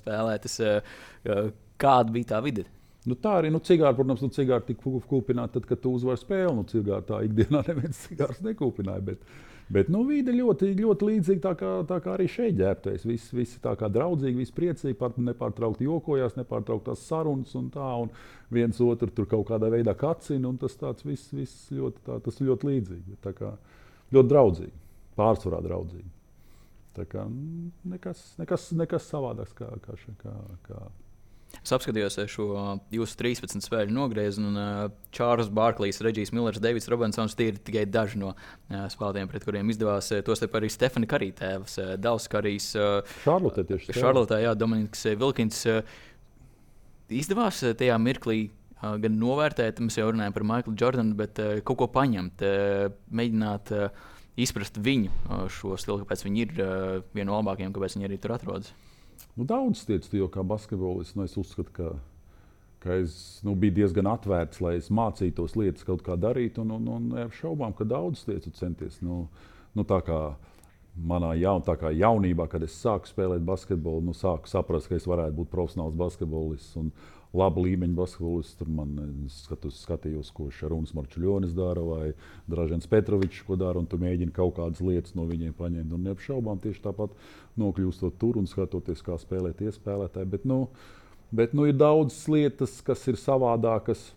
spēlētas. 0.01 0.61
Kāda 1.85 2.15
bija 2.15 2.33
tā 2.33 2.41
vide? 2.45 2.65
Nu, 3.05 3.17
tā 3.21 3.35
arī, 3.43 3.51
nu, 3.53 3.61
cigāri, 3.61 3.97
protams, 3.99 4.23
nu, 4.25 4.33
cigāri 4.33 4.65
tika 4.71 5.01
kūpināti 5.11 5.59
tad, 5.59 5.67
kad 5.69 5.81
tu 5.83 5.93
uzvari 5.93 6.21
spēli. 6.21 6.55
Nu, 6.57 6.65
cigāri 6.69 7.05
tā 7.11 7.21
ikdienā 7.27 7.61
neviens 7.69 8.01
cigārs 8.07 8.41
nekūpināja. 8.45 9.05
Bet, 9.11 9.27
Bet 9.73 9.89
nu, 9.89 10.03
vide 10.05 10.33
ļoti, 10.35 10.75
ļoti 10.77 11.07
līdzīga 11.09 11.43
tā 11.47 11.53
kā, 11.57 11.71
tā 11.89 11.97
kā 12.05 12.15
arī 12.15 12.27
šeit 12.29 12.59
ģērbties. 12.59 13.07
Visi, 13.09 13.37
visi 13.37 13.61
tā 13.65 13.73
kā 13.81 13.89
draudzīgi, 13.93 14.37
visi 14.43 14.53
priecīgi, 14.57 14.97
pat 15.01 15.17
nepārtraukti 15.17 15.89
jokojās, 15.89 16.37
nepārtrauktās 16.37 17.07
sarunas 17.09 17.55
un 17.57 17.71
tā. 17.73 17.87
Un 18.05 18.13
viens 18.53 18.81
otru 18.85 19.09
tur 19.09 19.29
kaut 19.31 19.49
kādā 19.49 19.71
veidā 19.73 19.97
kacina. 19.97 20.53
Tas 20.61 20.77
tāds 20.81 21.07
viss, 21.07 21.33
viss 21.33 21.71
ļoti, 21.73 22.05
tā, 22.05 22.19
tas 22.27 22.43
ļoti 22.45 22.71
līdzīgi. 22.71 23.17
Tā 23.25 23.33
kā 23.39 23.55
ļoti 24.15 24.33
draudzīgi, 24.35 24.77
pārsvarā 25.17 25.63
draudzīgi. 25.65 26.13
Tā 26.95 27.09
kā 27.11 27.25
mm, 27.25 27.71
nekas, 27.95 28.27
nekas, 28.39 28.69
nekas 28.77 29.09
savādāks 29.11 29.57
kā, 29.57 29.73
kā, 29.83 29.97
kā, 30.21 30.35
kā 30.69 30.85
Es 31.63 31.73
apskatījos 31.77 32.17
eh, 32.21 32.29
šo 32.31 32.47
jūsu 32.93 33.19
13 33.21 33.65
spēļu 33.65 33.95
nogriezienu, 33.95 34.51
un 34.51 34.61
uh, 34.61 35.11
Čārlis 35.15 35.51
Barklīs, 35.55 36.01
Reģijs 36.05 36.33
Millers, 36.35 36.61
Deivids 36.63 36.89
Robinsons 36.93 37.37
tie 37.39 37.51
ir 37.53 37.61
tikai 37.63 37.85
daži 37.89 38.21
no 38.23 38.33
spēlētājiem, 38.71 39.31
pret 39.31 39.47
kuriem 39.47 39.71
izdevās. 39.73 40.11
Tostarp 40.27 40.59
arī 40.59 40.71
Stefani 40.73 41.09
Karī 41.11 41.31
tēvs, 41.37 41.79
Dāls 42.03 42.27
Karijs. 42.33 42.73
Šarlotē 43.25 43.67
tieši. 43.69 43.95
Šarlotē, 43.97 44.41
jā, 44.45 44.55
Dominiks 44.59 45.07
Vilkins. 45.21 45.63
Izdevās 47.15 47.61
tajā 47.79 48.01
mirklī 48.01 48.49
gan 48.81 49.21
novērtēt, 49.21 49.81
mēs 49.85 50.01
jau 50.01 50.11
runājam 50.11 50.35
par 50.35 50.49
Maiklu 50.49 50.75
Jordanu, 50.81 51.15
bet 51.17 51.39
kaut 51.65 51.81
ko 51.81 51.89
paņemt, 51.95 52.45
mēģināt. 53.15 53.77
Izprast 54.35 54.81
viņu 54.83 55.13
šo 55.55 55.77
stilu, 55.79 56.01
kāpēc 56.03 56.25
viņi 56.27 56.41
ir 56.43 56.57
viena 57.15 57.29
no 57.29 57.37
labākajiem, 57.39 57.71
kāpēc 57.77 57.95
viņi 57.95 58.09
arī 58.09 58.17
tur 58.19 58.35
atrodas. 58.35 58.73
Nu, 59.35 59.47
daudz 59.49 59.85
lietas, 59.89 60.13
jo 60.15 60.29
kā 60.31 60.45
basketbolists, 60.47 61.17
nu, 61.19 61.27
es 61.27 61.35
uzskatu, 61.41 61.73
ka, 61.75 61.91
ka 62.85 62.99
es 63.03 63.17
nu, 63.47 63.57
biju 63.59 63.79
diezgan 63.81 64.09
atvērts, 64.13 64.61
lai 64.63 64.77
es 64.79 64.91
mācītos 64.95 65.57
lietas 65.59 65.87
kaut 65.87 66.05
kā 66.07 66.19
darīt. 66.21 66.61
Un, 66.63 66.71
un, 66.77 66.91
un 66.97 67.25
ar 67.25 67.33
šaubām, 67.35 67.75
ka 67.75 67.87
daudz 67.89 68.27
lietas 68.31 68.61
centies. 68.61 69.01
Nu, 69.03 69.25
nu, 69.75 69.87
tā 69.89 69.99
kā 70.07 70.21
manā 70.95 71.33
jaun, 71.41 71.65
jaunībā, 71.99 72.47
kad 72.51 72.63
es 72.63 72.77
sāku 72.79 73.11
spēlēt 73.11 73.43
basketbolu, 73.47 74.05
nu, 74.11 74.15
sāku 74.15 74.51
saprast, 74.51 74.91
ka 74.91 74.99
es 74.99 75.09
varētu 75.11 75.41
būt 75.41 75.51
profesionāls 75.51 75.99
basketbolists. 75.99 76.77
Un, 76.79 76.93
Labu 77.35 77.65
līmeņu 77.65 77.97
basketbolists. 77.99 78.57
Tur 78.59 78.71
man 78.71 78.95
skatus, 79.33 79.81
skatījos, 79.83 80.31
ko 80.35 80.49
Šarūns 80.55 80.95
Marčuļonis 80.97 81.55
dara 81.57 81.83
vai 81.85 82.13
Dražens 82.51 82.89
Petrovičs, 82.91 83.43
ko 83.49 83.59
dara. 83.61 83.83
Tu 83.91 83.99
mēģini 84.01 84.35
kaut 84.35 84.57
kādas 84.61 84.83
lietas 84.85 85.17
no 85.19 85.27
viņiem 85.31 85.57
paņemt. 85.59 85.93
Un 85.95 86.09
neapšaubām 86.09 86.63
tieši 86.63 86.85
tāpat 86.87 87.15
nokļūstot 87.61 88.19
tur 88.23 88.39
un 88.41 88.49
skatoties, 88.51 89.03
kā 89.05 89.19
spēlē 89.21 89.55
tie 89.59 89.75
spēlētāji. 89.75 90.31
Bet, 90.37 90.49
nu, 90.49 90.65
bet 91.35 91.55
nu, 91.59 91.69
ir 91.71 91.79
daudz 91.81 92.23
lietas, 92.31 92.79
kas 92.87 93.05
ir 93.11 93.21
savādākas, 93.21 94.13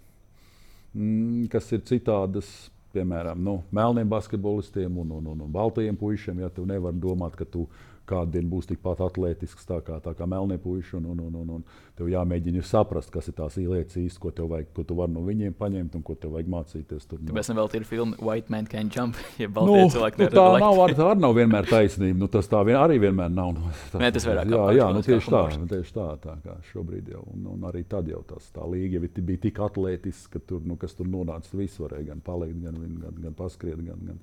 mm, 0.94 1.50
kas 1.54 1.74
ir 1.74 1.86
citādas 1.90 2.52
piemēram, 2.98 3.42
nu, 3.44 3.60
melniem 3.76 4.10
basketbolistiem 4.10 4.98
un, 5.02 5.12
un, 5.20 5.30
un, 5.34 5.46
un 5.46 5.54
baltajiem 5.54 5.98
puišiem. 6.00 6.42
Ja 6.44 6.50
tu 6.54 6.66
nevari 6.68 7.00
domāt, 7.02 7.36
ka 7.38 7.46
tu 7.46 7.68
kādu 8.08 8.38
dienu 8.38 8.50
būs 8.52 8.70
tikpat 8.70 9.02
atletisks 9.06 9.68
tā 9.68 9.80
kā, 9.86 10.00
tā 10.04 10.14
kā 10.18 10.28
melnie 10.30 10.58
puiši. 10.62 10.98
Un, 11.00 11.10
un, 11.14 11.20
un, 11.28 11.36
un, 11.42 11.50
un 11.58 11.96
tev 11.98 12.10
jāmēģina 12.12 12.64
saprast, 12.66 13.12
kas 13.14 13.30
ir 13.30 13.36
tās 13.38 13.58
lietas 13.60 13.98
īsti, 14.00 14.22
ko, 14.24 14.32
vajag, 14.52 14.70
ko 14.76 14.86
tu 14.88 14.98
vari 14.98 15.14
no 15.14 15.24
viņiem 15.26 15.56
paņemt 15.58 15.98
un 16.00 16.06
ko 16.06 16.16
tev 16.20 16.36
vajag 16.38 16.52
mācīties. 16.54 17.08
Tur, 17.10 17.22
no. 17.22 17.32
Tāpēc 17.32 17.52
vēl 17.60 17.72
ir 17.80 17.88
filma 17.90 18.20
White 18.24 18.54
Man 18.54 18.70
Can 18.72 18.92
Jump. 18.94 19.20
Ja 19.38 19.46
nu, 19.54 19.76
nu, 19.86 20.28
tā 20.34 20.46
nav, 20.62 20.80
ar, 20.82 20.94
tā 20.98 21.08
nav 21.20 21.36
vienmēr 21.38 21.68
taisnība. 21.70 22.18
Nu, 22.24 22.30
tas 22.32 22.50
tā 22.50 22.64
vien, 22.66 22.78
arī 22.80 22.98
vienmēr 23.04 23.30
nav. 23.34 23.54
Nu, 23.58 23.72
tā, 23.92 24.02
Nē, 24.02 24.10
tas 24.16 24.26
vairāk 24.26 24.50
jā, 24.50 24.64
jā, 24.80 24.88
nu, 24.96 25.04
tieši 25.06 25.34
tā, 25.34 25.44
tieši 25.74 25.94
tā, 25.94 26.08
tā 26.24 26.36
kā 26.46 26.56
šobrīd 26.72 27.12
jau. 27.14 27.22
Un, 27.36 27.46
un 27.54 27.68
arī 27.70 27.84
tad 27.90 28.10
jau 28.10 28.24
tas, 28.28 28.50
tā 28.56 28.66
līga 28.66 28.98
jau 28.98 29.12
bija 29.30 29.44
tik 29.46 29.62
atletiska, 29.68 30.38
ka 30.38 30.44
tur, 30.54 30.66
nu, 30.66 30.80
kas 30.80 30.98
tur 30.98 31.10
nonāca, 31.12 31.54
viss 31.60 31.80
varēja 31.82 32.10
gan 32.12 32.24
palikt, 32.26 32.58
gan, 32.64 32.82
gan, 33.04 33.22
gan 33.28 33.38
paskriet. 33.38 33.84
Gan, 33.86 34.02
gan, 34.10 34.22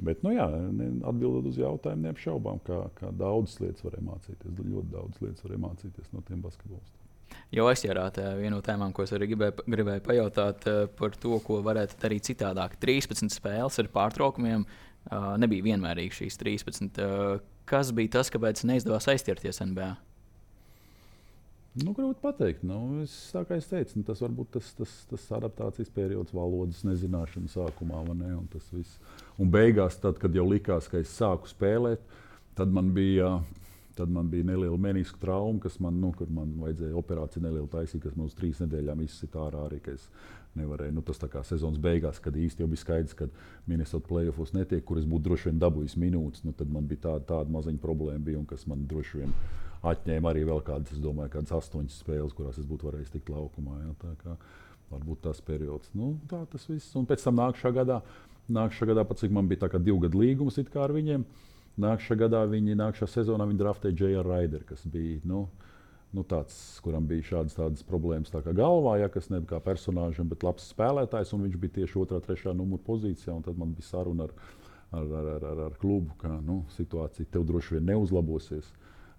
Bet, 0.00 0.22
nu, 0.24 0.32
jā, 0.32 0.46
atbildot 1.10 1.50
uz 1.50 1.58
jautājumu, 1.60 2.06
neapšaubām, 2.08 2.62
ka, 2.64 2.86
ka 2.96 3.12
daudzas 3.12 3.60
lietas 3.60 3.84
varēja 3.84 4.06
mācīties. 4.06 4.56
Ļoti 4.56 4.92
daudz 4.94 5.20
lietas 5.20 5.44
varēja 5.44 5.64
mācīties 5.66 6.12
no 6.14 6.24
tiem 6.24 6.40
basketbolistiem. 6.44 7.06
Jau 7.54 7.66
aizķērāt 7.70 8.20
eh, 8.22 8.28
vienu 8.38 8.56
no 8.56 8.64
tēmām, 8.64 8.94
ko 8.94 9.04
es 9.04 9.12
arī 9.14 9.30
gribēju, 9.32 9.64
gribēju 9.70 10.04
pajautāt 10.06 10.66
eh, 10.70 10.84
par 10.98 11.16
to, 11.20 11.36
ko 11.44 11.60
varētu 11.66 11.98
darīt 12.02 12.30
citādāk. 12.30 12.76
13 12.82 13.32
spēles 13.34 13.78
ar 13.82 13.90
pārtraukumiem 13.92 14.64
eh, 14.66 15.16
nebija 15.42 15.68
vienmērīgi 15.72 16.22
šīs 16.22 16.38
13. 16.42 17.02
Kas 17.70 17.92
bija 17.94 18.16
tas, 18.18 18.30
kāpēc 18.34 18.64
neizdevās 18.66 19.10
aizķerties 19.12 19.62
NBA? 19.66 19.92
Nu, 21.78 21.92
grūti 21.94 22.18
pateikt. 22.18 22.64
Nu, 22.66 22.80
es, 23.04 23.12
kā 23.46 23.54
es 23.54 23.68
teicu, 23.70 24.00
nu, 24.00 24.06
tas 24.08 24.18
varbūt 24.24 24.56
tas, 24.56 24.72
tas, 24.74 24.94
tas 25.06 25.26
adaptācijas 25.36 25.92
periods, 25.94 26.34
valodas 26.34 26.82
nezināšana 26.82 27.52
sākumā, 27.52 28.02
ne, 28.10 28.32
un. 28.40 28.48
Un 29.38 29.52
beigās, 29.54 30.00
tad, 30.02 30.18
kad 30.18 30.34
jau 30.34 30.48
likās, 30.50 30.90
ka 30.90 30.98
es 30.98 31.14
sāku 31.14 31.46
spēlēt, 31.46 32.02
tad 32.58 32.74
man 32.74 32.90
bija, 32.96 33.36
tad 33.94 34.10
man 34.10 34.26
bija 34.32 34.48
neliela 34.50 34.80
meniska 34.82 35.22
trauma, 35.22 35.62
kas 35.62 35.78
man, 35.78 36.02
nu, 36.02 36.10
man 36.34 36.58
vajadzēja 36.64 36.98
operāciju 36.98 37.46
nelielu 37.46 37.70
taisīt, 37.70 38.02
kas 38.02 38.18
man 38.18 38.26
uz 38.26 38.34
trīs 38.34 38.58
nedēļām 38.64 39.06
izsita 39.06 39.46
ārā 39.46 39.68
arī. 39.70 39.80
Nevarēju, 40.58 40.96
nu, 40.96 41.06
tas 41.06 41.22
kā 41.30 41.44
sezonas 41.46 41.78
beigās, 41.78 42.18
kad 42.18 42.34
jau 42.34 42.66
bija 42.66 42.82
skaidrs, 42.82 43.14
ka 43.14 43.28
Minnesota 43.70 44.08
playoffs 44.08 44.50
netiek, 44.56 44.82
kur 44.82 44.98
es 44.98 45.06
būtu 45.06 45.28
droši 45.28 45.52
vien 45.52 45.60
dabūjis 45.62 45.94
minūtes. 46.02 46.42
Nu, 46.42 46.50
tad 46.50 46.72
man 46.74 46.90
bija 46.90 47.04
tāda, 47.04 47.22
tāda 47.28 47.54
maziņa 47.54 47.78
problēma, 47.78 48.24
bija, 48.26 48.42
kas 48.50 48.66
man 48.66 48.82
droši 48.90 49.20
vien 49.20 49.36
atņēma 49.86 50.32
arī 50.32 50.42
vēl 50.48 50.60
kādas, 50.64 50.92
es 50.94 51.02
domāju, 51.02 51.32
kādas 51.36 51.54
astoņas 51.56 52.00
spēles, 52.02 52.34
kurās 52.36 52.58
es 52.60 52.66
būtu 52.68 52.88
varējis 52.90 53.14
tikt 53.14 53.30
laukumā. 53.32 53.78
Ja, 53.84 53.94
tā 54.02 54.12
kā, 54.20 54.34
varbūt 54.90 55.22
tas 55.28 55.40
periods. 55.44 55.92
Nu, 55.96 56.14
tā 56.30 56.42
tas 56.50 56.66
viss. 56.68 56.92
Un 56.98 57.06
pēc 57.08 57.24
tam 57.24 57.38
nākamā 57.40 57.72
gadā, 57.80 58.00
nākamā 58.50 58.90
gadā 58.92 59.06
pat 59.08 59.22
cik 59.22 59.32
man 59.34 59.48
bija 59.50 59.70
divu 59.78 60.02
gadu 60.04 60.20
līgums 60.20 60.58
ar 60.58 60.94
viņiem. 60.96 61.24
Nākamā 61.80 62.20
gadā 62.26 62.44
viņi, 62.50 62.76
nākamā 62.76 63.08
sezonā 63.08 63.46
viņi 63.48 63.62
draftēja 63.62 63.96
J.R. 63.96 64.26
Raider, 64.26 64.64
kas 64.68 64.84
bija 64.84 65.20
nu, 65.24 65.46
nu, 66.12 66.24
tāds, 66.28 66.54
kuram 66.84 67.06
bija 67.06 67.28
šādas 67.30 67.56
tādas 67.56 67.86
problēmas 67.86 68.32
tā 68.32 68.42
kā 68.44 68.52
galvā, 68.52 68.98
ja, 69.00 69.08
kas 69.08 69.30
nebija 69.30 69.54
kā 69.54 69.62
personāžam, 69.64 70.28
bet 70.28 70.44
labs 70.44 70.68
spēlētājs. 70.74 71.32
Viņš 71.32 71.56
bija 71.62 71.78
tieši 71.80 72.02
otrā, 72.02 72.20
trešā 72.20 72.52
numura 72.52 72.82
pozīcijā. 72.84 73.38
Tad 73.46 73.56
man 73.56 73.72
bija 73.78 73.86
saruna 73.86 74.26
ar, 74.26 74.34
ar, 74.90 75.14
ar, 75.22 75.48
ar, 75.54 75.64
ar 75.70 75.80
klubu, 75.80 76.12
ka 76.20 76.34
nu, 76.42 76.64
situācija 76.76 77.30
tev 77.30 77.46
droši 77.48 77.78
vien 77.78 77.92
neuzlabosies 77.94 78.74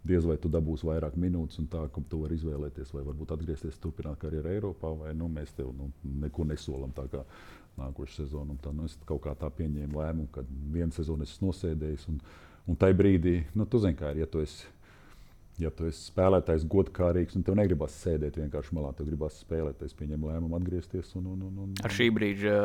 diez 0.08 0.26
vai 0.26 0.38
tu 0.42 0.50
dabūsi 0.52 0.88
vairāk 0.88 1.16
minūtes, 1.20 1.60
un 1.62 1.70
tā, 1.70 1.84
ka 1.94 2.04
tu 2.10 2.24
vari 2.24 2.38
izvēlēties, 2.40 2.94
vai 2.96 3.06
varbūt 3.06 3.36
atgriezties, 3.36 3.80
turpināt 3.82 4.20
karjeru 4.22 4.50
Eiropā, 4.50 4.92
vai 5.04 5.14
nu, 5.18 5.30
mēs 5.32 5.54
tev 5.58 5.72
nu, 5.78 5.92
neko 6.26 6.48
nesolam. 6.50 6.94
Nākošais 7.80 8.26
sezona, 8.26 8.52
un 8.52 8.60
tā, 8.60 8.74
nu, 8.76 8.84
es 8.90 8.98
kaut 9.08 9.22
kā 9.24 9.32
tā 9.40 9.48
pieņēmu 9.56 9.96
lēmumu, 9.96 10.28
ka 10.36 10.44
vienu 10.74 10.92
sezonu 10.92 11.24
es 11.24 11.38
nosēdēju, 11.40 12.02
un, 12.12 12.18
un 12.68 12.78
tajā 12.78 12.98
brīdī, 13.00 13.38
nu, 13.56 13.64
tu 13.64 13.80
zini, 13.80 13.96
kā 13.96 14.12
ir, 14.12 14.26
ja 14.26 14.28
tu 14.28 14.42
esi, 14.44 14.68
ja 15.62 15.72
tu 15.72 15.88
esi 15.88 16.04
spēlētājs, 16.10 16.68
godkārīgs, 16.68 17.38
un 17.40 17.46
tev 17.48 17.56
negribas 17.56 17.96
sēdēt 18.04 18.42
vienkārši 18.42 18.76
malā, 18.76 18.92
tev 18.98 19.08
gribas 19.08 19.40
spēlēt, 19.46 19.86
es 19.88 19.96
pieņēmu 19.96 20.34
lēmumu 20.34 20.60
atgriezties. 20.60 21.16
Un, 21.22 21.32
un, 21.32 21.46
un, 21.48 21.62
un, 21.64 21.74
Ar 21.86 21.96
šī 21.96 22.10
brīža 22.12 22.58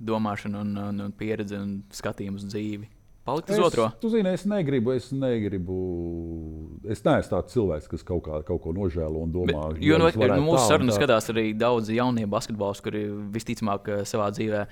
domāšanu 0.00 0.64
un, 0.64 0.76
un, 0.86 1.04
un 1.10 1.16
pieredzi 1.20 1.60
un 1.60 1.82
skatījumu 2.00 2.40
uz 2.40 2.48
dzīvi 2.48 2.88
palikt 3.28 3.52
uz 3.52 3.58
es, 3.58 3.64
otro. 3.64 3.88
Tu 4.00 4.10
zini, 4.12 4.32
es 4.34 4.44
negribu, 4.48 4.94
es 4.96 5.08
negribu. 5.14 5.78
Es 6.88 7.02
neesmu 7.04 7.32
tāds 7.34 7.54
cilvēks, 7.54 7.88
kas 7.92 8.06
kaut, 8.08 8.22
kā, 8.26 8.40
kaut 8.48 8.62
ko 8.64 8.74
nožēlo 8.76 9.24
un 9.26 9.34
domā, 9.34 9.64
Bet, 9.72 9.82
jo 9.84 9.98
no, 10.00 10.10
mūsu 10.46 10.64
sarunas 10.66 10.98
skatās 10.98 11.28
arī 11.34 11.50
daudzi 11.58 11.98
jaunie 11.98 12.26
basketbolisti, 12.30 12.86
kuri 12.88 13.04
visticamāk 13.34 13.92
eh, 13.92 14.04
savā 14.08 14.30
dzīvē, 14.34 14.64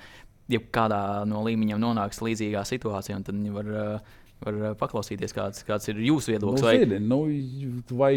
ja 0.53 0.61
kādā 0.73 1.01
no 1.29 1.43
līmeņiem 1.47 1.81
nonāks 1.83 2.23
līdzīgā 2.23 2.63
situācijā, 2.67 3.19
tad 3.27 3.35
viņi 3.35 3.55
var, 3.55 3.71
eh, 3.83 4.19
var 4.45 4.59
eh, 4.61 4.75
paklausīties, 4.79 5.35
kāds, 5.35 5.63
kāds 5.67 5.91
ir 5.91 6.01
jūsu 6.09 6.33
viedoklis. 6.33 6.63
Nu, 6.63 6.69
vai... 6.69 6.77
Zini, 6.83 7.01
nu, 7.03 7.21
vai 7.99 8.13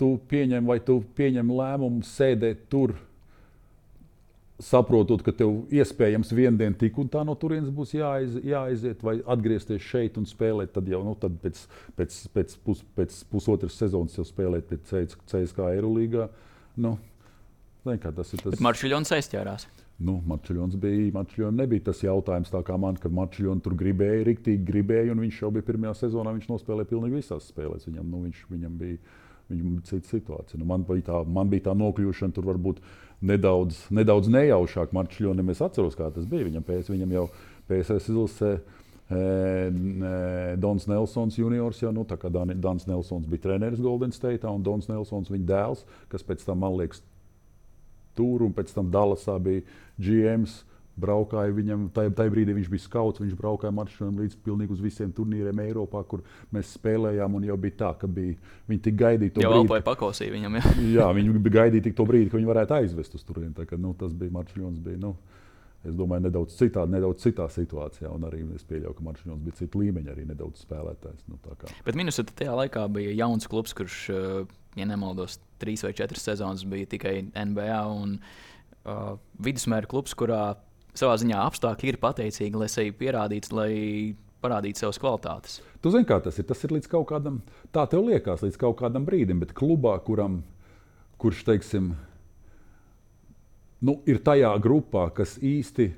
tu 0.00 0.14
pieņem, 0.30 0.70
vai 0.70 0.80
tu 0.84 1.00
pieņem 1.16 1.52
lēmumu 1.60 2.06
sēdēt 2.08 2.66
tur? 2.72 2.96
Saprotot, 4.62 5.22
ka 5.26 5.32
tev 5.34 5.64
iespējams 5.74 6.30
vienu 6.34 6.58
dienu 6.60 6.78
tik 6.78 6.98
un 7.02 7.08
tā 7.10 7.24
no 7.26 7.34
turienes 7.38 7.72
būs 7.74 7.94
jāaiz, 7.96 8.36
jāaiziet, 8.46 9.02
vai 9.02 9.16
atgriezties 9.34 9.82
šeit 9.82 10.18
un 10.20 10.28
spēlēt. 10.30 10.74
Tad 10.76 10.88
jau 10.90 11.02
nu, 11.06 11.16
tad 11.18 11.36
pēc, 11.42 11.64
pēc, 11.98 12.18
pēc, 12.34 12.58
pus, 12.66 12.84
pēc 12.96 13.16
pusotras 13.32 13.78
sezonas 13.80 14.14
jau 14.18 14.26
spēlēt 14.28 14.68
pēc 14.70 15.16
CSK 15.30 15.70
Eirolandā. 15.72 16.28
Nu, 16.78 16.96
ne, 17.86 17.96
tas 17.98 18.30
ir 18.34 18.44
tas. 18.44 18.52
Bet 18.54 18.62
Marčuļons 18.64 19.14
aizķērās. 19.18 19.66
Nu, 20.04 20.16
Marčuļons 20.26 20.74
bija, 20.82 21.10
Marčuļons 21.14 21.58
nebija 21.58 21.88
tas 21.90 22.00
jautājums, 22.02 22.50
tā 22.50 22.62
kā 22.66 22.78
man, 22.80 22.96
ka 22.98 23.10
Marčuļons 23.14 23.62
tur 23.62 23.76
gribēja, 23.78 24.24
riktīgi 24.26 24.66
gribēja, 24.66 25.12
un 25.14 25.22
viņš 25.22 25.42
jau 25.44 25.52
bija 25.54 25.66
pirmajā 25.68 25.92
sezonā, 26.00 26.32
viņš 26.34 26.48
nospēlēja 26.50 26.90
pilnīgi 26.90 27.20
visās 27.20 27.46
spēlēs. 27.52 27.86
Viņam, 27.86 28.08
nu, 28.10 28.24
viņš, 28.26 28.40
viņam 28.50 28.74
bija, 28.80 28.98
viņam 29.50 29.72
bija 29.76 29.88
cita 29.90 30.10
situācija. 30.10 30.60
Nu, 30.60 30.68
man, 30.68 30.84
bija 30.88 31.08
tā, 31.10 31.22
man 31.28 31.50
bija 31.52 31.68
tā 31.68 31.74
nokļūšana 31.78 32.36
tur 32.36 32.48
varbūt 32.48 32.80
nedaudz, 33.24 33.86
nedaudz 33.94 34.30
nejaušāk. 34.32 34.94
Ļoti 34.94 35.48
es 35.52 35.62
atceros, 35.64 35.96
kā 35.98 36.10
tas 36.14 36.26
bija. 36.28 36.48
Viņam, 36.48 36.66
pēc, 36.66 36.90
viņam 36.92 37.14
jau 37.16 37.24
PSS 37.68 38.10
izlasē 38.12 38.52
e, 38.54 38.60
e, 39.16 40.12
Dons 40.60 40.88
Nelsons 40.90 41.38
juniors, 41.38 41.80
jau 41.82 41.92
nu, 41.96 42.04
tā 42.08 42.18
kā 42.20 42.32
Dan, 42.32 42.54
Dans 42.60 42.86
Nelsons 42.88 43.26
bija 43.30 43.48
treneris 43.48 43.82
Golden 43.84 44.12
State, 44.12 44.46
un 44.48 44.64
Dons 44.64 44.88
Nelsons 44.90 45.32
viņa 45.32 45.50
dēls, 45.50 45.84
kas 46.12 46.26
pēc 46.26 46.44
tam, 46.46 46.62
man 46.64 46.76
liekas, 46.80 47.02
tur 48.18 48.44
un 48.46 48.54
pēc 48.54 48.72
tam 48.74 48.92
Dallasā 48.94 49.38
bija 49.42 49.64
GMs 49.98 50.62
braukāja 51.00 51.52
viņam, 51.54 51.88
tajā 51.94 52.12
brīdī 52.14 52.54
viņš 52.56 52.70
bija 52.70 52.84
skauts, 52.84 53.22
viņš 53.22 53.36
braukāja 53.38 53.74
maršrutam 53.74 54.20
līdz 54.22 54.38
pilnīgi 54.46 54.76
uz 54.76 54.82
visiem 54.84 55.12
turnīriem 55.14 55.62
Eiropā, 55.66 56.04
kur 56.08 56.22
mēs 56.54 56.74
spēlējām. 56.78 57.38
Jau 57.48 57.58
bija 57.60 57.78
tā, 57.82 57.92
ka 58.00 58.10
bija, 58.10 58.36
viņi 58.70 58.82
tik 58.88 58.98
gaidīja 59.00 59.36
to 59.36 59.44
jau 59.44 59.52
brīdi. 59.54 59.72
Jau 59.74 59.86
pakosīja 59.90 60.34
viņam, 60.36 60.58
jā. 60.60 60.74
jā, 60.98 61.08
viņi 61.18 61.38
bija 61.38 61.56
gaidīja 61.60 61.94
to 61.94 62.08
brīdi, 62.08 62.30
ka 62.30 62.38
viņi 62.38 62.52
varētu 62.52 62.78
aizvest 62.78 63.18
uz 63.18 63.26
turieni. 63.26 63.54
Tā, 63.56 63.66
ka, 63.68 63.80
nu, 63.80 63.94
tas 63.98 64.14
bija 64.16 64.34
maršruts, 64.38 64.82
bija. 64.84 65.00
Nu, 65.02 65.16
Es 65.84 65.92
domāju, 65.92 66.24
nedaudz 66.24 66.54
citā, 66.56 66.86
nedaudz 66.88 67.20
citā 67.26 67.44
situācijā, 67.52 68.08
un 68.08 68.22
arī 68.24 68.40
es 68.56 68.64
pieļauju, 68.64 68.94
ka 68.96 69.04
Marčuņš 69.04 69.40
bija 69.44 69.58
cits 69.58 69.76
līmeņa, 69.76 70.14
arī 70.14 70.22
nedaudz 70.30 70.62
spēlētājs. 70.64 71.26
Nu, 71.28 71.36
Bet 71.84 71.98
Minusota 71.98 72.32
tajā 72.40 72.54
laikā 72.56 72.86
bija 72.94 73.12
jauns 73.18 73.44
klubs, 73.52 73.74
kurš, 73.76 73.98
ja 74.80 74.86
nemaldos, 74.88 75.36
trīs 75.60 75.84
vai 75.84 75.92
četras 75.96 76.24
sezonas 76.24 76.64
bija 76.64 76.88
tikai 76.94 77.18
NBA 77.28 77.82
un 77.92 78.16
uh, 78.16 79.18
vidusmēra 79.44 79.90
klubs, 79.90 80.16
kurā 80.16 80.54
savā 80.98 81.16
ziņā 81.20 81.40
apstākļi 81.48 81.92
ir 81.92 82.00
pateicīgi, 82.02 82.60
lai 82.60 82.70
sevi 82.72 82.94
pierādītu, 82.96 83.54
lai 83.56 83.72
parādītu 84.44 84.84
savas 84.84 85.00
kvalitātes. 85.00 85.58
Tu 85.82 85.92
zini, 85.92 86.06
kā 86.08 86.20
tas 86.24 86.38
ir. 86.40 86.46
Tas 86.48 86.62
ir 86.64 86.74
līdz 86.76 86.90
kaut 86.92 87.08
kādam, 87.10 87.40
tā 87.74 87.86
tev 87.90 88.04
liekas, 88.06 88.44
līdz 88.44 88.58
kaut 88.60 88.78
kādam 88.80 89.06
brīdim, 89.08 89.40
bet 89.42 89.54
klubā, 89.56 89.96
kuram, 90.04 90.42
kurš, 91.20 91.44
teiksim, 91.48 91.92
nu, 93.84 93.98
ir 94.08 94.20
tajā 94.24 94.52
grupā, 94.64 95.08
kas 95.16 95.36
īsti, 95.42 95.90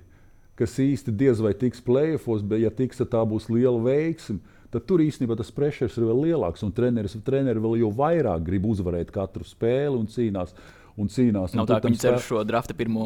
kas 0.58 0.76
īsti 0.82 1.14
diez 1.14 1.42
vai 1.42 1.54
tiks 1.58 1.82
plēsofos, 1.84 2.44
bet, 2.46 2.62
ja 2.64 2.72
tiks, 2.74 3.02
tad 3.02 3.12
tā 3.14 3.24
būs 3.28 3.50
liela 3.52 3.80
veiksme. 3.82 4.40
Tad 4.74 4.82
tur 4.88 5.00
īstenībā 5.00 5.36
tas 5.38 5.52
pressures 5.54 5.94
ir 5.96 6.08
vēl 6.08 6.24
lielāks, 6.26 6.64
un 6.66 6.72
treneris, 6.74 7.14
treneri 7.24 7.62
vēl 7.62 7.78
jau 7.84 7.92
vairāk 7.96 8.42
grib 8.48 8.66
uzvarēt 8.66 9.12
katru 9.14 9.46
spēli 9.46 9.94
un 9.94 10.08
cīnās. 10.10 10.56
Un 10.96 11.10
cīnās. 11.12 11.54
Nav 11.56 11.66
un 11.66 11.68
tā, 11.68 11.78
ka 11.82 11.90
viņi 11.90 12.00
cer 12.00 12.16
šo 12.24 12.40
drafta 12.48 12.74
pirmo, 12.76 13.04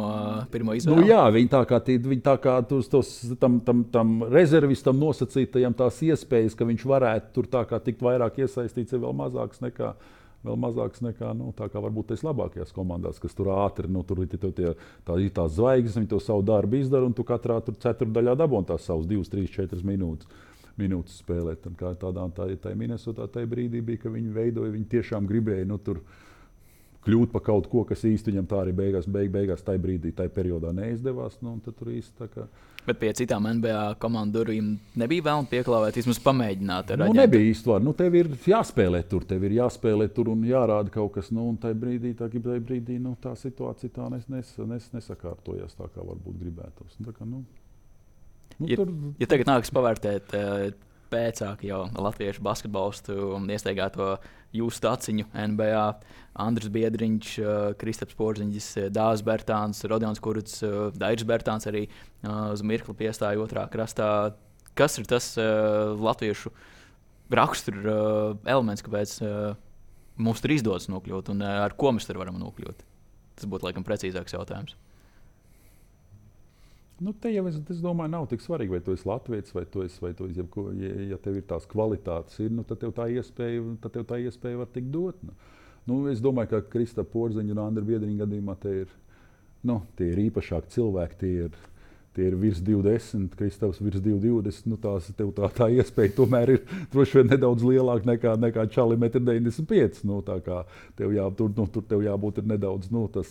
pirmo 0.53 0.77
izvēli. 0.79 1.03
Nu, 1.03 1.09
jā, 1.09 1.25
viņi 1.35 1.51
tā 1.51 1.65
kā, 1.69 1.81
tie, 1.85 1.99
viņi 2.03 2.23
tā 2.27 2.37
kā 2.43 2.55
tos, 2.67 2.89
tos, 2.91 3.11
tam, 3.43 3.59
tam, 3.67 3.83
tam 3.91 4.21
rezervistam 4.31 4.99
nosacītajam 5.01 5.75
tās 5.79 5.99
iespējas, 6.07 6.57
ka 6.59 6.69
viņš 6.69 6.87
varētu 6.93 7.35
tur 7.35 7.51
tā 7.51 7.65
kā 7.71 7.81
tikt 7.83 8.05
vairāk 8.07 8.41
iesaistīts, 8.45 8.95
ir 8.95 9.03
vēl 9.03 9.15
mazākas 9.25 9.63
nekā. 9.67 9.95
Vēl 10.41 10.57
mazāks 10.57 11.03
nekā 11.05 11.35
nu, 11.37 11.51
tā 11.53 11.67
kā 11.69 11.83
varbūt 11.85 12.15
tās 12.15 12.23
labākajās 12.25 12.71
komandās, 12.73 13.19
kas 13.21 13.35
tur 13.37 13.51
ātri 13.53 13.91
nu, 13.93 14.01
tur 14.09 14.23
ir 14.23 14.31
tie, 14.33 14.39
tie, 14.41 14.71
tā, 15.05 15.19
tās 15.37 15.59
zvaigznes, 15.59 15.99
viņi 15.99 16.09
to 16.15 16.21
savu 16.25 16.41
darbu 16.49 16.79
izdara, 16.79 17.05
un 17.05 17.13
tu 17.13 17.27
katrā 17.29 17.59
tur 17.67 17.77
ceturdaļā 17.83 18.39
dabūji 18.41 18.71
tās 18.71 18.87
savas 18.89 19.05
2, 19.11 19.21
3, 19.35 19.51
4 19.59 19.85
minūtes. 19.85 20.31
Minūtes 20.81 21.19
spēlēt. 21.21 21.67
Un 21.69 21.77
kā 21.77 21.93
tādā 22.01 22.25
tā, 22.33 22.47
tā 22.63 22.73
Minnesotā 22.73 23.27
tajā 23.29 23.51
brīdī 23.53 23.83
bija, 23.85 24.01
ka 24.07 24.15
viņi 24.15 24.33
veidoja, 24.33 24.73
viņi 24.73 24.89
tiešām 24.95 25.29
gribēja 25.29 25.69
nu, 25.69 25.77
tur 25.77 26.01
kļūt 27.07 27.31
par 27.33 27.45
kaut 27.47 27.69
ko, 27.73 27.85
kas 27.89 28.03
īsti 28.05 28.33
viņam 28.33 28.49
tā 28.51 28.59
arī 28.65 28.75
beigās, 28.77 29.07
beig, 29.09 29.31
beigās 29.33 29.65
tajā 29.65 29.81
brīdī, 29.81 30.13
tajā 30.17 30.33
periodā 30.35 30.73
neizdevās. 30.77 31.39
Nu, 31.45 31.57
kā. 32.35 32.45
Bet 32.87 32.99
pie 33.01 33.11
citām 33.17 33.45
NBA 33.45 33.95
komandu 34.01 34.39
durvīm 34.41 34.71
nebija 35.01 35.27
vēlme 35.29 35.49
pieklāvēt, 35.51 35.99
vismaz 36.01 36.21
pamēģināt. 36.25 36.93
Nu, 36.97 37.07
aģentu. 37.07 37.19
nebija 37.19 37.49
īsti 37.51 37.71
vārds. 37.71 37.87
Nu, 37.87 37.95
tev 37.97 38.17
ir 38.17 38.31
jāspēlē 38.49 39.03
tur, 39.09 39.25
tev 39.29 39.45
ir 39.49 39.57
jāspēlē 39.59 40.09
tur 40.17 40.31
un 40.33 40.45
jārāda 40.49 40.93
kaut 40.95 41.13
kas. 41.17 41.29
Nu, 41.35 41.47
un 41.53 41.59
tajā 41.61 41.77
brīdī, 41.81 42.15
tā, 42.17 42.31
tajā 42.33 42.63
brīdī 42.65 42.97
nu, 43.01 43.17
tā 43.21 43.35
situācija 43.37 43.93
tā 43.97 44.09
nes, 44.13 44.29
nes, 44.33 44.53
nes, 44.73 44.89
nesakārtojās 44.97 45.77
tā, 45.77 45.89
kā 45.93 46.05
varbūt 46.05 46.41
gribētos. 46.41 46.97
Nu, 47.01 47.13
kā, 47.17 47.29
nu, 47.29 47.45
nu, 48.59 48.69
Ja- 48.69 48.81
tur, 48.81 48.93
Ja 49.21 49.29
tagad 49.29 49.53
nākas 49.53 49.73
pavērtēt 49.77 50.35
eh, 50.37 50.73
pēcāk 51.11 51.65
jau 51.67 51.85
latviešu 51.99 52.43
basketbolistu 52.45 53.35
iestaigāto 53.51 54.15
jūsu 54.57 54.83
taciņu 54.83 55.27
NBA, 55.35 55.85
Andris 56.41 56.71
Biedriņš, 56.73 57.33
eh, 57.39 57.75
Kristaps 57.79 58.17
Porziņģis, 58.19 58.69
eh, 58.77 58.89
Dārzs 58.91 59.25
Bērtāns, 59.27 59.83
Rodions 59.91 60.21
Kurts, 60.21 60.63
eh, 60.63 60.91
Dairis 60.97 61.25
Bērtāns 61.25 61.67
arī 61.67 61.89
uz 62.23 62.63
mirkli 62.63 62.95
piestāja 62.95 63.41
otrā 63.41 63.71
krastā. 63.71 64.35
Kas 64.75 64.99
ir 64.99 65.05
tas 65.05 65.37
latviešu 65.37 66.51
rakstura 67.31 68.37
elements, 68.45 68.83
kāpēc 68.83 69.57
mums 70.19 70.41
tur 70.41 70.51
izdodas 70.51 70.87
nokļūt 70.89 71.31
un 71.31 71.43
ar 71.43 71.71
ko 71.71 71.93
mēs 71.93 72.07
tur 72.07 72.19
varam 72.19 72.39
nokļūt? 72.39 72.85
Tas 73.37 73.47
būtu 73.47 73.63
laikam 73.63 73.85
precīzāks 73.85 74.37
jautājums. 74.37 74.75
Nu, 77.01 77.13
te 77.17 77.33
jau 77.33 77.47
es, 77.49 77.57
es 77.73 77.81
domāju, 77.83 78.13
nav 78.13 78.27
tik 78.31 78.43
svarīgi, 78.45 78.75
vai 78.77 78.83
tu 78.85 78.95
esi 78.97 79.09
latviečs 79.09 79.55
vai 79.57 79.65
tu 79.67 79.85
esi. 79.87 79.99
Vai 80.05 80.13
tu 80.17 80.29
esi 80.29 80.41
jebko, 80.41 80.69
ja, 80.79 80.93
ja 81.15 81.19
tev 81.23 81.41
ir 81.41 81.47
tās 81.49 81.67
kvalitātes, 81.71 82.39
ir, 82.45 82.53
nu, 82.55 82.65
tad 82.69 82.83
tev 82.83 82.95
tā 82.97 83.09
iespēja, 83.13 83.65
tad 83.83 83.97
tev 83.97 84.07
tā 84.11 84.21
iespēja 84.23 84.61
var 84.61 84.71
tikt 84.75 84.93
dot. 84.95 85.21
Nu. 85.27 85.37
Nu, 85.89 86.03
es 86.13 86.21
domāju, 86.23 86.53
ka 86.53 86.61
Krista 86.71 87.05
Porziņa 87.09 87.55
un 87.57 87.63
Andra 87.63 87.85
Biedriņa 87.87 88.25
gadījumā 88.25 88.57
tie 88.61 88.75
ir, 88.85 88.93
nu, 89.67 89.81
tie 89.99 90.11
ir 90.13 90.21
īpašāki 90.29 90.75
cilvēki. 90.77 91.19
Tie 91.23 91.31
ir, 91.47 91.57
tie 92.17 92.27
ir 92.31 92.37
virs 92.41 92.61
20, 92.65 93.37
Kristaps 93.39 93.81
virs 93.83 94.03
220. 94.03 94.67
Nu, 94.71 94.79
tās, 94.81 95.11
tā, 95.17 95.51
tā 95.57 95.69
iespēja 95.77 96.15
tomēr 96.17 96.55
ir 96.57 96.65
droši 96.93 97.21
vien 97.21 97.31
nedaudz 97.35 97.65
lielāka 97.67 98.11
nekā, 98.11 98.35
nekā 98.47 98.67
Čalim 98.75 99.07
95. 99.07 100.03
Nu, 100.09 100.21
tev, 100.27 101.15
jā, 101.15 101.29
tur, 101.39 101.55
nu, 101.57 101.69
tur 101.71 101.87
tev 101.91 102.05
jābūt 102.07 102.43
ir 102.43 102.51
nedaudz 102.51 102.91
nu, 102.95 103.07
tas, 103.13 103.31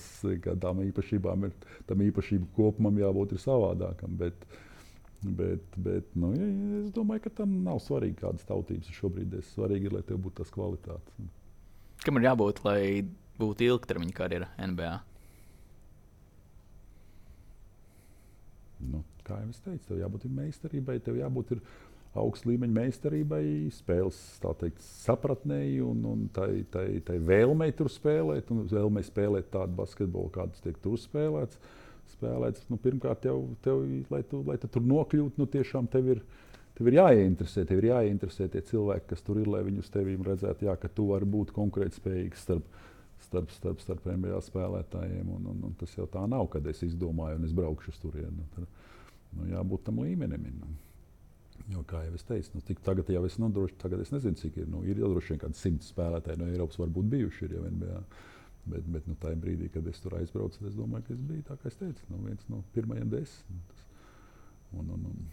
tām 0.63 0.81
īpašībām, 0.87 1.49
ir, 1.49 1.69
tam 1.89 2.07
īpašību 2.07 2.51
kopumam 2.55 2.99
jābūt 3.03 3.35
ir 3.35 3.45
savādākam. 3.45 4.17
Bet, 4.19 4.49
Bet, 5.19 5.73
bet 5.75 6.13
nu, 6.15 6.29
ja, 6.31 6.45
ja, 6.47 6.77
es 6.79 6.93
domāju, 6.95 7.25
ka 7.25 7.31
tam 7.41 7.57
nav 7.65 7.81
svarīgi, 7.83 8.21
kādas 8.21 8.45
tautības 8.47 8.87
ir 8.87 8.95
šobrīd. 9.01 9.33
Es 9.41 9.49
svarīgi 9.51 9.89
ir, 9.89 9.97
lai 9.97 10.03
tev 10.07 10.21
būtu 10.23 10.37
tas 10.39 10.53
kvalitātes. 10.55 11.27
Kam 12.05 12.21
ir 12.21 12.29
jābūt, 12.29 12.61
lai 12.63 12.79
būtu 13.35 13.67
ilgtermiņa 13.67 14.15
karjera 14.15 14.47
NBA? 14.63 14.93
Nu, 18.99 19.23
kā 19.27 19.39
jau 19.43 19.51
es 19.53 19.61
teicu, 19.63 19.85
tev 19.87 20.01
jābūt 20.01 20.27
meistarībai, 20.33 20.97
tev 21.05 21.19
jābūt 21.19 21.55
augsta 22.17 22.49
līmeņa 22.49 22.75
meistarībai, 22.75 23.43
spēles 23.73 24.17
teikt, 24.41 24.81
sapratnēji 25.05 25.83
un, 25.85 26.01
un 26.09 26.25
tai, 26.33 26.63
tai, 26.73 26.87
tai 27.05 27.19
vēlmei 27.21 27.69
tur 27.77 27.91
spēlēt, 27.93 28.49
un 28.53 28.65
vēlmei 28.69 29.05
spēlēt 29.05 29.51
tādu 29.53 29.77
basketbolu, 29.77 30.31
kāds 30.33 30.63
tiek 30.65 30.77
tur 30.83 30.97
spēlēts. 30.99 31.59
spēlēts 32.15 32.65
nu, 32.71 32.79
pirmkārt, 32.81 33.29
jau, 33.29 33.43
tev, 33.63 33.85
lai, 34.09 34.23
tu, 34.25 34.41
lai 34.47 34.57
tu 34.57 34.67
tur 34.67 34.85
nokļūtu, 34.89 35.37
nu, 35.37 35.45
tiešām 35.45 35.87
tev 35.93 36.09
ir, 36.15 36.23
tev 36.77 36.89
ir 36.89 36.97
jāieinteresē, 36.97 37.67
tev 37.69 37.83
ir 37.83 37.91
jāieinteresē 37.91 38.49
tie 38.49 38.65
cilvēki, 38.71 39.11
kas 39.13 39.21
tur 39.25 39.39
ir, 39.43 39.47
lai 39.47 39.61
viņi 39.67 39.85
uz 39.85 39.93
tevi 39.93 40.17
redzētu, 40.17 40.65
jā, 40.65 40.75
ka 40.81 40.89
tu 40.89 41.11
vari 41.13 41.29
būt 41.29 41.53
konkurētspējīgs 41.53 42.47
starp, 42.47 42.65
starp, 43.29 43.53
starp, 43.53 43.85
starp 43.85 44.09
NBA 44.09 44.41
spēlētājiem. 44.49 45.29
Un, 45.29 45.45
un, 45.53 45.63
un 45.69 45.77
tas 45.77 45.93
jau 45.93 46.07
tā 46.09 46.25
nav, 46.25 46.49
kad 46.49 46.65
es 46.71 46.81
izdomāju 46.87 47.37
un 47.37 47.45
es 47.45 47.53
braukšu 47.53 47.93
uz 47.93 48.01
turieni. 48.01 48.33
Nu, 48.39 48.47
tad, 48.55 48.78
nu, 49.37 49.49
jābūt 49.53 49.85
tam 49.87 50.01
līmenim. 50.03 50.47
Nu. 50.59 50.71
Jo, 51.69 51.83
kā 51.85 52.01
jau 52.05 52.15
es 52.17 52.25
teicu, 52.25 52.57
nu, 52.57 52.77
tagad 52.85 53.11
jau 53.13 53.25
es, 53.27 53.37
droši, 53.37 53.77
tagad 53.81 54.01
es 54.01 54.13
nezinu, 54.15 54.39
cik 54.39 54.57
ir. 54.63 54.69
Nu, 54.71 54.81
ir 54.87 55.01
jau 55.01 55.11
droši 55.13 55.35
vien 55.35 55.43
kādi 55.43 55.59
simts 55.59 55.91
spēlētāji 55.93 56.41
no 56.41 56.49
Eiropas 56.49 56.79
varbūt 56.81 57.11
bijuši 57.11 57.45
ir 57.45 57.57
jau 57.59 57.67
NBA. 57.67 57.99
Bet, 58.69 58.87
bet 58.93 59.05
nu, 59.09 59.15
tajā 59.21 59.37
brīdī, 59.41 59.69
kad 59.73 59.85
es 59.89 60.01
tur 60.01 60.17
aizbraucu, 60.17 60.65
es 60.67 60.75
domāju, 60.77 61.07
ka 61.07 61.13
es 61.15 61.21
biju 61.25 61.45
tā, 61.47 61.55
kā 61.61 61.69
es 61.71 61.77
teicu, 61.79 62.09
nu, 62.11 62.23
viens 62.25 62.49
no 62.51 62.63
pirmajiem 62.75 63.13
desmit. 63.13 63.53
Nu, 63.53 63.87
Un, 64.71 64.89
un, 64.89 65.05
un, 65.05 65.25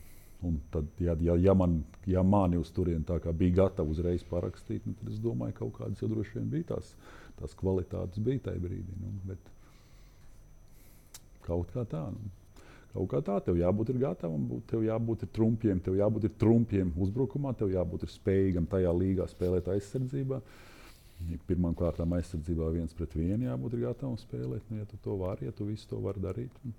un 0.49 0.61
tad, 0.71 0.85
ja, 0.99 1.17
ja, 1.21 1.37
ja, 1.37 1.55
man, 1.55 1.85
ja 2.07 2.23
mani 2.23 2.57
uz 2.57 2.71
turieni 2.73 3.05
bija 3.33 3.55
gatavi 3.55 3.91
uzreiz 3.91 4.25
parakstīt, 4.25 4.87
nu, 4.87 4.95
tad 4.95 5.13
es 5.13 5.21
domāju, 5.21 5.53
ka 5.53 5.65
kaut 5.65 5.77
kādas 5.81 6.01
jau 6.01 6.09
droši 6.09 6.39
vien 6.39 6.49
bija 6.51 6.71
tās, 6.73 6.95
tās 7.41 7.55
kvalitātes 7.55 8.23
bija 8.25 8.47
tajā 8.49 8.63
brīdī. 8.63 8.97
Nu, 9.01 9.13
bet 9.29 9.53
kaut 11.45 11.73
kā 11.75 11.85
tā. 11.85 12.07
Nu. 12.15 12.33
Kaut 12.97 13.11
kā 13.13 13.19
tā, 13.21 13.35
tev 13.45 13.59
jābūt 13.61 13.91
gatavam, 14.01 14.47
tev 14.71 14.85
jābūt 14.87 15.27
trumpiem, 15.37 15.81
tev 15.85 15.99
jābūt 15.99 16.31
trumpiem 16.41 16.95
uzbrukumā, 16.97 17.53
tev 17.59 17.75
jābūt 17.75 18.07
spējīgam 18.09 18.69
tajā 18.73 18.93
līgā 18.97 19.27
spēlēt 19.29 19.69
aizsardzībā. 19.75 20.41
Pirmkārt, 21.49 22.01
aizsardzībā 22.01 22.71
viens 22.73 22.97
pret 22.97 23.13
vienu 23.19 23.51
jābūt 23.51 23.77
gatavam 23.83 24.17
spēlēt. 24.21 24.65
Nu, 24.71 24.81
ja 24.81 24.89
tu 24.89 25.01
to 25.05 25.19
vari, 25.21 25.49
ja 25.49 25.53
tu 25.53 25.69
visu 25.69 25.91
to 25.91 26.01
vari 26.01 26.25
darīt. 26.25 26.57
Un, 26.65 26.73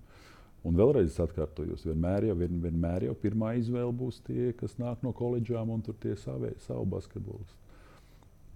un 0.66 0.82
vēlreiz 0.82 1.12
es 1.12 1.22
atkārtojos, 1.22 1.86
vienmēr 1.86 2.32
jau, 2.32 2.40
vien, 2.42 2.58
vienmēr 2.66 3.08
jau 3.12 3.16
pirmā 3.22 3.54
izvēle 3.62 3.94
būs 4.02 4.24
tie, 4.26 4.50
kas 4.58 4.78
nāk 4.82 5.06
no 5.06 5.14
koledžām 5.14 5.70
un 5.74 5.86
tur 5.86 5.98
tie 6.02 6.18
savie, 6.18 6.56
savu 6.66 6.90
basketbolistu. 6.98 7.62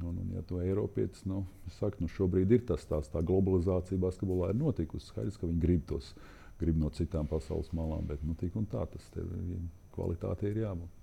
Un, 0.02 0.18
un, 0.18 0.34
ja 0.34 0.42
tu 0.50 0.58
Eiropietis, 0.58 1.28
nu, 1.30 1.44
es 1.70 1.78
saku, 1.78 2.02
nu, 2.02 2.10
šobrīd 2.10 2.58
ir 2.58 2.66
tas 2.66 2.90
tās, 2.90 3.10
tā 3.14 3.22
globalizācija 3.22 4.02
basketbolā 4.02 4.50
ir 4.50 4.58
notikusi. 4.58 5.12
Skaidrs, 5.12 5.38
ka 5.38 5.46
viņi 5.46 5.62
grib 5.62 5.86
tos 5.94 6.16
grib 6.62 6.80
no 6.80 6.90
citām 6.96 7.30
pasaules 7.30 7.72
malām, 7.76 8.06
bet 8.10 8.24
nu, 8.26 8.36
tik 8.40 8.56
un 8.60 8.68
tā 8.70 8.86
tas 8.90 9.08
tev 9.16 9.30
ir 9.42 9.62
kvalitāte 9.96 10.50
ir 10.50 10.62
jābūt. 10.64 11.00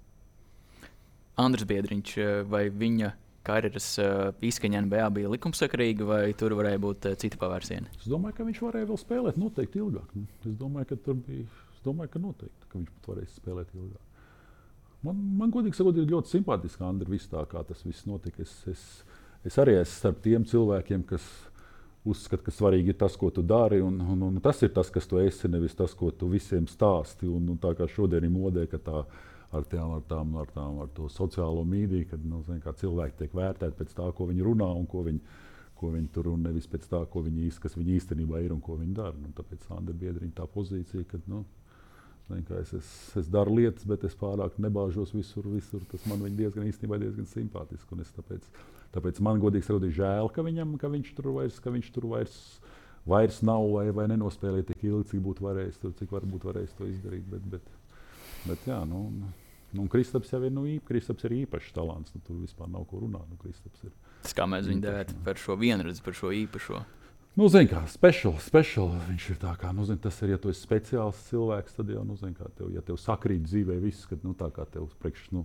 Andris 1.39 1.69
Biedriņš, 1.71 2.15
eh, 2.19 2.43
vai 2.51 2.69
viņa 2.75 3.13
karjeras 3.49 3.87
uh, 4.03 4.35
izskaņa 4.45 4.83
NBA 4.85 5.07
bija 5.17 5.31
likumsakarīga, 5.33 6.05
vai 6.05 6.23
tur 6.37 6.53
varēja 6.59 6.81
būt 6.83 7.07
uh, 7.09 7.15
cita 7.17 7.39
pavērsiena? 7.41 7.89
Es 7.97 8.11
domāju, 8.11 8.37
ka 8.37 8.45
viņš 8.45 8.61
varēja 8.61 8.89
vēl 8.91 8.99
spēlēt 9.01 9.39
noteikti 9.41 9.81
ilgāk. 9.81 10.11
Nu, 10.19 10.27
Es 10.45 10.59
domāju, 10.59 10.91
ka 10.91 10.99
tur 11.07 11.17
bija. 11.23 11.47
Es 11.73 11.81
domāju, 11.87 12.13
ka 12.13 12.21
noteikti 12.21 12.59
ka 12.69 12.79
viņš 12.79 12.93
pat 12.95 13.11
varēs 13.13 13.37
spēlēt 13.39 13.75
ilgāk. 13.77 14.05
Man, 15.07 15.21
man 15.39 15.53
godīgi 15.55 15.79
sakot, 15.79 15.99
ir 15.99 16.11
ļoti 16.11 16.35
simpātiski 16.35 16.85
Andri, 16.85 17.13
viss 17.15 17.31
tā, 17.31 17.45
kā 17.51 17.63
tas 17.67 17.85
viss 17.87 18.07
notika. 18.09 18.43
Es, 18.43 18.55
es, 18.71 18.85
es 19.47 19.59
arī 19.63 19.79
esmu 19.79 19.95
starp 19.95 20.23
tiem 20.25 20.47
cilvēkiem, 20.49 21.05
kas 21.09 21.27
uzskata, 22.13 22.45
ka 22.47 22.55
svarīgi 22.55 22.93
ir 22.93 22.99
tas, 23.01 23.17
ko 23.19 23.31
tu 23.35 23.43
dari. 23.43 23.81
Un, 23.85 23.99
un, 24.01 24.27
un 24.29 24.39
tas 24.45 24.61
ir 24.65 24.73
tas, 24.75 24.91
kas 24.95 25.09
tu 25.09 25.21
esi, 25.23 25.51
nevis 25.51 25.77
tas, 25.79 25.95
ko 25.97 26.11
tu 26.11 26.31
visiem 26.33 26.69
stāsti. 26.71 27.29
Un, 27.29 27.49
un 27.55 27.59
tā 27.61 27.75
kā 27.79 27.89
šodien 27.91 28.27
ir 28.27 28.33
modē, 28.35 28.67
ka 28.71 28.81
tā 28.83 29.03
ar 29.53 29.65
tām, 29.69 29.95
ar 29.97 30.07
tām, 30.09 30.35
ar 30.37 30.49
tām 30.53 30.81
ar 30.85 30.89
to 30.97 31.09
sociālo 31.13 31.65
mīdiju, 31.69 32.09
kad 32.11 32.25
nu, 32.25 32.43
zin, 32.47 32.61
cilvēki 32.63 33.23
tiek 33.23 33.37
vērtēti 33.37 33.79
pēc 33.79 33.95
tā, 33.97 34.09
ko 34.17 34.29
viņi 34.29 34.45
runā 34.45 34.69
un 34.77 34.89
ko 34.89 35.05
viņi, 35.07 35.23
ko 35.79 35.93
viņi 35.95 36.11
tur 36.13 36.33
un 36.33 36.43
nevis 36.45 36.67
pēc 36.69 36.89
tā, 36.91 37.05
ko 37.09 37.23
viņi, 37.25 37.53
kas 37.63 37.79
viņi 37.79 37.97
īstenībā 38.01 38.43
ir 38.45 38.53
un 38.53 38.61
ko 38.65 38.77
viņi 38.81 38.97
dara. 38.99 39.17
Nu, 39.17 39.33
tāpēc 39.37 39.69
Andra 39.77 39.97
Biedriņa 39.97 40.37
tā 40.41 40.49
pozīcija, 40.53 41.07
ka 41.09 41.21
nu, 41.31 41.45
es, 42.61 42.75
es, 42.77 42.91
es 43.23 43.31
daru 43.33 43.57
lietas, 43.57 43.87
bet 43.89 44.05
es 44.05 44.17
pārāk 44.19 44.59
nebāžos 44.61 45.15
visur. 45.17 45.47
visur. 45.49 45.85
Tas 45.91 46.05
man 46.11 46.21
viņa 46.27 46.43
diezgan 46.43 46.69
īstenībā 46.69 47.01
diezgan 47.01 47.31
simpātiski. 47.31 47.95
un 47.95 48.05
es 48.05 48.13
Tāpēc, 48.17 48.51
tāpēc 48.95 49.21
man 49.25 49.43
godīgi 49.43 49.67
sakot, 49.67 49.89
žēl, 49.95 50.31
ka, 50.35 50.45
viņam, 50.47 50.77
ka 50.81 50.91
viņš 50.93 51.13
tur 51.17 51.31
vairs, 51.37 51.59
ka 51.63 51.73
viņš 51.75 51.91
tur 51.95 52.09
vairs, 52.13 52.39
vairs 53.09 53.43
nav 53.47 53.67
vai, 53.75 53.89
vai 53.95 54.09
nenospēlēja 54.13 54.71
tik 54.73 54.87
ilgi, 54.89 55.11
cik 55.13 55.25
būtu 55.25 55.47
varējis, 55.49 55.81
tur, 55.83 55.95
cik 55.99 56.15
varbūt 56.17 56.49
varējis 56.49 56.77
to 56.79 56.89
izdarīt. 56.89 57.25
Bet, 57.31 57.47
bet, 57.55 57.71
bet, 58.45 58.69
jā, 58.69 58.83
nu, 58.89 59.07
nu, 59.77 59.89
Kristaps 59.93 60.33
jau 60.33 60.43
ir, 60.45 60.55
nu, 60.55 60.67
īp, 60.69 60.87
Kristaps 60.89 61.29
ir 61.29 61.39
īpašs 61.43 61.75
talants. 61.77 62.15
Nu, 62.15 62.23
tur 62.27 62.41
vispār 62.43 62.71
nav 62.73 62.87
ko 62.91 63.03
runāt. 63.05 63.27
Nu, 63.31 63.41
Kristaps 63.41 63.89
ir, 63.89 63.97
Tas 64.25 64.37
kā 64.37 64.49
mēs 64.51 64.69
viņu 64.69 64.85
devētu 64.85 65.19
par 65.27 65.39
šo 65.41 65.57
vienredzi, 65.61 66.03
par 66.05 66.17
šo 66.17 66.33
īpašo. 66.35 66.83
Nu, 67.39 67.47
zini, 67.53 67.69
kā 67.71 67.85
special, 67.87 68.35
special. 68.43 68.89
Viņš 69.07 69.29
ir 69.31 69.37
tā 69.39 69.53
kā, 69.61 69.71
nu, 69.77 69.85
zini, 69.87 70.01
tas 70.03 70.17
ir, 70.25 70.33
ja 70.35 70.41
tu 70.43 70.51
esi 70.51 70.65
speciāls 70.65 71.21
cilvēks, 71.29 71.77
tad 71.77 71.93
jau, 71.95 72.03
nu, 72.07 72.17
zini, 72.19 72.35
kā 72.35 72.49
tev, 72.59 72.73
ja 72.75 72.83
tev 72.83 72.99
sakrīt 72.99 73.45
dzīvē 73.47 73.77
viss, 73.85 74.09
kad, 74.11 74.25
nu, 74.27 74.35
tā 74.39 74.49
kā 74.55 74.67
tev 74.73 74.89
priekš, 74.99 75.29
nu, 75.37 75.45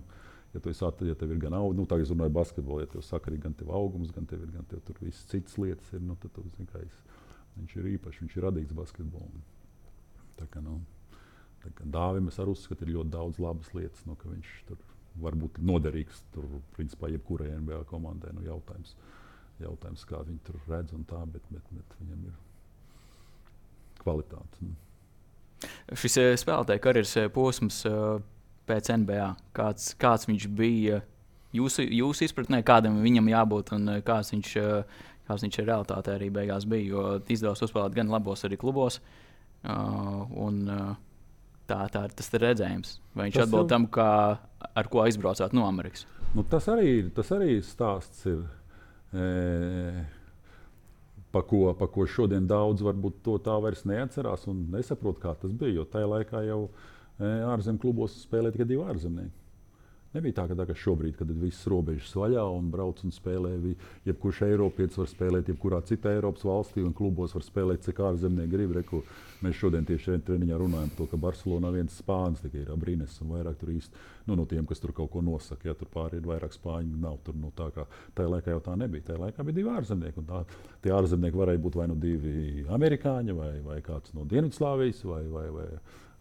ja 0.54 0.62
tu 0.62 0.70
esi 0.70 0.84
atveidojis, 0.86 1.16
ja 1.16 1.20
tev 1.20 1.34
ir 1.34 1.42
gan 1.42 1.56
auga, 1.58 1.76
nu, 1.76 1.84
tagad 1.90 2.06
es 2.06 2.14
runāju 2.14 2.34
basketbolu, 2.36 2.84
ja 2.84 2.90
tev 2.92 3.02
sakrīt 3.04 3.42
gan 3.42 3.56
tev 3.58 3.72
augums, 3.74 4.14
gan 4.14 4.26
tev 4.30 4.46
ir, 4.46 4.54
gan 4.54 4.66
tev 4.70 4.82
tur 4.86 5.00
viss 5.02 5.26
citas 5.30 5.58
lietas 5.58 5.90
ir, 5.92 6.02
nu, 6.06 6.16
tad 6.22 6.32
tu, 6.36 6.46
zini, 6.56 6.70
kā 6.70 6.82
es 6.84 7.02
Viņš 7.54 7.76
ir 7.78 7.90
īpašs, 7.94 8.20
viņš 8.22 8.36
ir 8.36 8.44
radīts 8.48 8.74
basketbolam. 8.74 9.42
Tā 10.38 10.46
kā, 10.50 10.62
nu, 10.64 10.80
tā 11.62 11.70
kā 11.78 11.86
Dāvim 11.94 12.30
es 12.30 12.38
arī 12.42 12.54
uzskatu, 12.54 12.86
ir 12.86 12.96
ļoti 12.96 13.12
daudz 13.14 13.38
labas 13.42 13.70
lietas, 13.76 14.02
nu, 14.08 14.16
ka 14.18 14.30
viņš 14.30 14.54
tur 14.70 14.80
var 15.22 15.36
būt 15.38 15.60
noderīgs 15.62 16.24
tur, 16.34 16.48
principā, 16.74 17.10
jebkurai 17.12 17.52
NBA 17.60 17.84
komandai. 17.90 18.32
Nu, 18.34 18.42
jautājums, 18.46 18.96
jautājums, 19.62 20.06
kā 20.10 20.24
viņi 20.26 20.42
tur 20.48 20.58
redz 20.66 20.96
un 20.96 21.06
tā, 21.06 21.20
bet, 21.30 21.46
bet, 21.54 21.70
bet 21.76 21.94
viņam 22.00 22.26
ir 22.32 22.40
kvalitāte. 24.02 24.66
Nu. 24.66 24.74
Šis 25.94 26.18
eh, 26.20 26.32
spēlētāja 26.40 26.82
karjeras 26.82 27.14
eh, 27.20 27.30
posms 27.32 27.84
eh, 27.88 28.00
pēc 28.68 28.90
NBA, 29.02 29.26
kāds, 29.56 29.92
kāds 30.00 30.28
viņš 30.28 30.46
bija 30.56 31.00
jūsu, 31.54 31.84
jūsu 31.84 32.28
izpratnē, 32.28 32.62
kādam 32.66 33.00
viņam 33.04 33.30
jābūt 33.32 33.74
un 33.76 33.92
kāds 34.06 34.34
viņš, 34.34 34.54
kāds 35.28 35.46
viņš 35.46 35.60
realitātē 35.62 36.16
arī 36.16 36.30
beigās 36.34 36.66
bija. 36.68 36.88
Jo 36.90 37.04
izdevās 37.28 37.62
uzspēlēt 37.66 37.96
gan 37.98 38.12
labos, 38.12 38.44
arī 38.46 38.58
klubos. 38.60 39.00
Un, 39.64 40.64
tā, 41.68 41.78
tā 41.92 42.08
ir 42.08 42.16
tas 42.18 42.32
redzējums. 42.32 42.98
Vai 43.14 43.30
viņš 43.30 43.44
atbild 43.46 43.64
jau... 43.64 43.70
tam, 43.76 43.86
kā, 43.92 44.10
ar 44.72 44.90
ko 44.92 45.04
aizbraucāt 45.04 45.56
no 45.56 45.68
Amerikas? 45.68 46.04
Nu, 46.34 46.42
tas, 46.42 46.66
arī, 46.72 46.98
tas 47.14 47.30
arī 47.36 47.56
stāsts 47.64 48.26
ir. 48.30 48.44
E 49.14 50.04
pa 51.34 51.42
ko, 51.42 51.72
pa 51.74 51.88
ko 51.90 52.06
šodien 52.06 52.46
daudz 52.46 52.84
varbūt 52.86 53.18
to 53.26 53.38
tā 53.42 53.56
vairs 53.62 53.82
neatcerās 53.88 54.46
un 54.50 54.68
nesaprot, 54.70 55.18
kā 55.22 55.34
tas 55.40 55.50
bija. 55.50 55.80
Jo 55.80 55.86
tajā 55.90 56.10
laikā 56.12 56.44
jau 56.46 56.60
e, 56.68 56.70
ārzemju 57.22 57.82
klubos 57.82 58.18
spēlēja 58.24 58.56
tikai 58.56 58.70
divi 58.72 58.86
ārzemnieki. 58.90 59.44
Nebija 60.14 60.36
tā, 60.36 60.44
ka, 60.46 60.54
ka 60.68 60.74
šobrīd, 60.78 61.16
kad 61.18 61.30
visas 61.40 61.64
robežas 61.66 62.12
vaļā 62.14 62.42
un 62.54 62.68
brauc 62.70 63.00
un 63.02 63.10
spēlē, 63.10 63.50
jebkurš 64.06 64.44
Eiropietis 64.46 65.00
var 65.00 65.08
spēlēt, 65.10 65.48
jebkurā 65.50 65.80
citā 65.88 66.12
Eiropas 66.14 66.44
valstī, 66.46 66.84
un 66.86 66.94
klubos 66.94 67.34
var 67.34 67.42
spēlēt, 67.42 67.82
cik 67.82 67.98
ārzemnieki 68.06 68.52
grib. 68.52 68.76
Reku, 68.76 69.00
mēs 69.42 69.58
šodien 69.58 69.86
tieši 69.88 70.20
treniņā 70.28 70.60
runājam 70.60 70.92
par 70.92 71.00
to, 71.00 71.08
ka 71.10 71.18
Barcelonā 71.24 71.72
viens 71.74 71.98
spānis 71.98 72.44
tikai 72.44 72.62
ir 72.62 72.70
Abrīnes, 72.76 73.16
un 73.24 73.34
vairāk 73.34 73.58
tur 73.58 73.74
īsti 73.74 74.04
nu, 74.28 74.36
no 74.38 74.46
tiem, 74.46 74.62
kas 74.70 74.84
tur 74.84 74.94
kaut 74.94 75.10
ko 75.16 75.24
nosaka. 75.26 75.72
Ja 75.72 75.74
tur 75.78 75.90
pāri 75.90 76.22
ir 76.22 76.30
vairāk 76.30 76.54
spāņu, 76.54 76.94
nav 77.02 77.18
tur 77.26 77.34
no 77.34 77.48
nu, 77.48 77.52
tā 77.58 77.72
kā 77.74 77.88
tajā 78.14 78.30
laikā 78.36 78.54
jau 78.54 78.62
tā 78.70 78.78
nebija. 78.78 79.08
Tajā 79.10 79.18
laikā 79.24 79.48
bija 79.50 79.58
divi 79.58 79.74
ārzemnieki, 79.74 80.22
un 80.22 80.30
tā, 80.30 80.44
tie 80.86 80.94
ārzemnieki 80.94 81.42
varēja 81.42 81.64
būt 81.66 81.82
vai 81.82 81.90
nu 81.90 81.98
divi 81.98 82.62
amerikāņi, 82.78 83.34
vai, 83.34 83.52
vai 83.66 83.82
kāds 83.82 84.14
no 84.14 84.22
Dienvidslāvijas, 84.30 85.02
vai, 85.10 85.24
vai, 85.34 85.48
vai, 85.58 85.68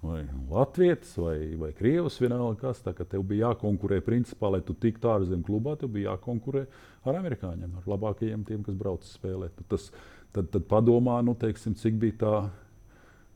vai 0.04 0.24
Latvijas 0.50 1.18
vai, 1.18 1.56
vai 1.56 1.72
Krievijas, 1.76 2.20
vienalga 2.22 2.60
kas. 2.68 2.82
Tā, 2.84 2.94
tev 2.94 3.24
bija 3.28 3.50
jākonkurē, 3.50 4.02
principā, 4.06 4.52
lai 4.54 4.62
tu 4.66 4.76
tiktu 4.76 5.12
ārzemju 5.12 5.46
klubā, 5.48 5.78
tev 5.80 5.94
bija 5.96 6.14
jākonkurē 6.14 6.66
ar 7.08 7.20
amerikāņiem, 7.20 7.78
ar 7.80 7.88
labākajiem, 7.94 8.44
tiem, 8.48 8.66
kas 8.66 8.76
brauc 8.80 9.08
spēlēt. 9.08 9.64
Tas, 9.72 9.90
tad, 10.36 10.52
tad 10.54 10.68
padomā, 10.70 11.22
nu, 11.26 11.38
teiksim, 11.40 11.78
cik 11.80 11.98
bija 12.04 12.20
tā. 12.26 12.36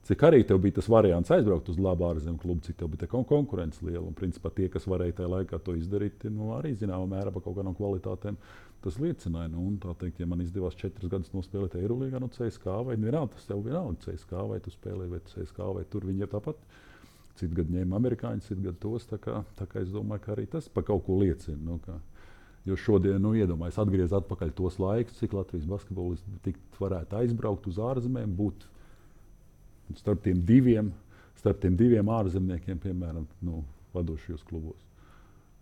Cik 0.07 0.21
arī 0.23 0.37
tev 0.47 0.61
bija 0.63 0.77
tas 0.77 0.85
variants 0.87 1.31
aizbraukt 1.35 1.67
uz 1.67 1.79
labu 1.83 2.05
ārzemju 2.07 2.39
klubu, 2.39 2.61
cik 2.63 2.77
tev 2.79 2.93
bija 2.93 3.03
tā 3.03 3.09
konkurence 3.11 3.83
liela. 3.83 4.05
Un, 4.05 4.13
principā, 4.15 4.53
tie, 4.55 4.69
kas 4.71 4.87
varēja 4.87 5.17
tajā 5.17 5.31
laikā 5.33 5.59
to 5.65 5.75
izdarīt, 5.75 6.23
nu, 6.31 6.53
arī 6.55 6.71
zināmā 6.79 7.09
mērā 7.11 7.33
par 7.35 7.43
kaut 7.43 7.57
kādām 7.57 7.75
kvalitātēm 7.75 8.37
tas 8.87 8.99
liecināja. 9.03 9.51
Nu, 9.53 9.67
tā 9.83 9.93
teikt, 10.01 10.21
ja 10.23 10.27
man 10.29 10.41
izdevās 10.43 10.77
četras 10.79 11.11
gadus 11.11 11.31
nospēlēt 11.35 11.77
Eirolandā, 11.79 12.21
no 12.23 12.31
CSK 12.33 12.81
vai 12.87 12.97
vienalga, 12.97 13.35
tas 13.35 13.47
tev 13.49 13.63
vienalga 13.67 13.99
CSK 14.05 14.43
vai 14.51 14.59
tu 14.63 14.73
spēlēji 14.73 15.13
vai 15.13 15.23
CSK 15.29 15.71
vai 15.77 15.87
tur 15.91 16.07
viņi 16.07 16.25
ir 16.25 16.31
tāpat. 16.33 16.61
Citu 17.37 17.53
gadu 17.59 17.75
ņēma 17.75 17.99
amerikāņus, 17.99 18.49
citu 18.49 18.63
gadu 18.65 18.79
tos. 18.81 19.05
Tā 19.09 19.19
kā, 19.21 19.43
tā 19.59 19.67
kā 19.69 19.83
es 19.83 19.91
domāju, 19.93 20.23
ka 20.23 20.33
arī 20.33 20.47
tas 20.49 20.69
par 20.73 20.87
kaut 20.87 21.03
ko 21.05 21.19
liecina. 21.21 21.59
Nu, 21.61 21.77
kā, 21.83 21.99
Jo 22.67 22.75
šodien, 22.75 23.21
nu, 23.23 23.29
iedomājieties, 23.39 23.79
atgriezties 23.79 24.15
atpakaļ 24.17 24.49
tos 24.57 24.75
laikus, 24.81 25.15
cik 25.21 25.37
Latvijas 25.37 25.69
basketbolisti 25.69 26.51
varētu 26.75 27.15
aizbraukt 27.21 27.69
uz 27.71 27.77
ārzemēm, 27.79 28.33
būt 28.35 28.65
starp 29.95 30.25
tiem 30.25 30.41
diviem, 30.43 30.89
starp 31.39 31.61
tiem 31.63 31.77
diviem 31.79 32.11
ārzemniekiem, 32.11 32.81
piemēram, 32.83 33.23
nu, 33.47 33.61
vadošajos 33.95 34.43
klubos. 34.49 34.86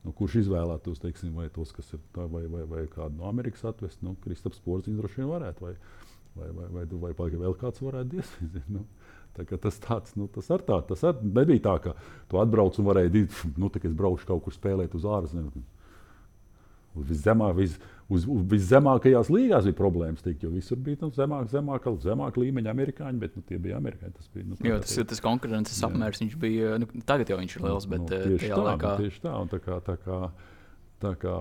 Nu, 0.05 0.13
kurš 0.13 0.43
izvēlētos, 0.43 0.99
teiksim, 1.01 1.33
vai 1.33 1.47
tos, 1.53 1.71
kas 1.73 1.87
ir 1.95 2.01
tā, 2.13 2.27
vai, 2.29 2.43
vai, 2.51 2.61
vai 2.69 2.83
kādu 2.91 3.17
no 3.17 3.25
Amerikas 3.25 3.65
atvest? 3.65 4.03
Nu, 4.05 4.13
Kristaps 4.21 4.61
Porziņš 4.61 4.99
droši 4.99 5.21
vien 5.21 5.31
varētu, 5.31 5.65
vai, 5.65 5.71
vai, 6.35 6.49
vai, 6.53 6.67
vai, 6.75 6.83
vai, 7.01 7.13
vai 7.17 7.29
vēl 7.41 7.55
kāds 7.57 7.81
varētu 7.81 8.11
diezgan. 8.11 8.67
Nu, 8.75 8.83
tas 9.35 9.79
tāds, 9.81 10.13
nu, 10.15 10.29
tas 10.31 10.51
ar 10.53 10.61
tā, 10.67 10.77
tas 10.91 11.01
ar, 11.09 11.17
nebija 11.25 11.63
tā, 11.65 11.73
ka 11.87 11.95
tu 12.29 12.37
atbrauc 12.39 12.77
un 12.79 12.89
varēji, 12.91 13.25
nu, 13.57 13.71
tā, 13.73 13.81
ka 13.81 13.89
es 13.89 13.97
braukšu 13.97 14.29
kaut 14.29 14.45
kur 14.45 14.53
spēlēt 14.55 14.93
uz 14.95 15.07
ārzemēm. 15.09 15.65
Viszemāk, 16.95 17.57
vis, 17.57 17.79
uz, 18.09 18.25
uz 18.29 18.45
viszemākajās 18.51 19.29
līgās 19.33 19.67
bija 19.67 19.77
problēmas. 19.77 20.23
Tikt, 20.25 20.45
jo 20.45 20.51
visur 20.53 20.79
bija 20.81 21.01
nu, 21.01 21.11
zemāk, 21.15 21.47
zemāk, 21.51 21.87
zemāk 22.03 22.39
līmeņa 22.41 22.73
amerikāņi, 22.73 23.21
bet 23.21 23.37
nu, 23.37 23.45
tie 23.47 23.59
bija 23.61 23.79
amerikāņi. 23.81 24.15
Tas, 24.17 24.31
bija, 24.33 24.49
nu, 24.51 24.59
jo, 24.69 24.79
tas, 24.83 24.97
tas 25.11 25.23
konkurences 25.23 25.79
jā. 25.81 25.89
apmērs 25.89 26.25
bija. 26.41 26.75
Nu, 26.81 26.89
tagad 27.07 27.31
jau 27.31 27.39
viņš 27.41 27.55
ir 27.57 27.69
liels, 27.69 27.87
bet 27.91 28.03
nu, 28.03 28.09
tieši 28.11 28.43
tajā 28.43 28.57
tā, 28.57 28.65
laikā. 28.69 28.91
Nu, 28.91 29.05
tieši 29.05 29.23
tā, 29.25 29.37
tā 29.53 29.63
kā, 29.63 29.79
tā 29.91 29.97
kā, 30.03 30.19
Tā 31.03 31.11
kā 31.19 31.31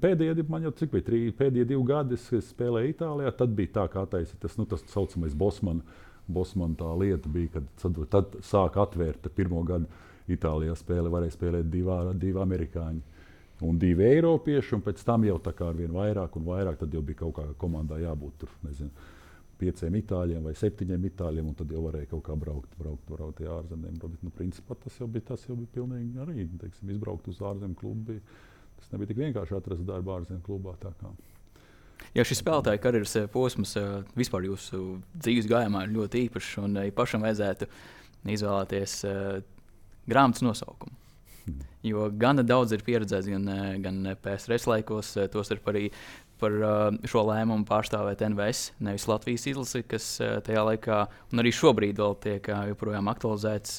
pēdējie, 0.00 0.46
man 0.48 0.64
jau 0.64 0.70
cik 0.74 0.88
bija 0.94 1.04
trīs, 1.04 1.34
pēdējie 1.36 1.66
divi 1.68 1.82
gadi, 1.86 2.16
es 2.16 2.46
spēlēju 2.48 2.94
Itālijā. 2.94 3.32
Tad 3.36 3.52
bija 3.54 3.74
tā, 3.74 3.84
kā 3.92 4.06
attaisīt 4.06 4.40
tas, 4.40 4.54
nu, 4.56 4.64
tas 4.66 4.82
saucamais 4.88 5.34
Bosmana, 5.36 5.84
Bosmana 6.26 6.74
tā 6.80 6.94
lieta, 7.02 7.28
bija, 7.30 7.58
kad 7.58 7.68
tad, 7.82 8.00
tad 8.14 8.38
sāk 8.48 8.78
atvērt 8.80 9.28
pirmo 9.36 9.60
gadu 9.68 9.86
Itālijā 10.32 10.74
spēle, 10.80 11.12
varēja 11.12 11.36
spēlēt 11.36 11.68
divi 11.68 12.40
amerikāņi 12.42 13.15
un 13.64 13.78
divi 13.80 14.04
eiropieši, 14.04 14.74
un 14.76 14.82
pēc 14.84 15.02
tam 15.06 15.24
jau 15.24 15.36
tā 15.42 15.52
kā 15.56 15.70
ar 15.70 15.78
vien 15.78 15.92
vairāk 15.92 16.36
un 16.36 16.48
vairāk, 16.48 16.80
tad 16.80 16.92
jau 16.92 17.02
bija 17.04 17.22
kaut 17.24 17.36
kā 17.38 17.46
komandā 17.60 18.00
jābūt 18.02 18.42
tur, 18.42 18.50
nezinu, 18.66 18.90
pieciem 19.60 19.94
itāļiem 20.02 20.44
vai 20.44 20.52
septiņiem 20.58 21.06
itāļiem, 21.10 21.46
un 21.48 21.56
tad 21.56 21.70
jau 21.72 21.80
varēja 21.86 22.10
kaut 22.10 22.24
kā 22.26 22.36
braukt, 22.36 22.74
braukt, 22.76 23.06
braukt 23.08 23.40
uz 23.40 23.52
ārzemēm. 23.54 23.96
Bet, 24.02 24.18
nu, 24.26 24.32
principā 24.36 24.76
tas 24.82 24.98
jau 25.00 25.08
bija, 25.08 25.30
tas 25.32 25.46
jau 25.48 25.56
bija 25.56 25.72
pilnīgi 25.78 26.20
arī, 26.20 26.44
teiksim, 26.60 26.92
izbraukt 26.92 27.30
uz 27.32 27.40
ārzemju 27.40 27.78
klubu. 27.80 28.18
Tas 28.76 28.92
nebija 28.92 29.08
tik 29.12 29.22
vienkārši 29.22 29.56
atrast 29.56 29.86
darbu 29.88 30.12
ārzemju 30.18 30.44
klubā. 30.44 30.76
Ja 32.12 32.24
šis 32.28 32.42
spēlētāja 32.42 32.82
karjeras 32.84 33.16
eh, 33.16 33.30
posms 33.32 33.72
eh, 33.80 33.88
vispār 34.18 34.44
jūsu 34.50 34.98
dzīves 35.16 35.48
gājumā 35.48 35.86
ir 35.86 35.96
ļoti 35.96 36.26
īpašs, 36.26 36.52
un 36.60 36.76
ja 36.82 36.92
pašam 36.92 37.24
vajadzētu 37.24 37.70
izvēlēties 38.36 39.00
grāmatas 40.10 40.42
nosaukumu, 40.42 40.96
Jo 41.86 42.08
gana 42.10 42.42
daudz 42.42 42.72
ir 42.74 42.82
pieredzēts 42.86 43.28
gan, 43.30 43.48
eh, 43.48 43.78
gan 43.82 44.16
PSRS 44.22 44.66
laikos, 44.66 45.16
eh, 45.16 45.28
tostarp 45.28 45.68
arī 45.72 45.90
par 46.40 46.52
šo 47.08 47.22
lēmumu 47.24 47.64
pārstāvēt 47.64 48.20
NVS, 48.20 48.72
nevis 48.84 49.06
Latvijas 49.08 49.46
izlasi, 49.48 49.80
kas 49.88 50.18
tajā 50.44 50.64
laikā, 50.66 50.98
un 51.32 51.40
arī 51.40 51.48
šobrīd 51.48 51.96
vēl 51.96 52.20
tiek 52.20 52.50
joprojām 52.74 53.08
aktualizēts. 53.08 53.78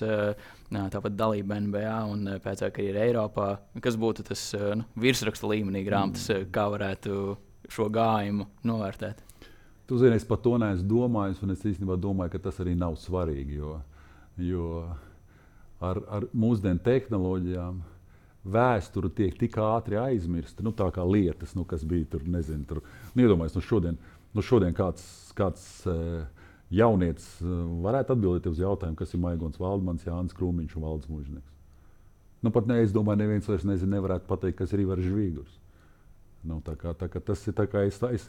Tāpat 0.73 1.13
dalība 1.13 1.59
NBA 1.61 1.93
un 2.09 2.25
pēc 2.41 2.63
tam, 2.63 2.71
ka 2.71 2.81
ir 2.81 2.97
Eiropā, 2.97 3.59
kas 3.79 3.95
būtu 3.95 4.25
tas 4.25 4.55
nu, 4.57 4.87
virsraksta 4.97 5.45
līmenī 5.45 5.85
grāmatas, 5.85 6.25
mm. 6.33 6.49
kā 6.49 6.65
varētu 6.73 7.37
šo 7.69 7.91
gājumu 7.93 8.47
novērtēt. 8.65 9.21
Tu 9.87 9.97
zini, 10.01 10.17
es 10.19 10.25
par 10.27 10.41
to 10.43 10.57
neesmu 10.59 10.87
domājis, 10.89 11.43
un 11.45 11.53
es 11.53 11.61
īstenībā 11.63 11.95
domāju, 12.01 12.33
ka 12.33 12.47
tas 12.49 12.57
arī 12.59 12.73
nav 12.75 12.97
svarīgi. 12.99 13.61
Jo, 13.61 13.77
jo 14.43 14.65
ar, 15.83 15.99
ar 16.09 16.25
mūsdienu 16.33 16.81
tehnoloģijām 16.83 17.81
vēsture 18.47 19.11
tiek 19.13 19.35
tik 19.39 19.57
ātri 19.61 19.99
aizmirsta. 19.99 20.63
Nu, 20.65 20.73
tā 20.75 20.87
kā 20.95 21.03
lietas, 21.05 21.53
nu, 21.57 21.65
kas 21.67 21.83
bija 21.87 22.07
tur, 22.13 22.23
nezinu, 22.29 22.63
tur. 22.69 22.81
Nu, 23.13 23.25
iedomājieties, 23.25 23.59
nu, 23.59 23.65
šodien, 23.65 23.99
nu, 24.33 24.45
šodien 24.45 24.75
kāds, 24.77 25.03
kāds 25.37 25.67
uh, 25.89 26.23
jaunietis 26.73 27.27
uh, 27.43 27.59
varētu 27.83 28.15
atbildēt 28.15 28.49
uz 28.51 28.63
jautājumu, 28.63 28.97
kas 28.99 29.13
ir 29.13 29.23
Maigons 29.23 29.59
Valdmans, 29.61 30.07
Jānis 30.07 30.35
Krūmiņš 30.37 30.75
un 30.77 30.87
Valdes 30.87 31.11
Mūžnieks. 31.11 31.53
Nu, 32.45 32.53
pat 32.53 32.69
ne, 32.69 32.79
es 32.85 32.93
domāju, 32.93 33.23
neviens 33.23 33.47
vairs 33.49 33.65
nezin, 33.67 33.91
nevarētu 33.95 34.27
pateikt, 34.29 34.59
kas 34.61 34.73
ir 34.73 34.85
Ivars 34.85 35.05
Žvīgurs. 35.05 35.55
Nu, 36.47 36.61
tā 36.63 36.77
kā, 36.79 36.93
tā 36.95 37.09
kā 37.11 37.19
tas 37.19 37.41
ir 37.49 37.55
tā 37.57 37.65
kā 37.67 37.81
es, 37.89 37.97
es, 38.13 38.27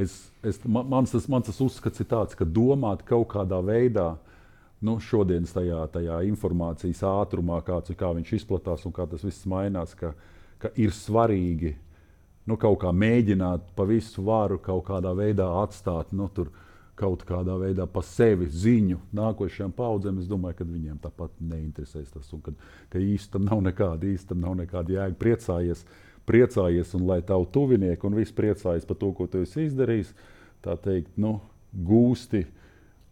es, 0.00 0.14
es, 0.48 0.58
mans, 0.64 1.12
tas, 1.12 1.28
mans 1.30 1.46
tas 1.46 1.60
uzskats 1.62 2.02
ir 2.02 2.08
tāds, 2.10 2.34
ka 2.34 2.48
domāt 2.48 3.04
kaut 3.06 3.28
kādā 3.30 3.60
veidā, 3.62 4.14
uh, 4.16 4.29
nu, 4.84 4.96
šodienas 5.02 5.52
tajā, 5.54 5.82
tajā 5.92 6.22
informācijas 6.28 7.02
ātrumā, 7.06 7.60
kāds, 7.66 7.92
kā 7.98 8.12
viņš 8.16 8.32
izplatās 8.40 8.86
un 8.88 8.94
kā 8.96 9.06
tas 9.10 9.24
viss 9.26 9.48
mainās, 9.50 9.94
ka, 9.98 10.14
ka 10.62 10.72
ir 10.80 10.94
svarīgi 10.96 11.74
nu, 12.48 12.56
kaut 12.60 12.80
kā 12.82 12.92
mēģināt 12.94 13.70
pa 13.76 13.86
visu 13.88 14.24
varu 14.26 14.58
kaut 14.62 14.86
kādā 14.88 15.12
veidā 15.16 15.48
atstāt. 15.62 16.14
Nu, 16.16 16.30
tur, 16.32 16.52
Kaut 17.00 17.22
kādā 17.24 17.54
veidā 17.56 17.86
pa 17.88 18.02
sevi 18.04 18.44
ziņu 18.52 18.98
nākošajām 19.16 19.70
paudzēm, 19.72 20.18
es 20.20 20.26
domāju, 20.28 20.58
ka 20.58 20.66
viņiem 20.68 20.98
tāpat 21.00 21.38
neinteresēs 21.40 22.10
tas. 22.12 22.26
Un, 22.36 22.42
kad, 22.44 22.58
ka 22.92 23.00
īstenībā 23.00 23.54
nav 23.54 23.62
nekāda, 23.70 24.04
īstenībā 24.10 24.44
nav 24.44 24.58
nekāda 24.58 24.92
jēga 24.98 25.16
priecājies, 25.22 25.86
priecājies, 26.28 26.92
un 26.98 27.06
lai 27.08 27.22
tavu 27.24 27.46
tuvinieki 27.54 28.04
un 28.04 28.18
viss 28.20 28.36
priecājas 28.36 28.84
par 28.84 29.00
to, 29.00 29.14
ko 29.16 29.24
tu 29.32 29.40
esi 29.46 29.64
izdarījis, 29.70 30.12
tā 30.66 30.76
teikt, 30.84 31.14
nu, 31.16 31.38
gūsti 31.72 32.44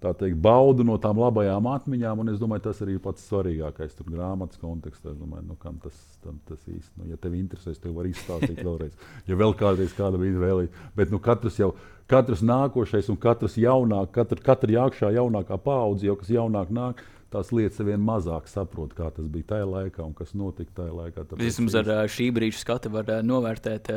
tā 0.03 0.13
teikt, 0.15 0.39
baudu 0.43 0.87
no 0.87 0.97
tām 1.03 1.19
labajām 1.19 1.67
atmiņām. 1.73 2.23
Un 2.23 2.33
es 2.33 2.41
domāju, 2.41 2.67
tas 2.69 2.83
arī 2.85 2.97
ir 2.97 3.03
pats 3.05 3.27
svarīgākais 3.29 3.97
tur 3.99 4.09
grāmatas 4.13 4.61
kontekstā. 4.63 5.13
Es 5.13 5.19
domāju, 5.19 5.47
nu, 5.51 5.59
kam 5.61 5.79
tas, 5.83 5.99
tam, 6.25 6.39
tas 6.49 6.63
īsti, 6.71 6.95
nu, 7.01 7.11
ja 7.13 7.19
tev 7.21 7.37
interesēs, 7.39 7.81
tev 7.83 7.99
var 7.99 8.09
izstāstīt 8.11 8.63
vēlreiz. 8.63 8.95
Ja 9.29 9.39
vēl 9.39 9.55
kādreiz 9.59 9.95
kāda 9.99 10.21
bija 10.21 10.37
izvēlēta. 10.37 10.89
Bet 10.99 11.15
nu, 11.15 11.21
katrs 11.23 11.59
jau, 11.61 11.73
katrs 12.11 12.45
nākošais 12.47 13.11
un 13.13 13.21
katrs 13.21 13.59
jaunāk, 13.61 14.15
katra, 14.15 14.41
katra 14.53 14.77
jākšā 14.79 15.13
jaunākā 15.19 15.61
paudze, 15.63 16.09
jau 16.09 16.19
kas 16.21 16.35
jaunāk 16.39 16.75
nāk. 16.75 17.05
Tās 17.29 17.51
lietas 17.53 17.83
vien 17.85 18.01
mazāk 18.01 18.47
saprot, 18.49 18.95
kā 18.97 19.11
tas 19.13 19.27
bija 19.29 19.51
tajā 19.51 19.67
laikā 19.69 20.01
un 20.01 20.15
kas 20.17 20.31
notika 20.33 20.79
tajā 20.79 20.95
laikā. 20.97 21.27
Vismaz 21.37 21.75
ar 21.77 21.91
šī 22.09 22.31
brīža 22.33 22.63
skatu 22.63 22.95
var 22.95 23.19
novērtēt 23.21 23.91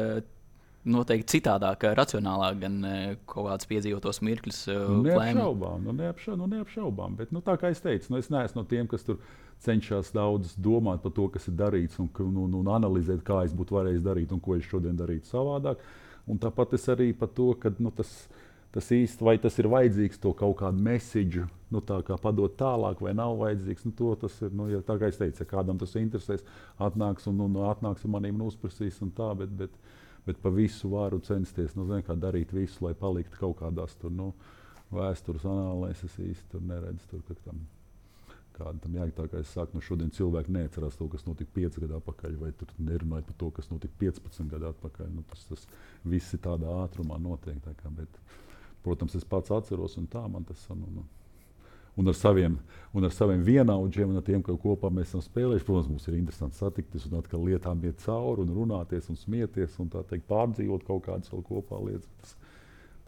noteikti 0.88 1.38
citādāk, 1.38 1.86
racionālāk, 1.98 2.58
gan 2.64 2.82
kaut 3.30 3.48
kādas 3.48 3.70
piedzīvotos 3.70 4.22
mirkļus. 4.26 4.64
Nu, 4.72 5.04
neapšaubām, 5.06 5.86
nu, 5.86 5.96
neapša, 5.98 6.36
nu, 6.40 6.50
neapšaubām. 6.50 7.16
Bet, 7.20 7.34
nu, 7.36 7.44
tā 7.46 7.58
kā 7.62 7.70
es 7.74 7.84
teicu, 7.84 8.14
nu, 8.14 8.22
es 8.22 8.32
neesmu 8.34 8.64
no 8.64 8.68
tiem, 8.70 8.90
kas 8.90 9.06
tur 9.06 9.22
cenšas 9.62 10.12
daudz 10.16 10.56
domāt 10.58 11.04
par 11.04 11.14
to, 11.14 11.28
kas 11.34 11.48
ir 11.52 11.58
darīts, 11.60 12.00
un, 12.02 12.10
un, 12.26 12.38
un, 12.48 12.60
un 12.64 12.72
analizēt, 12.74 13.22
kā 13.26 13.44
es 13.46 13.54
būtu 13.58 13.78
varējis 13.78 14.06
darīt 14.06 14.34
un 14.34 14.42
ko 14.42 14.58
es 14.58 14.66
šodien 14.66 14.98
darītu 14.98 15.30
savādāk. 15.30 15.84
Un 16.30 16.42
tāpat 16.42 16.74
es 16.78 16.88
arī 16.90 17.12
par 17.18 17.30
to, 17.38 17.52
ka 17.62 17.74
nu, 17.78 17.94
tas, 17.94 18.10
tas 18.74 18.90
īsti 18.96 19.26
vai 19.26 19.36
tas 19.42 19.58
ir 19.62 19.70
vajadzīgs, 19.70 20.22
to 20.22 20.34
kaut 20.38 20.58
kādu 20.62 20.82
mēsīju, 20.86 21.46
nu, 21.74 21.82
tā 21.86 22.00
kā 22.08 22.18
padot 22.22 22.58
tālāk, 22.58 23.02
vai 23.06 23.14
nav 23.18 23.38
vajadzīgs. 23.42 23.86
Nu, 23.86 23.96
to, 23.98 24.14
tas 24.26 24.38
ir, 24.42 24.54
nu, 24.58 24.70
ja, 24.72 24.82
tā 24.86 24.98
kā 25.02 25.12
es 25.12 25.22
teicu, 25.22 25.44
ja 25.44 25.50
kādam 25.50 25.82
tas 25.82 25.94
interesēs, 26.00 26.46
atnāks 26.82 27.30
un, 27.30 27.42
un 27.46 27.62
atnāks 27.70 28.06
un 28.06 28.46
uzprasīs 28.48 29.02
un 29.06 29.14
tā. 29.18 29.34
Bet, 29.38 29.54
bet, 29.62 29.78
bet 30.26 30.42
pa 30.42 30.54
visu 30.54 30.92
varu 30.94 31.20
censties 31.26 31.76
nu, 31.78 31.88
zin, 31.90 32.06
darīt 32.22 32.54
visu, 32.56 32.86
lai 32.86 32.94
paliktu 32.98 33.40
kaut 33.40 33.60
kādās 33.62 33.96
tur, 34.02 34.14
nu, 34.14 34.32
vēstures 34.92 35.46
anālēs. 35.48 36.04
Es 36.08 36.18
īsti 36.20 36.52
tur 36.56 36.66
neredzu, 36.68 37.08
tur, 37.12 37.24
ka 37.28 37.38
tam 37.46 37.62
tam 38.82 38.96
jāiet. 38.96 39.16
Tā 39.18 39.28
kā 39.32 39.42
es 39.42 39.52
saku, 39.56 39.78
nu, 39.78 39.84
šodien 39.86 40.12
cilvēki 40.14 40.54
neatcerās 40.54 40.98
to, 41.00 41.08
kas 41.12 41.26
notika 41.28 41.52
5 41.56 41.80
gadu 41.84 41.98
atpakaļ, 42.00 42.36
vai 42.42 42.52
tur 42.58 42.74
nerunāja 42.78 43.26
par 43.30 43.38
to, 43.40 43.50
kas 43.58 43.72
notika 43.72 43.94
15 44.04 44.52
gadu 44.52 44.70
atpakaļ. 44.72 45.10
Nu, 45.16 45.24
tas, 45.32 45.46
tas 45.50 45.66
viss 46.04 46.36
ir 46.36 46.44
tādā 46.46 46.76
ātrumā 46.84 47.20
notiek. 47.22 47.58
Kā, 47.80 47.94
bet, 47.96 48.20
protams, 48.86 49.16
es 49.18 49.28
pats 49.28 49.54
atceros, 49.56 49.98
un 50.02 50.10
tā 50.12 50.24
man 50.30 50.46
tas 50.48 50.62
ir. 50.70 50.78
Nu, 50.78 50.92
nu, 51.00 51.08
un 52.00 52.08
ar 52.08 52.16
saviem, 52.16 52.58
un 52.94 53.08
ar 53.08 53.14
saviem 53.16 53.44
vienaudžiem, 53.46 54.12
un 54.12 54.22
ar 54.22 54.26
tiem, 54.26 54.44
ko 54.46 54.56
kopā 54.60 54.92
mēs 54.94 55.12
esam 55.12 55.24
spēlējuši. 55.26 55.68
Protams, 55.68 55.90
mums 55.92 56.08
ir 56.08 56.18
interesanti 56.20 56.60
satikties 56.62 57.08
un 57.10 57.20
atkal 57.20 57.44
lietām 57.48 57.84
iet 57.88 58.02
cauri 58.06 58.46
un 58.46 58.54
runāties 58.56 59.10
un 59.12 59.20
smieties 59.20 59.78
un 59.84 59.92
teikt, 59.92 60.28
pārdzīvot 60.32 60.88
kaut 60.88 61.06
kādas 61.08 61.32
vēl 61.34 61.46
kopā 61.48 61.82
lietas. 61.86 62.10
Tas, 62.22 62.36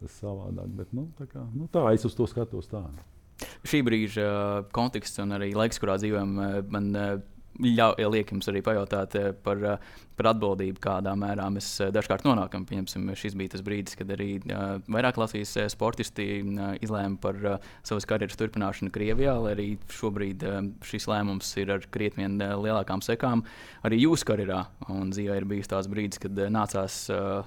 tas 0.04 0.20
savādāk, 0.24 0.72
bet 0.80 0.96
nu, 0.96 1.08
tā, 1.20 1.28
kā, 1.32 1.46
nu, 1.56 1.70
tā 1.72 1.86
es 1.96 2.06
uz 2.08 2.16
to 2.18 2.28
skatos 2.30 2.72
tā. 2.72 2.84
Šī 3.68 3.80
brīža 3.84 4.26
konteksts 4.76 5.20
un 5.24 5.36
arī 5.36 5.54
laiks, 5.56 5.80
kurā 5.82 5.96
dzīvojam, 6.00 6.36
man 6.72 6.90
ļauj, 7.62 8.08
liek 8.10 8.32
jums 8.34 8.47
arī 8.49 8.64
pajautāt 8.66 9.16
par, 9.45 9.62
par 10.18 10.30
atbildību, 10.32 10.82
kādā 10.82 11.14
mērā 11.20 11.45
mēs 11.54 11.68
dažkārt 11.93 12.26
nonākam. 12.26 12.66
Pieņemsim, 12.70 13.12
šis 13.20 13.38
bija 13.38 13.54
tas 13.54 13.64
brīdis, 13.66 13.97
kad 13.99 14.10
arī 14.14 14.30
vairāk 14.89 15.20
Latvijas 15.22 15.54
sportisti 15.74 16.28
izlēma 16.84 17.20
par 17.22 17.39
savas 17.86 18.08
karjeras 18.10 18.39
turpināšanu 18.39 18.93
Krievijā, 18.93 19.36
lai 19.43 19.54
arī 19.56 19.68
šobrīd 19.93 20.45
šis 20.88 21.08
lēmums 21.12 21.51
ir 21.62 21.76
ar 21.78 21.88
krietni 21.93 22.28
lielākām 22.39 23.06
sekām 23.06 23.45
arī 23.86 24.01
jūsu 24.04 24.32
karjerā. 24.32 24.64
Un 24.93 25.14
dzīvē 25.14 25.38
ir 25.41 25.49
bijis 25.49 25.70
tāds 25.72 25.91
brīdis, 25.91 26.22
kad 26.24 26.43
nācās 26.54 26.99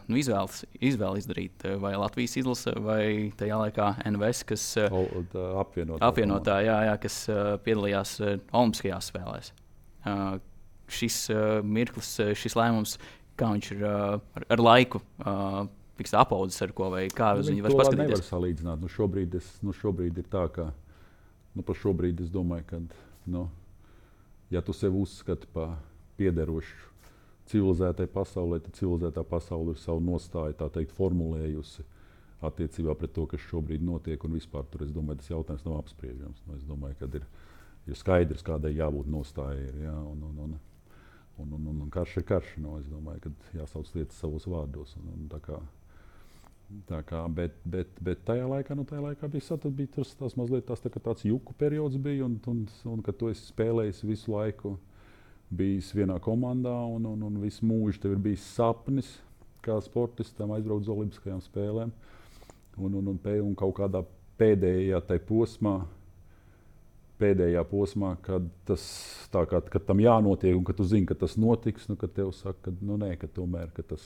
nu, 0.07 0.20
izvēles, 0.22 0.62
izvēli 0.78 1.24
izdarīt 1.24 1.68
vai 1.82 1.96
Latvijas 1.98 2.38
izlase 2.38 2.76
vai 2.78 3.02
tajā 3.38 3.59
laikā 3.64 3.92
NVS, 4.07 4.46
kas 4.54 4.70
apvienotā, 4.86 6.02
apvienotā 6.07 6.62
jā, 6.66 6.80
jā, 6.92 6.98
kas 7.02 7.22
piedalījās 7.66 8.18
Olimpiskajās 8.54 9.11
spēlēs 9.14 9.54
šis 10.98 11.18
uh, 11.34 11.59
mirklis, 11.66 12.12
uh, 12.22 12.32
šis 12.38 12.57
lēmums, 12.59 12.96
kā 13.38 13.50
viņš 13.54 13.70
ir 13.74 13.84
uh, 13.84 14.16
ar, 14.38 14.48
ar 14.57 14.62
laiku. 14.62 15.02
Uh, 15.22 15.66
Tiks 15.96 16.12
apaudzis 16.12 16.61
ar 16.61 16.74
ko 16.76 16.90
vai 16.92 17.07
kā 17.09 17.30
uz 17.40 17.48
viņu 17.48 17.62
var 17.64 17.72
paskatīties. 17.78 18.11
Nevar 18.11 18.24
salīdzināt. 18.26 18.82
Nu, 18.82 18.88
šobrīd, 18.92 19.38
es, 19.38 19.46
nu, 19.64 19.72
šobrīd 19.72 20.18
ir 20.20 20.26
tā, 20.28 20.42
ka 20.52 20.66
nu, 21.57 21.64
par 21.64 21.78
šobrīd 21.80 22.20
es 22.20 22.28
domāju, 22.34 22.66
ka, 22.68 22.80
nu, 23.32 23.46
ja 24.52 24.61
tu 24.61 24.76
sev 24.76 24.98
uzskati 25.00 25.48
par 25.57 25.78
piederošu 26.20 26.92
civilizētai 27.50 28.09
pasaulē, 28.11 28.61
tad 28.64 28.76
civilizētā 28.78 29.24
pasaule 29.26 29.74
ir 29.74 29.80
savu 29.80 30.02
nostāju 30.04 30.57
teikt, 30.74 30.94
formulējusi 30.96 31.84
attiecībā 32.46 32.94
pret 32.98 33.14
to, 33.16 33.26
kas 33.30 33.44
šobrīd 33.48 33.84
notiek. 33.86 34.22
Un 34.26 34.36
vispār 34.36 34.66
tur 34.70 34.84
es 34.86 34.92
domāju, 34.94 35.22
tas 35.22 35.32
jautājums 35.32 35.64
nav 35.66 35.78
apspriežams. 35.80 36.42
Nu, 36.46 36.59
es 36.59 36.66
domāju, 36.68 36.98
ka 37.00 37.09
ir 37.09 37.26
ir 37.87 37.99
skaidrs, 37.99 38.45
kādai 38.47 38.74
jābūt 38.76 39.09
nostājai. 39.11 39.70
Ja, 39.84 39.95
un, 39.95 40.22
un, 40.26 40.39
un, 40.45 40.55
un, 41.39 41.53
un, 41.53 41.66
un, 41.72 41.82
un 41.87 41.91
karš 41.93 42.18
ir 42.20 42.26
karš. 42.28 42.55
No, 42.62 42.76
es 42.80 42.89
domāju, 42.91 43.26
ka 43.26 43.61
jāsauc 43.61 43.93
lietas 43.95 44.18
savos 44.20 44.49
vārdos. 44.51 44.97
Un, 45.01 45.12
un, 45.14 45.28
tā 45.30 45.41
kā, 45.45 45.61
tā 46.91 47.03
kā, 47.07 47.22
bet, 47.32 47.59
bet, 47.64 47.93
bet 48.03 48.24
tajā 48.26 48.49
laikā, 48.51 48.76
nu, 48.78 48.87
tajā 48.89 49.05
laikā 49.05 49.30
bija, 49.32 49.47
tas, 49.55 49.70
bija 49.78 49.95
tas, 49.99 50.16
tas 50.18 50.37
mazliet 50.39 50.66
tas, 50.68 50.82
tā, 50.82 50.91
tāds 50.99 51.26
juku 51.26 51.55
periods, 51.59 51.99
bija, 52.03 52.26
un, 52.26 52.41
un, 52.51 52.66
un 52.91 53.07
ka 53.07 53.14
tu 53.14 53.30
esi 53.32 53.49
spēlējis 53.53 54.05
visu 54.09 54.34
laiku. 54.34 54.76
Bijis 55.47 55.93
vienā 55.95 56.16
komandā, 56.18 56.74
un, 56.91 57.05
un, 57.07 57.20
un 57.22 57.37
visu 57.39 57.62
mūžu 57.62 58.01
tev 58.03 58.16
ir 58.16 58.22
bijis 58.24 58.43
sapnis, 58.57 59.12
kā 59.62 59.76
sportistam 59.78 60.51
aizbraukt 60.57 60.82
uz 60.82 60.91
Olimpiskajām 60.91 61.39
spēlēm. 61.45 61.93
Un, 62.76 62.97
un, 62.99 63.12
un, 63.12 63.20
un 63.22 63.53
kaut 63.55 63.76
kādā 63.78 64.03
pēdējā 64.41 64.99
posmā 65.28 65.76
pēdējā 67.20 67.62
posmā, 67.70 68.14
kad, 68.24 68.46
tas, 68.68 68.84
kā, 69.32 69.60
kad 69.60 69.84
tam 69.88 70.00
jānotiek, 70.02 70.54
un 70.56 70.64
ka 70.66 70.74
tu 70.76 70.86
zini, 70.88 71.08
ka 71.08 71.16
tas 71.18 71.36
notiks, 71.40 71.88
nu, 71.90 71.96
kad 72.00 72.12
tev 72.16 72.32
saka, 72.36 72.68
ka, 72.68 72.74
nu, 72.80 72.98
nē, 73.00 73.14
ka 73.20 73.28
tomēr 73.32 73.72
ka 73.76 73.84
tas, 73.94 74.04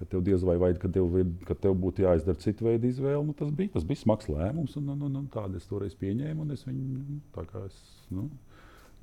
ka 0.00 0.08
tev 0.08 0.24
diez 0.24 0.44
vai 0.46 0.56
vajag, 0.60 0.80
ka 0.82 0.90
tev, 0.92 1.16
ka 1.48 1.56
tev 1.66 1.76
būtu 1.80 2.06
jāizdara 2.06 2.40
cita 2.40 2.64
veida 2.64 2.88
izvēle. 2.88 3.22
Nu, 3.26 3.36
tas, 3.36 3.52
bija, 3.56 3.74
tas 3.74 3.86
bija 3.88 4.02
smags 4.02 4.30
lēmums, 4.32 4.76
un, 4.80 4.92
un, 4.94 5.06
un, 5.08 5.18
un 5.22 5.28
tādu 5.32 5.60
es 5.60 5.68
toreiz 5.68 5.96
pieņēmu. 6.00 6.48
Es 6.56 6.64
viņu, 6.68 7.20
tā 7.36 7.44
kā 7.50 7.66
es, 7.68 7.78
nu, 8.14 8.28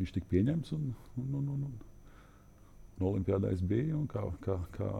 viņš 0.02 0.16
tika 0.18 0.32
pieņemts, 0.34 0.74
un, 0.78 0.92
un, 1.22 1.32
un, 1.42 1.50
un, 1.56 1.66
un, 1.70 1.80
un 2.98 3.10
Olimpijādā 3.12 3.54
es 3.54 3.62
biju. 3.62 4.06
Kā, 4.14 4.26
kā, 4.46 4.58
kā, 4.78 4.92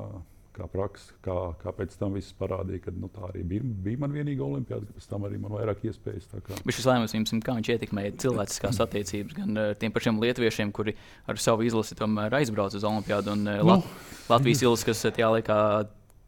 kā 0.58 0.68
praksa, 0.72 1.16
kā, 1.26 1.36
kā 1.62 1.74
pēc 1.78 1.96
tam 2.00 2.16
viss 2.18 2.36
parādīja, 2.38 2.88
ka 2.88 2.94
nu, 2.96 3.10
tā 3.14 3.28
arī 3.30 3.44
bija, 3.48 3.66
bija 3.86 4.02
man 4.04 4.16
vienīgā 4.16 4.46
olimpiāda, 4.46 4.88
ka 4.88 4.98
pēc 4.98 5.10
tam 5.12 5.28
arī 5.28 5.40
man 5.42 5.54
vairāk 5.56 5.86
iespējas. 5.88 6.30
Bet 6.34 6.76
šis 6.76 6.90
lēmums 6.90 7.16
jums, 7.16 7.36
kā 7.46 7.56
viņš 7.60 7.72
ietekmēja 7.76 8.16
cilvēciskās 8.24 8.82
attiecības 8.88 9.38
gan 9.38 9.62
ar 9.64 9.78
tiem 9.82 9.94
pašiem 9.96 10.20
lietuviešiem, 10.24 10.74
kuri 10.76 10.98
ar 11.30 11.40
savu 11.42 11.68
izlasi 11.68 11.98
tomēr 12.00 12.40
aizbrauca 12.42 12.80
uz 12.80 12.88
olimpiādu, 12.88 13.38
un 13.38 13.48
nu. 13.48 13.62
Lat 13.68 13.88
Latvijas 14.28 14.66
izlasi, 14.66 14.90
kas 14.90 15.06
tajā 15.08 15.30
laikā 15.38 15.60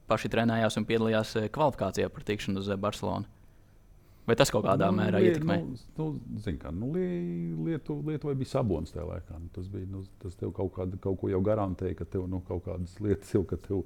paši 0.10 0.32
trenējās 0.32 0.80
un 0.80 0.88
piedalījās 0.90 1.36
kvalifikācijā 1.56 2.10
par 2.14 2.26
tikšanu 2.30 2.64
uz 2.64 2.72
Barcelonu. 2.80 3.28
Vai 4.30 4.36
tas 4.38 4.52
kaut 4.54 4.62
kādā 4.68 4.92
nu, 4.92 5.00
mērā 5.00 5.20
ietekmē? 5.26 5.56
Nu, 5.98 6.12
nu, 6.22 6.52
kā, 6.62 6.70
nu, 6.76 6.92
Lietu, 7.66 7.96
Lietuvai 8.06 8.36
bija 8.38 8.52
sabons 8.52 8.94
tajā 8.94 9.08
laikā. 9.08 9.40
Nu, 9.42 9.50
tas, 9.56 9.66
bija, 9.74 9.88
nu, 9.90 10.04
tas 10.22 10.38
tev 10.38 10.52
kaut, 10.54 10.70
kāda, 10.76 11.00
kaut 11.02 11.18
ko 11.24 11.32
jau 11.32 11.40
garantēja, 11.46 11.98
ka 11.98 12.06
tev 12.14 12.28
nu, 12.30 12.44
kaut 12.46 12.62
kādas 12.68 12.94
lietas 13.02 13.34
jau, 13.34 13.42
ka 13.50 13.58
tev 13.64 13.82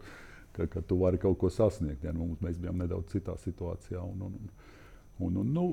ka, 0.53 0.67
ka 0.67 0.81
tu 0.87 0.97
vari 1.01 1.19
kaut 1.21 1.37
ko 1.41 1.49
sasniegt. 1.53 2.03
Ja, 2.05 2.13
nu, 2.15 2.33
mēs 2.43 2.59
bijām 2.61 2.81
nedaudz 2.81 3.13
citā 3.13 3.35
situācijā. 3.41 4.01
Un, 4.01 4.27
un, 4.27 4.51
un, 5.27 5.39
un, 5.41 5.53
nu, 5.55 5.65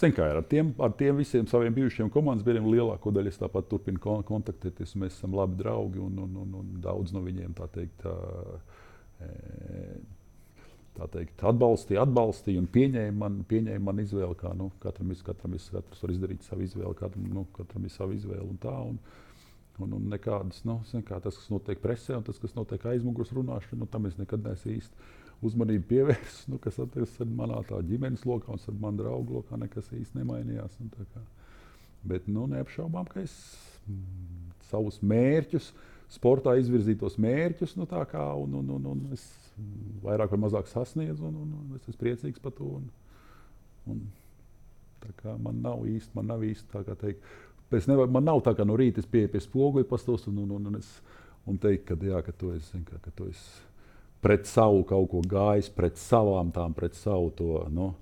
kā, 0.00 0.28
ar, 0.30 0.42
tiem, 0.50 0.74
ar 0.82 0.94
tiem 0.98 1.20
visiem 1.22 1.48
saviem 1.50 1.74
bijušiem 1.76 2.10
komandas 2.14 2.46
biedriem 2.46 2.70
lielāko 2.72 3.12
daļu 3.14 3.32
es 3.32 3.40
tāpat 3.40 3.70
turpinu 3.70 4.02
kontaktēties. 4.26 4.96
Mēs 5.00 5.18
esam 5.18 5.36
labi 5.38 5.60
draugi 5.62 6.02
un, 6.02 6.18
un, 6.26 6.36
un, 6.42 6.58
un 6.62 6.74
daudz 6.84 7.14
no 7.14 7.24
viņiem 7.24 7.56
tā 7.58 7.70
teikt. 7.78 8.06
Tā, 10.94 11.08
teikt, 11.10 11.40
atbalstīja, 11.42 12.04
atbalstīja 12.04 12.60
un 12.62 12.68
pieņēma 12.70 13.16
man, 13.18 13.40
pieņēma 13.50 13.82
man 13.82 14.02
izvēli. 14.04 14.36
Kā, 14.38 14.52
nu, 14.54 14.68
katram, 14.82 15.10
ir, 15.10 15.22
katram, 15.26 15.56
ir, 15.56 15.64
katrs 15.74 16.02
var 16.04 16.12
izdarīt 16.14 16.46
savu 16.46 16.62
izvēli, 16.62 16.94
katram, 17.00 17.24
nu, 17.34 17.42
katram 17.56 17.88
ir 17.88 17.90
sava 17.90 18.14
izvēle. 18.14 18.46
Un 18.46 18.60
tā, 18.62 18.74
un, 18.92 19.00
Un, 19.82 19.90
un 19.96 20.04
nekādas, 20.06 20.60
nu, 20.68 20.78
kā 21.06 21.18
tas, 21.22 21.34
kas 21.34 21.50
notiek 21.50 21.80
presē, 21.82 22.14
un 22.20 22.26
tas, 22.26 22.38
kas 22.38 22.52
notiek 22.54 22.84
aizmugures 22.92 23.32
runāšanā, 23.34 23.80
nu, 23.80 23.88
tam 23.90 24.06
es 24.06 24.14
nekad 24.20 24.44
neesmu 24.46 24.74
īsti 24.76 25.08
uzmanību 25.44 25.88
pievērsis. 25.90 26.44
Nu, 26.52 26.60
kas 26.62 26.78
attiecas 26.82 27.16
ar 27.22 27.32
manā 27.40 27.58
ģimenes 27.88 28.22
lokā 28.28 28.54
un 28.54 28.62
ar 28.62 28.78
manu 28.80 29.02
draugu 29.02 29.40
lokā, 29.40 29.58
nekas 29.58 29.90
īsti 29.90 30.20
nemainījās. 30.20 30.78
Bet 32.06 32.28
nu, 32.30 32.46
neapšaubām, 32.52 33.08
ka 33.10 33.24
es 33.24 33.34
mm, 33.88 34.52
savus 34.70 35.00
mērķus, 35.02 35.72
sportā 36.14 36.54
izvirzītos 36.60 37.16
mērķus, 37.18 37.74
nu, 37.80 37.88
kā, 37.90 38.26
un, 38.38 38.60
un, 38.60 38.74
un, 38.76 38.90
un 38.92 39.06
es 39.16 39.24
vairāk 40.04 40.34
vai 40.34 40.44
mazāk 40.44 40.68
sasniedzu, 40.70 41.24
un, 41.30 41.40
un, 41.42 41.56
un 41.62 41.80
es 41.80 41.88
esmu 41.88 42.02
priecīgs 42.02 42.42
par 42.44 42.54
to. 42.54 42.76
Un, 42.78 42.92
un, 43.90 44.04
man 45.44 45.58
nav 45.64 45.82
īsti, 45.88 46.14
man 46.16 46.30
nav 46.30 46.44
īsti 46.46 46.70
tā 46.72 46.84
kā 46.86 46.94
teikt 47.00 47.26
Es 47.76 47.88
nevaru, 47.90 48.12
man 48.14 48.26
nav 48.26 48.42
tā, 48.44 48.54
ka 48.56 48.66
no 48.66 48.76
rīta 48.78 49.02
es 49.02 49.10
pieeju 49.10 49.32
pie 49.32 49.42
spoguļa, 49.44 49.88
pastos 49.90 50.28
un, 50.30 50.40
un, 50.44 50.56
un, 50.58 50.70
un, 50.70 50.80
es, 50.80 50.90
un 51.50 51.60
teikt, 51.60 51.86
ka, 51.90 51.98
jā, 52.00 52.22
ka 52.24 52.34
tu 52.38 52.52
esi, 52.54 52.80
kā, 52.88 53.00
ka 53.04 53.12
tu 53.14 53.28
esi 53.30 53.70
pret 54.24 54.48
savu 54.48 54.86
kaut 54.88 55.10
ko 55.12 55.20
gājis, 55.28 55.68
pret 55.74 56.00
savām 56.00 56.52
tām, 56.54 56.72
pret 56.76 56.96
savu 56.96 57.28
to. 57.36 57.58
Nu, 57.72 57.92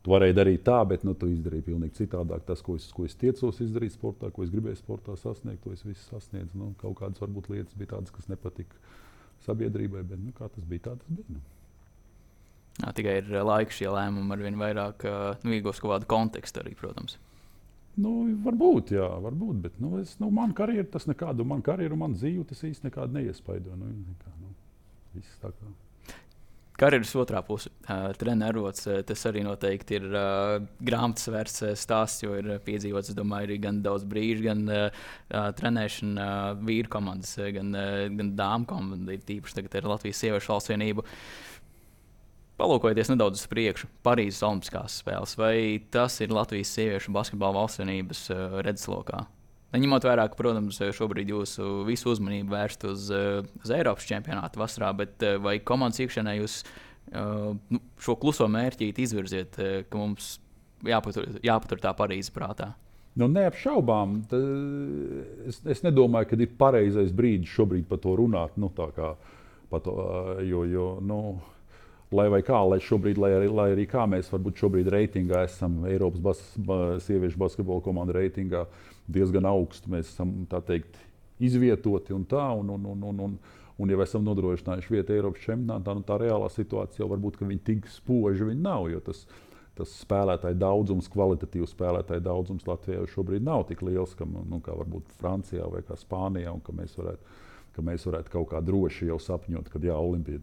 Tu 0.00 0.08
varēji 0.08 0.32
darīt 0.32 0.62
tā, 0.64 0.78
bet 0.88 1.02
nu, 1.04 1.12
tu 1.12 1.28
izdarīji 1.28 1.66
pilnīgi 1.66 1.98
citādāk. 1.98 2.46
Tas, 2.48 2.62
ko 2.64 2.78
es, 2.78 2.86
ko 2.96 3.04
es 3.04 3.16
tiecos 3.20 3.58
izdarīt 3.60 3.92
sportā, 3.92 4.30
ko 4.32 4.46
es 4.46 4.52
gribēju 4.52 4.78
sportā 4.78 5.16
sasniegt, 5.20 5.60
to 5.64 5.74
es 5.74 5.84
visu 5.84 6.00
sasniedzu. 6.06 6.56
Nu, 6.56 6.70
kaut 6.80 6.96
kādas 7.02 7.20
varbūt 7.20 7.50
lietas 7.52 7.76
bija 7.76 7.92
tādas, 7.92 8.12
kas 8.14 8.30
nepatika 8.32 8.80
sabiedrībai, 9.44 10.06
bet 10.08 10.22
nu, 10.22 10.32
kā 10.36 10.48
tas 10.48 10.64
bija, 10.64 10.86
tā 10.88 10.94
tas 11.02 11.12
bija. 11.12 11.36
Nu. 11.36 11.42
Jā, 12.80 12.94
tikai 12.96 13.18
ir 13.20 13.28
laika 13.44 13.76
šie 13.76 13.90
lēmumi 13.92 14.32
ar 14.32 14.46
vien 14.46 14.56
vairāk 14.60 15.04
nu, 15.44 15.52
iegūst 15.58 15.84
kaut 15.84 15.98
kādu 15.98 16.08
kontekstu 16.08 16.62
arī, 16.62 16.72
protams. 16.80 17.18
Nu, 18.00 18.14
varbūt, 18.44 18.94
jā, 18.96 19.08
varbūt, 19.24 19.60
bet 19.66 19.76
nu, 19.82 19.98
es, 20.00 20.14
nu, 20.22 20.30
man 20.32 20.54
karjeru 20.56 20.88
tas 20.92 21.06
nekādu, 21.10 21.44
man 21.48 21.60
karjeru, 21.64 21.98
man 22.00 22.16
dzīvi 22.16 22.46
tas 22.48 22.64
īsti 22.64 22.88
nekādu 22.88 23.18
neiespaido. 23.18 23.76
Nu, 23.76 23.90
nekā, 23.90 24.32
nu, 24.40 24.54
viss 25.16 25.40
tā 25.42 25.52
kā. 25.52 25.72
Karjeras 26.80 27.10
otrā 27.20 27.42
puse, 27.44 27.68
uh, 27.92 28.06
uh, 28.88 29.02
tas 29.04 29.26
arī 29.28 29.42
noteikti 29.44 29.98
ir 29.98 30.06
uh, 30.14 30.54
uh, 31.60 31.74
stāsts, 31.76 32.22
jo 32.24 32.38
ir 32.40 32.54
piedzīvots, 32.64 33.12
domāju, 33.18 33.50
arī 33.50 33.58
gan 33.66 33.82
daudz 33.84 34.06
brīžu, 34.08 34.46
gan 34.46 34.64
uh, 34.64 35.04
trenēšana 35.58 36.24
uh, 36.24 36.64
vīru 36.64 36.88
komandas, 36.94 37.34
uh, 37.36 37.50
gan, 37.52 37.74
uh, 37.76 38.06
gan 38.16 38.32
dāmu 38.38 38.70
komandas, 38.70 39.26
tīpaši 39.28 39.58
tagad 39.58 39.76
ir 39.76 39.90
Latvijas 39.92 40.24
sieviešu 40.24 40.54
valsts 40.54 40.72
vienība. 40.72 41.04
Palūkojieties 42.60 43.08
nedaudz 43.14 43.40
uz 43.40 43.48
priekšu, 43.48 43.88
Parīzes 44.04 44.42
Olimpiskās 44.44 44.98
spēles, 45.00 45.32
vai 45.40 45.54
tas 45.92 46.18
ir 46.20 46.34
Latvijas 46.36 46.74
sieviešu 46.76 47.14
basketbola 47.16 47.62
valstsvienības 47.62 48.26
uh, 48.34 48.58
redzeslokā? 48.66 49.24
Ņemot 49.70 50.02
vērā, 50.02 50.26
ka, 50.26 50.34
protams, 50.34 50.80
šobrīd 50.96 51.30
jūsu 51.30 51.84
visu 51.86 52.10
uzmanību 52.10 52.50
vērst 52.50 52.84
uz, 52.90 53.06
eh, 53.14 53.38
uz 53.62 53.70
Eiropas 53.70 54.08
čempionātu 54.08 54.58
vasarā, 54.58 54.90
bet 54.98 55.22
eh, 55.22 55.36
vai 55.38 55.60
komandas 55.62 56.02
iekšienē 56.02 56.34
jūs 56.40 56.56
uh, 56.64 57.54
nu, 57.54 57.80
šo 58.02 58.16
kluso 58.18 58.48
mērķīti 58.50 59.06
izvirziet, 59.06 59.60
ka 59.86 60.00
mums 60.00 60.32
jāpatur, 60.86 61.38
jāpatur 61.46 61.82
tā 61.84 61.94
Parīzes 61.94 62.34
prātā? 62.34 62.72
Nu, 63.18 63.28
neapšaubām. 63.30 64.18
Es, 65.50 65.60
es 65.66 65.82
nedomāju, 65.86 66.30
ka 66.30 66.38
ir 66.38 66.52
pareizais 66.58 67.14
brīdis 67.14 67.54
šobrīd 67.54 67.88
par 67.90 68.02
to 68.02 68.14
runāt. 68.18 68.58
Nu, 68.58 68.70
to, 68.74 68.90
jo, 70.46 70.66
jo, 70.66 70.86
nu, 71.02 71.20
lai 72.14 72.26
vai 72.32 72.40
kā, 72.46 72.58
lai, 72.66 72.80
šobrīd, 72.82 73.18
lai, 73.20 73.30
arī, 73.38 73.50
lai 73.54 73.68
arī 73.74 73.86
kā 73.90 74.06
mēs 74.10 74.30
varbūt 74.32 74.64
šobrīd 74.64 74.90
reitingā 74.90 75.44
esam 75.46 75.80
Eiropas 75.88 76.24
bas, 76.24 76.40
ba, 76.58 76.80
sieviešu 77.02 77.38
basketbola 77.40 77.84
komandu 77.84 78.16
reitingā. 78.18 78.64
Diezgan 79.10 79.46
augstu. 79.50 79.90
Mēs 79.90 80.12
esam 80.12 80.32
teikt, 80.66 80.98
izvietoti 81.42 82.14
un 82.14 82.26
tā. 82.28 82.44
Un, 82.58 82.70
un, 82.76 82.88
un, 82.92 83.04
un, 83.10 83.20
un, 83.26 83.36
un 83.80 83.92
jau 83.94 84.00
esam 84.04 84.26
nodrošinājuši 84.26 84.94
vietu 84.94 85.14
Eiropas 85.16 85.46
čempionātā. 85.46 85.94
Nu, 85.96 86.06
tā 86.06 86.18
reālā 86.20 86.50
situācija 86.52 87.04
jau 87.04 87.10
varbūt 87.14 87.40
tik 87.66 87.88
spoži 87.90 88.50
viņi 88.50 88.62
nav. 88.66 88.90
Tas, 89.06 89.24
tas 89.78 89.94
spēlētāju 90.02 90.58
daudzums, 90.60 91.10
kvalitatīvs 91.10 91.74
spēlētāju 91.76 92.26
daudzums 92.26 92.66
Latvijā 92.68 93.06
šobrīd 93.14 93.46
nav 93.46 93.64
tik 93.70 93.82
liels, 93.86 94.14
kā, 94.18 94.26
nu, 94.26 94.60
kā 94.64 94.74
varbūt 94.76 95.14
Francijā 95.22 95.70
vai 95.70 95.82
Spānijā. 95.86 96.52
Un, 96.52 96.62
ka 96.66 96.74
mēs 96.76 96.98
varētu 96.98 97.38
ka 97.80 97.86
mēs 97.86 98.04
varētu 98.04 98.32
kaut 98.34 98.50
kā 98.52 98.60
droši 98.64 99.08
jau 99.08 99.16
sapņot, 99.22 99.70
ka 99.72 99.80
jā, 99.82 99.96
Olimpija, 99.96 100.42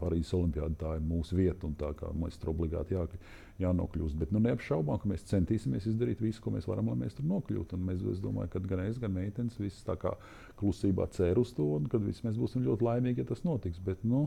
Parīzes 0.00 0.34
Olimpiāda 0.36 0.76
tā 0.82 0.94
ir 0.98 1.04
mūsu 1.06 1.38
vieta 1.38 1.66
un 1.68 1.74
tā 1.78 1.92
kā 1.96 2.10
mēs 2.12 2.36
tur 2.40 2.52
obligāti 2.52 2.96
jā, 2.96 3.06
jānokļūst. 3.64 4.18
Bet 4.20 4.34
nu, 4.34 4.42
neapšaubām, 4.44 5.00
ka 5.00 5.08
mēs 5.08 5.24
centīsimies 5.30 5.88
izdarīt 5.88 6.20
visu, 6.24 6.42
ko 6.44 6.52
mēs 6.54 6.68
varam, 6.68 6.92
lai 6.92 7.00
mēs 7.06 7.16
tur 7.16 7.28
nokļūtu. 7.30 7.78
Un 7.78 7.88
mēs, 7.88 8.04
es 8.12 8.20
domāju, 8.20 8.52
ka 8.52 8.62
gan 8.68 8.84
es, 8.84 9.00
gan 9.00 9.14
meitenes 9.16 9.56
viss 9.60 9.86
tā 9.86 9.96
kā 10.00 10.12
klusībā 10.60 11.08
cer 11.16 11.40
uz 11.40 11.54
to, 11.56 11.72
un 11.78 11.88
kad 11.90 12.04
visi 12.04 12.26
mēs 12.26 12.36
būsim 12.40 12.66
ļoti 12.66 12.86
laimīgi, 12.90 13.24
ja 13.24 13.32
tas 13.32 13.44
notiks. 13.48 13.80
Bet, 13.82 14.04
nu, 14.04 14.26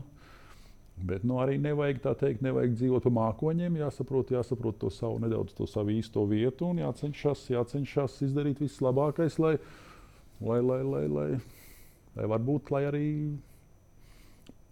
Bet 1.00 1.22
nu, 1.24 1.38
arī 1.40 1.54
nevajag 1.56 2.02
tā 2.04 2.10
teikt, 2.18 2.42
nevajag 2.44 2.74
dzīvot 2.76 3.06
pa 3.06 3.12
mākoņiem. 3.16 3.78
Jāsaprot, 3.80 4.34
jāsaprot 4.34 4.76
to 4.82 4.90
savu 4.92 5.16
nedaudz, 5.22 5.54
to 5.56 5.64
savu 5.64 5.94
īsto 5.94 6.26
vietu 6.28 6.66
un 6.68 6.82
jācenšas, 6.82 7.46
jācenšas 7.54 8.18
izdarīt 8.26 8.60
viss 8.60 8.82
labākais, 8.84 9.38
lai, 9.40 9.54
lai, 10.44 10.58
lai, 10.60 10.82
lai, 10.84 11.06
lai 11.08 11.28
lai 12.20 12.28
varbūt 12.30 12.74
lai 12.74 12.84
arī 12.88 13.06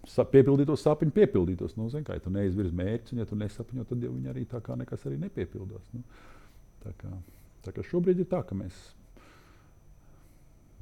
piepildītos 0.08 0.84
sapņi, 0.84 1.12
piepildītos. 1.16 1.74
Nu, 1.76 1.88
zin, 1.92 2.04
kā, 2.06 2.16
ja 2.16 2.24
tu 2.24 2.32
neizvirzi 2.32 2.76
mērķus, 2.76 3.14
un 3.14 3.22
ja 3.22 3.26
tu 3.28 3.38
nesapņo, 3.40 3.88
tad 3.88 4.04
jau 4.04 4.12
viņi 4.12 4.30
arī 4.32 4.44
tā 4.48 4.60
kā 4.64 4.76
nekas 4.78 5.04
arī 5.08 5.18
nepiepildās. 5.24 5.90
Nu, 5.96 6.04
tā, 6.84 6.94
kā, 7.00 7.10
tā 7.66 7.74
kā 7.76 7.84
šobrīd 7.90 8.22
ir 8.22 8.30
tā, 8.30 8.40
ka 8.46 8.56
mēs 8.56 8.78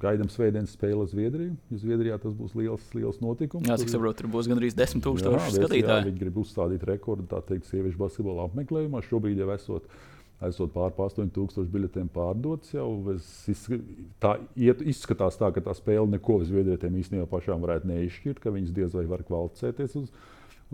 gaidām 0.03 0.29
svētdienas 0.31 0.75
spēli 0.77 1.07
Zviedriju. 1.11 1.55
Ja 1.73 1.81
Zviedrijā 1.81 2.19
tas 2.23 2.35
būs 2.37 2.55
liels, 2.59 2.85
liels 2.95 3.21
notikums. 3.25 3.67
Jā, 3.69 3.79
cik 3.81 3.95
saprotu, 3.95 4.23
tur 4.23 4.31
būs 4.35 4.51
gandrīz 4.51 4.77
10,000 4.77 5.57
skatītāju. 5.57 5.87
Jā, 5.89 6.05
viņi 6.11 6.21
grib 6.21 6.43
uzstādīt 6.43 6.85
rekordu, 6.87 7.27
tā 7.31 7.41
teikt, 7.49 7.71
sieviešu 7.71 7.99
basketbola 8.03 8.47
apmeklējumā. 8.51 9.01
Šobrīd 9.09 9.41
jau 9.41 9.49
esot 9.57 9.89
esot 10.45 10.73
pār 10.75 10.93
8000 10.93 11.69
biļetēm 11.73 12.09
pārdotas. 12.13 12.75
Jau 12.77 12.91
tā 14.23 14.37
izskatās 14.57 15.39
tā, 15.41 15.51
ka 15.55 15.65
tā 15.65 15.75
spēle 15.77 16.11
neko 16.13 16.43
Zviedrijiem 16.45 16.99
īstenībā 17.01 17.29
pašām 17.31 17.63
varētu 17.65 17.89
neizšķirt, 17.93 18.43
ka 18.43 18.53
viņas 18.55 18.75
diez 18.77 18.97
vai 18.97 19.07
var 19.09 19.25
kvalificēties 19.27 19.97
uz, 20.03 20.11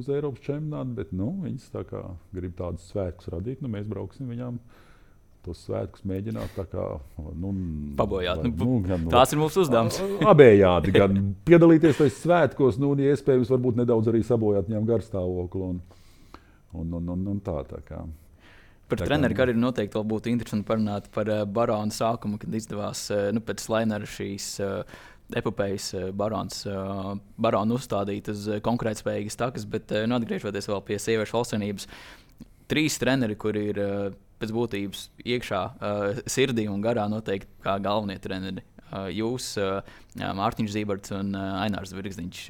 uz 0.01 0.09
Eiropas 0.11 0.43
čempionātu. 0.47 0.97
Bet 0.99 1.13
nu, 1.15 1.31
viņas 1.45 1.69
tā 1.75 1.85
kā 1.89 2.03
grib 2.35 2.57
tādus 2.59 2.89
svētkus 2.91 3.31
radīt, 3.35 3.63
nu, 3.63 3.71
mēs 3.73 3.87
brauksim 3.91 4.33
viņām. 4.33 4.59
Tos 5.43 5.59
svētkus 5.67 6.05
mēģināt 6.07 6.53
tā 6.55 6.63
kā 6.71 6.83
nu, 7.35 7.49
pabojāt. 7.99 8.45
Nu, 8.47 8.53
nu, 8.61 8.77
gan, 8.87 9.09
tās 9.11 9.33
ir 9.35 9.41
mūsu 9.41 9.65
uzdevums. 9.65 9.99
Abējādi. 10.33 10.95
Gan 10.95 11.19
piedalīties 11.43 11.99
tajos 11.99 12.21
svētkos, 12.23 12.79
nu, 12.79 12.93
un, 12.95 13.03
ja 13.03 13.11
iespējams, 13.11 13.51
varbūt 13.51 13.81
nedaudz 13.83 14.13
arī 14.13 14.23
sabojāt 14.27 14.71
viņam 14.71 14.87
garstāvokli. 14.87 15.73
Un, 15.73 15.83
un, 16.79 16.95
un, 17.01 17.11
un, 17.17 17.27
un 17.35 17.43
tā, 17.43 17.57
tā 17.67 17.83
kā. 17.83 18.05
Par 18.93 19.07
treneru 19.07 19.37
karjeru 19.37 19.61
noteikti 19.63 19.97
vēl 19.97 20.09
būtu 20.11 20.31
interesanti 20.33 20.69
parunāt 20.69 21.09
par 21.15 21.31
uh, 21.33 21.45
Barona 21.49 21.95
sākumu, 21.95 22.39
kad 22.43 22.55
izdevās 22.59 23.07
uh, 23.13 23.31
nu, 23.35 23.43
pēc 23.45 23.65
Lainera 23.73 24.09
šīs 24.09 24.49
uh, 24.65 24.99
epopejas 25.39 25.93
uh, 25.97 26.09
Barons, 26.13 26.67
Barona 27.41 27.79
uzstādīt 27.79 28.29
uz 28.29 28.49
konkurētspējīgas 28.67 29.39
takas, 29.41 29.65
bet 29.69 29.95
nu, 30.05 30.19
atgriežoties 30.19 30.69
vēl 30.69 30.83
pie 30.85 30.99
sieviešu 31.01 31.39
valstsvienības, 31.39 31.89
trīs 32.69 32.99
treneri, 33.01 33.39
kuri 33.41 33.65
ir 33.71 33.81
pēc 34.43 34.53
būtības 34.53 35.07
iekšā 35.25 35.63
sirdī 36.29 36.67
un 36.69 36.85
garā 36.85 37.07
noteikti 37.09 37.65
kā 37.65 37.79
galvenie 37.81 38.19
treneri. 38.21 38.67
Uh, 38.93 39.09
jūs, 39.09 39.55
uh, 39.57 39.81
Mārtiņš 40.21 40.75
Zīberts 40.75 41.15
un 41.17 41.33
Ainārs 41.39 41.95
Zvirgzniņš, 41.95 42.45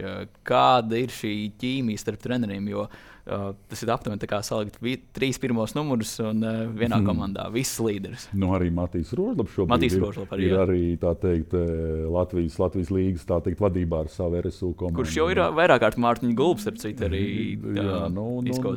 kāda 0.47 0.99
ir 0.99 1.14
šī 1.14 1.32
ķīmija 1.62 2.03
starp 2.03 2.22
treneriem? 2.24 2.66
Jo 2.72 2.88
tas 3.22 3.78
ir 3.84 3.90
aptuveni 3.95 4.26
kā 4.26 4.40
salikt 4.43 4.80
trīs 5.14 5.38
pirmos 5.38 5.76
numurus 5.76 6.16
un 6.18 6.43
vienā 6.74 6.97
hmm. 6.99 7.07
komandā. 7.07 7.45
Viss 7.55 7.78
līderis. 7.78 8.24
Nu, 8.34 8.49
arī 8.57 8.72
Matīs 8.74 9.12
Rožlaps 9.14 9.55
šobrīd 9.55 9.70
Matīs 9.70 9.95
Rožlap 10.03 10.34
arī, 10.34 10.49
ir, 10.49 10.57
ir 10.57 10.62
arī 10.64 10.80
teikt, 11.22 11.55
Latvijas, 12.11 12.59
Latvijas 12.59 12.90
līgas 12.90 13.28
teikt, 13.30 13.62
vadībā 13.62 14.03
ar 14.03 14.11
savu 14.11 14.43
RSU 14.43 14.72
komandu. 14.74 15.05
Kurš 15.05 15.20
jau 15.20 15.28
ir 15.30 15.38
vairāk 15.55 15.84
kārt 15.84 16.03
Mārtiņa 16.03 16.34
Gulbs, 16.43 16.66
ar 16.66 16.82
citu 16.82 17.07
arī 17.07 17.22
jā, 17.55 18.03
nu, 18.11 18.26
nu, 18.43 18.76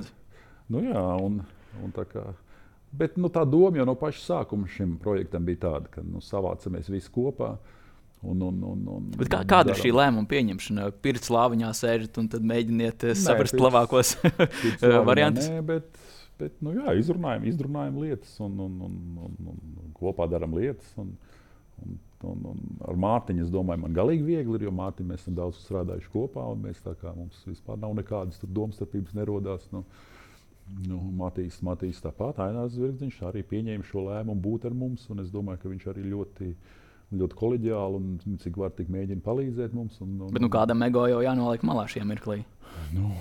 nu, 0.69 0.85
jā, 0.91 1.05
un, 1.25 1.41
un 1.81 1.97
tā 1.97 2.05
kā. 2.13 2.29
Bet 2.95 3.17
nu, 3.19 3.29
tā 3.33 3.43
doma 3.49 3.79
jau 3.79 3.85
no 3.87 3.95
paša 3.99 4.21
sākuma 4.23 4.69
šim 4.71 4.95
projektam 5.01 5.45
bija 5.47 5.65
tāda, 5.67 5.91
ka 5.91 6.03
nu, 6.05 6.21
savācamies 6.23 6.91
visi 6.91 7.11
kopā. 7.13 7.55
Un, 8.25 8.41
un, 8.41 8.61
un, 8.63 8.85
un, 8.89 9.09
Bet 9.19 9.29
kā, 9.29 9.41
kāda 9.45 9.73
ir 9.73 9.79
šī 9.81 9.91
lēmuma 9.93 10.25
pieņemšana? 10.29 10.87
Pirts 11.03 11.29
lāviņā 11.33 11.69
sēžat 11.77 12.17
un 12.21 12.29
tad 12.31 12.45
mēģiniet 12.47 13.05
nē, 13.05 13.15
saprast 13.21 13.53
pirts, 13.53 13.65
labākos 13.67 14.13
variantus. 15.11 15.49
Nē, 15.51 15.59
bet, 15.67 15.99
bet 16.39 16.55
nu, 16.65 16.73
jā, 16.79 16.95
izrunājam, 17.01 17.45
izrunājam 17.51 17.99
lietas 18.01 18.33
un, 18.41 18.55
un, 18.65 18.79
un, 18.87 18.95
un, 19.27 19.59
un 19.83 19.93
kopā 19.99 20.25
darām 20.31 20.55
lietas. 20.57 20.89
Un, 21.01 21.13
un, 21.83 21.99
un, 22.31 22.49
un 22.53 22.81
ar 22.89 22.97
Mārtiņu 23.05 23.45
es 23.45 23.53
domāju, 23.53 23.83
man 23.83 23.95
galīgi 23.97 24.25
viegli 24.25 24.57
ir, 24.57 24.67
jo 24.69 24.73
Mārtiņu 24.79 25.11
mēs 25.11 25.25
esam 25.25 25.37
daudz 25.37 25.61
strādājuši 25.67 26.11
kopā 26.15 26.47
un 26.55 26.65
mēs 26.65 26.81
tā 26.85 26.95
kā 27.01 27.13
mums 27.13 27.45
vispār 27.45 27.77
nav 27.83 27.93
nekādas 27.99 28.41
domstarpības 28.41 29.13
nerodās. 29.19 29.69
Nu, 29.75 29.83
Nu, 30.65 30.97
Matīs, 31.13 31.59
Matīs 31.65 32.01
tāpat, 32.01 32.39
Ainārs 32.41 32.73
Zvirgziņš 32.73 33.19
arī 33.29 33.43
pieņēma 33.45 33.85
šo 33.85 34.07
lēmumu 34.07 34.41
būt 34.41 34.65
ar 34.65 34.73
mums, 34.73 35.05
es 35.21 35.29
domāju, 35.33 35.61
ka 35.61 35.69
viņš 35.69 35.85
arī 35.91 36.07
ļoti 36.09 36.49
uh, 36.49 36.73
ļoti 37.13 37.37
kolēģiāli 37.37 37.99
un 37.99 38.39
cik 38.41 38.57
var 38.59 38.73
tik 38.75 38.89
mēģina 38.93 39.23
palīdzēt 39.25 39.75
mums. 39.75 39.99
Un, 40.03 40.17
un, 40.25 40.33
Bet 40.33 40.43
nu, 40.43 40.49
kādam 40.53 40.81
ego 40.85 41.05
jau 41.09 41.21
jānoliek 41.23 41.63
malā 41.67 41.85
šajā 41.91 42.05
mirklī? 42.09 42.41
Nu, 42.95 43.11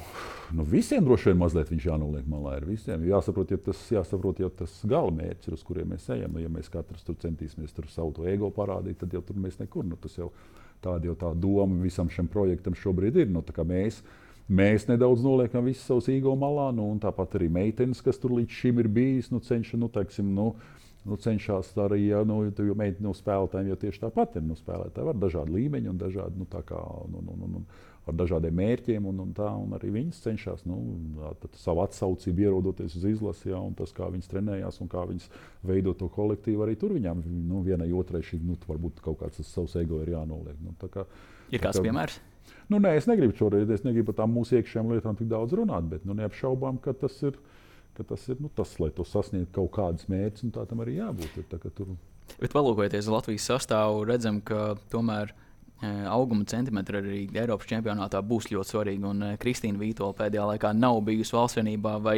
nu 0.57 0.65
visiem 0.69 1.05
droši 1.05 1.31
vien 1.31 1.41
mazliet 1.43 1.71
viņš 1.73 1.87
jānoliek 1.91 2.27
malā. 2.31 2.57
Visiem 2.67 3.05
jāsaprot, 3.09 3.53
ja 3.55 3.61
tas, 3.69 3.81
jāsaprot, 3.93 4.41
ja 4.43 4.51
tas 4.63 4.75
galamērķis 4.89 5.51
ir, 5.51 5.59
uz 5.59 5.65
kuriem 5.67 5.93
mēs 5.95 6.09
ejam. 6.17 6.35
Nu, 6.35 6.43
ja 6.43 6.51
mēs 6.53 6.73
katrs 6.73 7.05
tur 7.07 7.19
centīsimies 7.23 7.77
tur 7.77 7.89
savu 7.93 8.27
ego 8.31 8.51
parādīt, 8.55 8.99
tad 9.03 9.15
jau 9.15 9.23
tur 9.25 9.39
mēs 9.41 9.61
nekur. 9.61 9.87
Nu, 9.89 10.01
tas 10.01 10.17
jau 10.19 10.33
tāda 10.85 11.11
jau 11.11 11.17
tā 11.21 11.33
doma 11.39 11.85
visam 11.85 12.11
šim 12.13 12.29
projektam 12.33 12.77
šobrīd 12.79 13.21
ir. 13.21 13.31
Nu, 13.33 13.45
mēs, 13.69 14.01
Mēs 14.45 14.85
nedaudz 14.91 15.23
noliekam 15.25 15.65
visu 15.65 15.81
savu 15.87 16.05
ego 16.13 16.35
malā, 16.37 16.69
nu, 16.77 16.91
un 16.93 16.99
tāpat 17.01 17.39
arī 17.39 17.49
meitenes, 17.49 18.03
kas 18.05 18.19
tur 18.21 18.35
līdz 18.37 18.53
šim 18.53 18.83
ir 18.83 18.91
bijis, 18.93 19.31
nu, 19.33 19.41
cenšas, 19.41 19.79
nu, 19.81 19.89
teiksim, 19.89 20.35
nu, 20.37 20.51
nu, 21.09 21.17
cenšas 21.17 21.71
arī, 21.81 22.03
ja, 22.11 22.21
nu, 22.29 22.43
jo 22.53 22.77
meitene 22.77 23.09
no 23.09 23.15
spēlētājiem 23.17 23.71
jau 23.73 23.79
tieši 23.87 24.03
tāpat 24.03 24.37
ir. 24.37 24.45
Nu, 24.45 24.57
spēlētāji 24.59 25.09
var 25.09 25.17
dažādi 25.23 25.57
līmeņi 25.57 25.93
un 25.95 26.01
dažādi, 26.01 26.41
nu, 26.43 26.49
kā, 26.53 26.83
nu, 27.09 27.25
nu, 27.25 27.39
nu, 27.41 27.49
nu, 27.55 27.63
ar 28.05 28.19
dažādiem 28.21 28.53
mērķiem, 28.61 29.07
un, 29.09 29.23
un, 29.25 29.33
tā, 29.37 29.49
un 29.49 29.73
arī 29.79 29.95
viņas 29.95 30.21
cenšas 30.27 30.67
nu, 30.69 30.77
savu 31.57 31.81
atsaucību 31.87 32.45
ierodoties 32.45 32.99
uz 33.01 33.09
izlasi, 33.15 33.49
ja, 33.55 33.63
un 33.65 33.73
tas, 33.79 33.97
kā 33.97 34.11
viņas 34.13 34.29
trenējās 34.29 34.83
un 34.85 34.93
kā 34.93 35.07
viņas 35.09 35.31
veido 35.65 35.97
to 35.97 36.11
kolektīvu, 36.13 36.67
arī 36.67 36.77
tur 36.81 36.93
viņām 36.97 37.25
nu, 37.25 37.65
vienai 37.65 37.89
otrai 37.97 38.21
šī 38.25 38.43
nu, 38.45 38.61
varbūt 38.69 39.01
kaut 39.05 39.23
kāds 39.25 39.41
savs 39.49 39.81
ego 39.81 40.05
ir 40.05 40.13
jānoliek. 40.19 40.61
Nu, 40.61 40.77
kā, 40.85 41.09
ir 41.49 41.65
kāds 41.65 41.81
kā, 41.81 41.89
piemērs? 41.89 42.21
Nu, 42.73 42.81
nē, 42.81 42.95
es 42.99 43.09
negribu 43.11 43.37
šoreiz, 43.37 43.69
es 43.71 43.85
negribu 43.85 44.13
par 44.13 44.23
tām 44.23 44.33
mūsu 44.37 44.59
iekšējām 44.59 44.95
lietām 44.95 45.19
tik 45.19 45.29
daudz 45.31 45.53
runāt, 45.59 45.87
bet 45.91 46.07
nu, 46.09 46.17
neapšaubām, 46.19 46.81
ka 46.85 46.97
tas 46.97 47.21
ir. 47.27 47.39
Ka 47.95 48.03
tas 48.03 48.25
ir 48.27 48.41
nu, 48.43 48.49
tas, 48.51 48.73
lai 48.83 48.89
to 48.91 49.05
sasniegtu 49.07 49.53
kaut 49.55 49.71
kādus 49.77 50.09
mērķus, 50.11 50.49
un 50.49 50.53
tā 50.57 50.65
tam 50.67 50.81
arī 50.83 50.97
jābūt. 50.97 51.37
Ir, 51.39 51.45
tā, 51.47 51.61
tur... 51.77 51.93
Bet, 52.41 52.51
palūkojoties 52.51 53.07
Latvijas 53.13 53.47
sastāvu, 53.47 54.01
redzam, 54.09 54.41
ka 54.43 54.73
tomēr 54.91 55.31
auguma 56.11 56.47
centimetri 56.49 56.99
arī 56.99 57.21
Eiropas 57.35 57.69
čempionātā 57.71 58.23
būs 58.25 58.51
ļoti 58.53 58.73
svarīgi. 58.73 59.05
Un 59.09 59.25
Kristīna 59.41 59.81
Vītola 59.81 60.17
pēdējā 60.19 60.49
laikā 60.53 60.73
nav 60.77 61.01
bijusi 61.07 61.37
valstsvienībā, 61.37 61.97
vai 62.03 62.17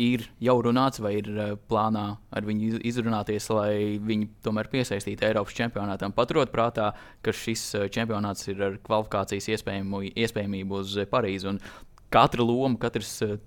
ir 0.00 0.24
jau 0.42 0.56
runāts, 0.64 1.00
vai 1.02 1.16
ir 1.18 1.28
plānā 1.68 2.04
ar 2.32 2.46
viņu 2.46 2.80
izrunāties, 2.88 3.48
lai 3.52 3.98
viņi 4.02 4.28
tomēr 4.44 4.70
piesaistītu 4.72 5.26
Eiropas 5.28 5.56
čempionātam. 5.58 6.14
Paturot 6.16 6.52
prātā, 6.54 6.92
ka 7.22 7.34
šis 7.36 7.64
čempionāts 7.92 8.48
ir 8.52 8.62
ar 8.62 8.78
kvalifikācijas 8.86 9.50
iespējamību 9.52 10.80
uz 10.80 10.96
Parīzi. 11.12 11.56
Katra 12.12 12.44
loma, 12.44 12.76
katrs 12.80 13.14
uh, 13.24 13.38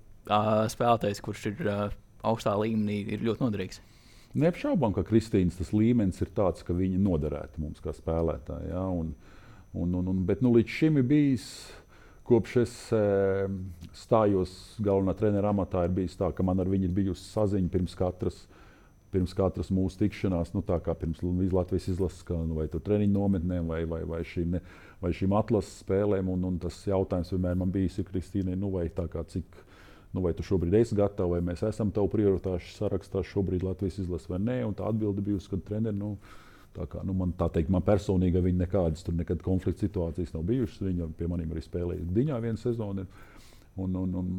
spēlētājs, 0.74 1.22
kurš 1.26 1.50
ir 1.52 1.68
uh, 1.70 1.84
augstā 2.26 2.56
līmenī, 2.58 3.04
ir 3.14 3.26
ļoti 3.26 3.46
noderīgs. 3.46 3.82
Neapšaubām, 4.36 4.92
ka 4.96 5.06
Kristīnas 5.08 5.72
līmenis 5.72 6.20
ir 6.26 6.34
tāds, 6.36 6.66
ka 6.66 6.76
viņa 6.76 7.00
noderētu 7.00 7.62
mums 7.62 7.84
kā 7.84 7.94
spēlētājai. 7.96 8.74
Ja? 8.74 8.88
Un, 8.92 9.14
Un, 9.76 9.94
un, 9.94 10.08
un, 10.08 10.22
bet 10.24 10.40
nu, 10.40 10.54
līdz 10.56 10.72
šim 10.72 11.02
ir 11.02 11.04
bijis, 11.10 11.46
kopš 12.26 12.58
es 12.64 12.74
e, 12.94 13.00
stājos 13.96 14.52
galvenā 14.84 15.16
trenera 15.18 15.52
amatā, 15.54 15.86
ir 15.86 15.96
bijis 15.96 16.18
tā, 16.20 16.32
ka 16.36 16.46
man 16.46 16.62
ar 16.62 16.70
viņu 16.72 16.90
ir 16.90 16.94
bijusi 16.96 17.28
saziņa 17.32 17.74
pirms 17.74 17.98
katras. 18.00 18.46
Pirms 19.14 19.32
katras 19.38 19.70
mūsu 19.72 20.02
tikšanās, 20.02 20.50
nu, 20.52 20.60
tā 20.66 20.76
kā 20.84 20.92
pirms 21.00 21.22
Latvijas 21.54 21.86
izlases, 21.94 22.26
kā, 22.28 22.36
nu, 22.36 22.58
vai 22.58 22.66
treniņu 22.68 23.14
nometnēm, 23.14 23.70
vai, 23.72 23.86
vai, 23.88 24.02
vai, 24.04 24.20
šīm, 24.28 24.58
ne, 24.58 24.60
vai 25.00 25.14
šīm 25.16 25.36
atlases 25.38 25.78
spēlēm. 25.86 26.34
Un, 26.34 26.44
un 26.50 26.58
tas 26.60 26.82
jautājums 26.84 27.32
vienmēr 27.32 27.56
man 27.62 27.72
bijis, 27.72 28.02
Kristīne, 28.10 28.58
nu, 28.60 28.74
vai 28.74 28.90
tā 28.92 29.06
kā 29.12 29.24
cik, 29.32 29.62
nu, 30.12 30.26
vai 30.26 30.34
tu 30.36 30.44
šobrīd 30.44 30.76
esi 30.82 30.98
gatava, 31.00 31.38
vai 31.38 31.46
mēs 31.48 31.64
esam 31.64 31.94
tavu 31.96 32.12
prioritāšu 32.12 32.76
sarakstā 32.76 33.24
šobrīd 33.24 33.64
Latvijas 33.64 34.02
izlases 34.04 34.28
vai 34.34 34.42
nē. 34.44 34.58
Un 34.68 34.76
tā 34.76 34.90
atbilde 34.90 35.24
bijusi, 35.24 35.54
ka 35.54 35.62
treneris. 35.70 36.02
Nu, 36.02 36.18
Tā 36.76 36.86
kā, 36.92 37.02
nu, 37.08 37.16
man, 37.16 37.32
tā 37.40 37.48
teikt, 37.56 37.72
man 37.72 37.84
personīgi 37.86 38.42
viņa 38.44 38.66
nekādas 38.66 39.06
nekad 39.08 39.44
konflikta 39.46 39.86
situācijas 39.86 40.34
nav 40.36 40.44
bijušas. 40.50 40.84
Viņa 40.90 41.10
pie 41.16 41.28
maniem 41.32 41.54
arī 41.54 41.64
spēlēja 41.64 42.08
Diņā 42.18 42.40
vienu 42.44 42.60
sezonu. 42.62 43.06
Un, 43.76 44.00
un, 44.02 44.16
un, 44.22 44.32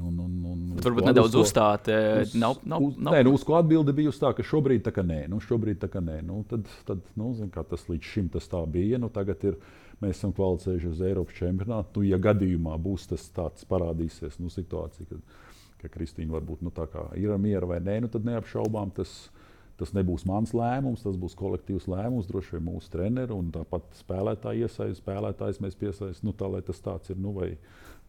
Un, 0.00 0.14
un, 0.22 0.34
un, 0.46 0.60
Varbūt 0.80 1.08
nedaudz 1.08 1.34
uzstāt. 1.36 1.88
Uz, 1.90 2.30
nav, 2.38 2.60
nav, 2.62 2.84
uz, 2.86 2.94
nav. 2.94 3.16
Nē, 3.16 3.24
nu, 3.26 3.32
uz 3.36 3.42
ko 3.44 3.56
atbilde 3.58 3.92
bija 3.92 4.12
tā, 4.22 4.30
ka 4.38 4.44
šobrīd 4.46 4.84
tā 4.86 4.92
kā 4.94 5.02
nē. 5.04 5.24
Nu, 5.28 5.40
šobrīd 5.42 5.80
tā 5.82 5.90
kā 5.90 6.00
nē. 6.00 6.20
Nu, 6.24 6.38
tad, 6.48 6.70
tad, 6.86 7.02
nu, 7.18 7.32
zin, 7.36 7.50
tas 7.50 7.82
līdz 7.90 8.12
šim 8.12 8.28
tas 8.32 8.46
tā 8.48 8.62
bija. 8.70 9.00
Nu, 9.02 9.10
tagad 9.12 9.42
ir, 9.50 9.58
mēs 10.00 10.14
esam 10.14 10.32
kvalificējušies 10.36 10.94
uz 10.94 11.02
Eiropas 11.10 11.36
čempionātu. 11.36 12.00
Nu, 12.00 12.06
ja 12.06 12.20
gadījumā 12.22 12.78
būs 12.80 13.10
tas 13.10 13.26
tāds 13.34 13.66
parādīsies 13.68 14.38
nu, 14.40 14.48
situācija, 14.54 15.10
kad, 15.10 15.36
ka 15.82 15.92
Kristīna 15.98 16.38
varbūt 16.38 16.62
nu, 16.64 16.72
ir 17.18 17.36
miera 17.42 17.68
vai 17.74 17.82
nē, 17.82 17.98
nu, 18.06 18.14
tad 18.14 18.30
neapšaubām 18.30 18.94
tas 18.96 19.18
ir 19.26 19.39
Tas 19.80 19.94
nebūs 19.96 20.26
mans 20.28 20.50
lēmums, 20.52 21.00
tas 21.06 21.14
būs 21.16 21.32
kolektīvs 21.38 21.86
lēmums, 21.88 22.26
droši 22.28 22.58
vien 22.58 22.66
mūsu 22.66 22.90
treneru 22.92 23.38
un 23.40 23.46
tāpat 23.54 23.86
spēlētāju 23.96 24.66
iesaistīt. 24.66 25.00
Spēlētājs 25.00 25.62
mēs 25.64 25.78
piesaistām, 25.80 26.26
nu, 26.28 26.34
tā 26.36 26.50
lai 26.52 26.60
tas 26.66 26.82
tāds 26.84 27.12
ir. 27.12 27.16
Nu, 27.20 27.32
vai, 27.32 27.54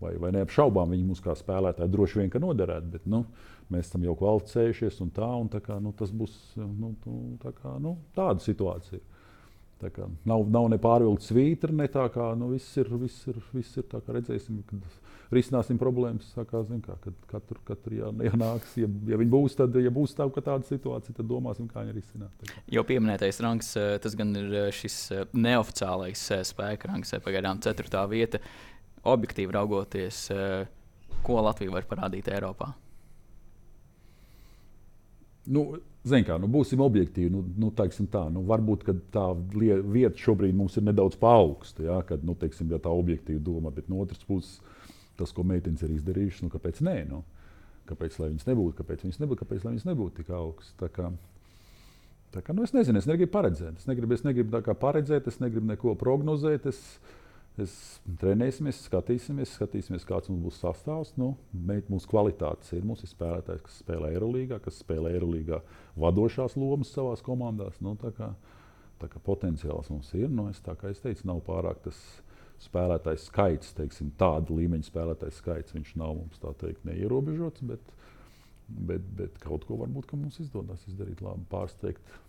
vai, 0.01 0.17
vai 0.19 0.33
neapšaubām 0.35 0.91
viņi 0.91 1.07
mums 1.07 1.23
kā 1.23 1.35
spēlētāji 1.39 1.93
droši 1.93 2.19
vien 2.19 2.33
noderētu, 2.43 2.91
bet 2.97 3.07
nu, 3.07 3.23
mēs 3.71 3.87
esam 3.87 4.03
jau 4.03 4.17
kvalificējušies 4.19 4.99
un 5.05 5.13
tā, 5.15 5.31
un 5.45 5.47
tā 5.53 5.63
kā, 5.63 5.79
nu, 5.79 5.95
tas 5.95 6.11
būs 6.11 6.35
nu, 6.59 6.91
tā 7.39 7.55
kā, 7.55 7.77
nu, 7.79 7.95
tāda 8.17 8.43
situācija. 8.43 8.99
Tā 9.81 9.89
kā, 9.95 10.05
nav, 10.29 10.43
nav 10.53 10.67
ne 10.69 10.77
pārvilkta 10.81 11.31
svītra, 11.31 11.73
ne 11.73 11.87
tā 11.89 12.03
kā 12.13 12.27
nu, 12.37 12.51
viss 12.51 12.75
ir. 12.77 12.91
Viss 13.01 13.23
ir, 13.31 13.39
viss 13.55 13.79
ir 13.79 13.87
tā 13.89 14.03
kā 14.03 14.13
redzēsim, 14.13 14.59
kad 14.67 14.83
risināsim 15.35 15.79
problēmas. 15.81 16.29
Kā, 16.35 16.61
zin, 16.67 16.81
kā, 16.83 16.95
kad 17.03 17.27
katru, 17.29 17.59
katru 17.67 17.97
jā, 17.97 18.09
jānāks, 18.27 18.73
ja, 18.79 18.89
ja 19.09 19.19
viņi 19.21 19.33
būs, 19.33 19.57
tad, 19.59 19.75
ja 19.81 19.91
būs 19.93 20.15
tā, 20.17 20.27
tāda 20.37 20.67
situācija, 20.67 21.15
tad 21.17 21.29
domāsim, 21.29 21.69
kā 21.71 21.85
viņu 21.85 21.95
risināt. 21.97 22.53
Jau 22.71 22.83
pieminētais 22.87 23.41
rangs, 23.43 23.73
eh, 23.79 23.95
tas 24.03 24.17
gan 24.19 24.33
ir 24.37 24.57
eh, 24.65 24.69
šis 24.75 24.97
eh, 25.15 25.23
neoficiālais 25.33 26.25
spēka 26.51 26.91
rangs, 26.91 27.15
pagaidām 27.25 27.61
ceturtā 27.63 28.03
vieta. 28.11 28.41
Objektīvi 29.01 29.55
raugoties, 29.55 30.27
ko 31.25 31.39
Latvija 31.41 31.73
var 31.73 31.87
parādīt 31.89 32.27
Eiropā? 32.29 32.67
Nu, 35.49 35.71
Ziniet, 36.01 36.25
kā 36.31 36.37
nu, 36.41 36.47
būsim 36.49 36.81
objektīvi. 36.81 37.29
Nu, 37.29 37.43
nu, 37.61 37.69
tā, 37.77 38.23
nu, 38.33 38.41
varbūt 38.49 38.87
tā 39.13 39.25
vieta 39.61 40.17
šobrīd 40.17 40.55
mums 40.57 40.77
ir 40.79 40.85
nedaudz 40.87 41.17
paaugsta, 41.21 41.85
ja, 41.85 41.99
kad 42.05 42.25
nu, 42.25 42.33
teiksim, 42.37 42.71
ja 42.73 42.79
tā 42.81 42.89
objektīvi 42.93 43.41
domā, 43.45 43.69
bet 43.73 43.89
no 43.89 44.01
otras 44.01 44.23
puses 44.25 44.57
tas, 45.19 45.33
ko 45.35 45.45
meitenes 45.47 45.83
ir 45.85 45.95
izdarījušas, 45.97 46.45
nu, 46.45 46.53
kāpēc 46.53 46.81
nē? 46.85 46.95
Nu? 47.09 47.23
Kāpēc 47.89 48.15
viņas 48.21 48.47
nebūtu, 48.47 48.77
kāpēc 48.79 49.05
viņas 49.05 49.19
nebūtu, 49.23 49.43
kāpēc 49.43 49.67
viņas 49.67 49.87
nebūtu 49.89 50.21
tik 50.21 50.33
augstas? 50.37 50.75
Tā 52.31 52.39
kā, 52.39 52.55
nu, 52.55 52.63
es 52.63 52.71
nezinu, 52.71 53.01
es 53.01 53.07
negribu 53.09 53.33
paredzēt. 53.33 53.81
Es 53.81 53.87
negribu, 53.89 54.15
es 54.15 54.23
negribu 54.23 54.61
paredzēt, 54.79 55.27
es 55.27 55.41
negribu 55.43 55.73
neko 55.73 55.97
prognozēt. 55.99 56.69
Es, 56.71 56.79
Es 57.59 57.73
trenēsimies, 58.21 58.77
skatīsimies, 58.87 59.57
skatīsimies, 59.57 60.05
kāds 60.07 60.29
mums 60.31 60.45
būs 60.45 60.59
sastāvs. 60.61 61.11
Nu, 61.19 61.33
mūsu 61.51 62.07
kvalitātes 62.09 62.71
ir. 62.71 62.85
Mums 62.87 63.03
ir 63.03 63.11
spēlētājs, 63.11 63.65
kas 63.65 63.81
spēlē 63.83 64.13
Eirolandā, 64.15 64.61
kas 64.63 64.79
spēlē 64.79 65.11
Eirolandā 65.17 65.59
vadošās 65.99 66.55
lomas 66.55 66.93
savā 66.95 67.17
komandās. 67.25 67.75
Nu, 67.83 67.97
tā 67.99 68.13
kā, 68.15 68.31
tā 69.03 69.11
kā 69.11 69.19
potenciāls 69.25 69.91
mums 69.91 70.13
ir. 70.15 70.29
Nu, 70.31 70.47
es, 70.47 70.63
kā 70.63 70.93
es 70.93 71.03
teicu, 71.03 71.27
nav 71.27 71.43
pārāk 71.47 71.83
tas 71.83 71.99
spēlētājs 72.61 73.27
skaits, 73.29 73.75
teiksim, 73.77 74.11
tāda 74.19 74.53
līmeņa 74.55 74.87
spēlētājs 74.87 75.39
skaits. 75.41 75.75
Viņš 75.77 75.95
nav 76.01 76.17
mums 76.19 76.41
tā 76.41 76.53
teikt 76.61 76.85
neierobežots, 76.87 77.63
bet, 77.67 77.95
bet, 78.67 79.07
bet 79.17 79.39
kaut 79.43 79.65
ko 79.69 79.79
varbūt 79.81 80.13
mums 80.17 80.41
izdodas 80.43 80.85
izdarīt 80.89 81.23
labi, 81.25 81.47
pārsteigt 81.51 82.19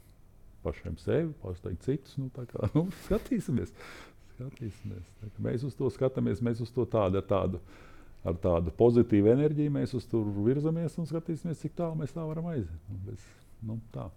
pašiem 0.63 0.97
sevi, 1.03 1.35
pārsteigt 1.43 1.85
citus. 1.85 2.17
Nu, 2.21 2.31
kā, 2.33 2.71
nu, 2.77 2.89
skatīsimies 3.07 3.75
skatīsimies. 4.37 5.09
Mēs 5.43 5.65
uz 5.67 5.77
to 5.79 5.91
skatāmies, 5.93 6.43
mēs 6.45 6.63
uz 6.65 6.73
to 6.75 6.87
tādu, 6.89 7.21
ar 7.21 7.27
tādu, 7.29 7.61
ar 8.27 8.39
tādu 8.43 8.75
pozitīvu 8.79 9.33
enerģiju, 9.35 9.75
mēs 9.77 9.95
uz 9.99 10.07
to 10.09 10.23
virzamies 10.43 10.99
un 11.01 11.09
skatīsimies, 11.11 11.61
cik 11.63 11.77
tālu 11.79 12.01
mēs 12.01 12.15
tā 12.17 12.25
varam 12.27 12.49
aiziet. 12.53 12.83
Nu, 12.91 13.01
bez, 13.07 13.27
nu, 13.63 13.79
tā. 13.95 14.09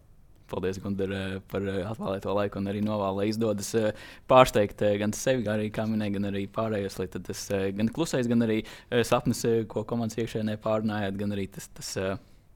Paldies, 0.49 0.77
Gunter, 0.81 1.09
eh, 1.11 1.39
par 1.49 1.65
eh, 1.65 1.81
atvēlēto 1.89 2.33
laiku 2.37 2.59
un 2.61 2.69
arī 2.69 2.83
novēlu, 2.85 3.17
lai 3.19 3.27
izdodas 3.31 3.71
eh, 3.79 4.05
pārsteigt 4.29 4.83
gan 5.01 5.13
sevi, 5.17 5.41
gan 5.45 5.57
arī 5.57 5.71
kaminē, 5.73 6.11
gan 6.13 6.29
arī 6.29 6.45
pārējos. 6.53 6.99
Lai 7.01 7.07
tas 7.15 7.43
gan 7.79 7.89
klusais, 7.95 8.29
gan 8.29 8.45
arī 8.45 8.61
sapnis, 9.07 9.41
ko 9.71 9.85
komandas 9.89 10.19
iekšēnē 10.21 10.59
pārnājāt, 10.61 11.17
gan 11.21 11.33
arī 11.33 11.47
tas, 11.57 11.69
tas, 11.73 11.91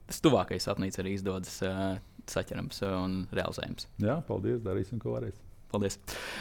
tas 0.09 0.23
tuvākais 0.25 0.69
sapnis 0.69 1.01
arī 1.01 1.17
izdodas 1.17 1.61
saķerams 2.29 2.83
un 2.93 3.21
realizējams. 3.33 3.89
Jā, 4.05 4.19
paldies, 4.27 4.61
darīsim, 4.65 5.01
ko 5.01 5.17
varēsim. 5.17 5.48
Paldies. 5.69 5.99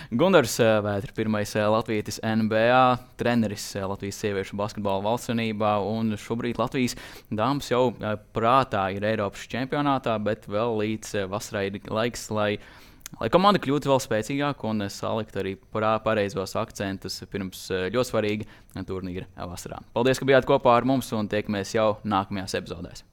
Gunārs 0.09 0.55
eh, 0.65 0.79
Vētra, 0.85 1.13
pirmais 1.17 1.51
eh, 1.53 1.67
Latvijas 1.69 2.17
NBA 2.25 2.81
treneris 3.21 3.67
eh, 3.77 3.85
Latvijas 3.85 4.23
sieviešu 4.23 4.57
basketbola 4.57 5.05
valstsvienībā, 5.05 5.75
un 5.85 6.17
šobrīd 6.17 6.61
Latvijas 6.61 6.97
dāmas 7.29 7.69
jau 7.69 7.91
prātā 8.33 8.87
ir 8.97 9.05
Eiropas 9.05 9.45
čempionātā, 9.53 10.17
bet 10.25 10.49
vēl 10.49 10.79
līdz 10.81 11.29
vasarai 11.29 11.67
ir 11.69 11.77
laiks, 11.93 12.25
lai, 12.33 12.55
lai 13.21 13.29
komanda 13.35 13.61
kļūtu 13.61 13.93
vēl 13.93 14.01
spēcīgāka 14.07 14.71
un 14.71 14.89
salikt 14.93 15.37
arī 15.37 15.59
pareizos 15.77 16.57
akcentus 16.57 17.21
pirms 17.29 17.67
ļoti 17.93 18.13
svarīga 18.15 18.85
turnīra 18.89 19.29
vasarā. 19.45 19.83
Paldies, 19.93 20.21
ka 20.23 20.29
bijāt 20.31 20.49
kopā 20.49 20.79
ar 20.79 20.89
mums 20.89 21.13
un 21.13 21.29
tiekamies 21.29 21.77
jau 21.77 21.99
nākamajās 22.09 22.57
epizodēs. 22.63 23.05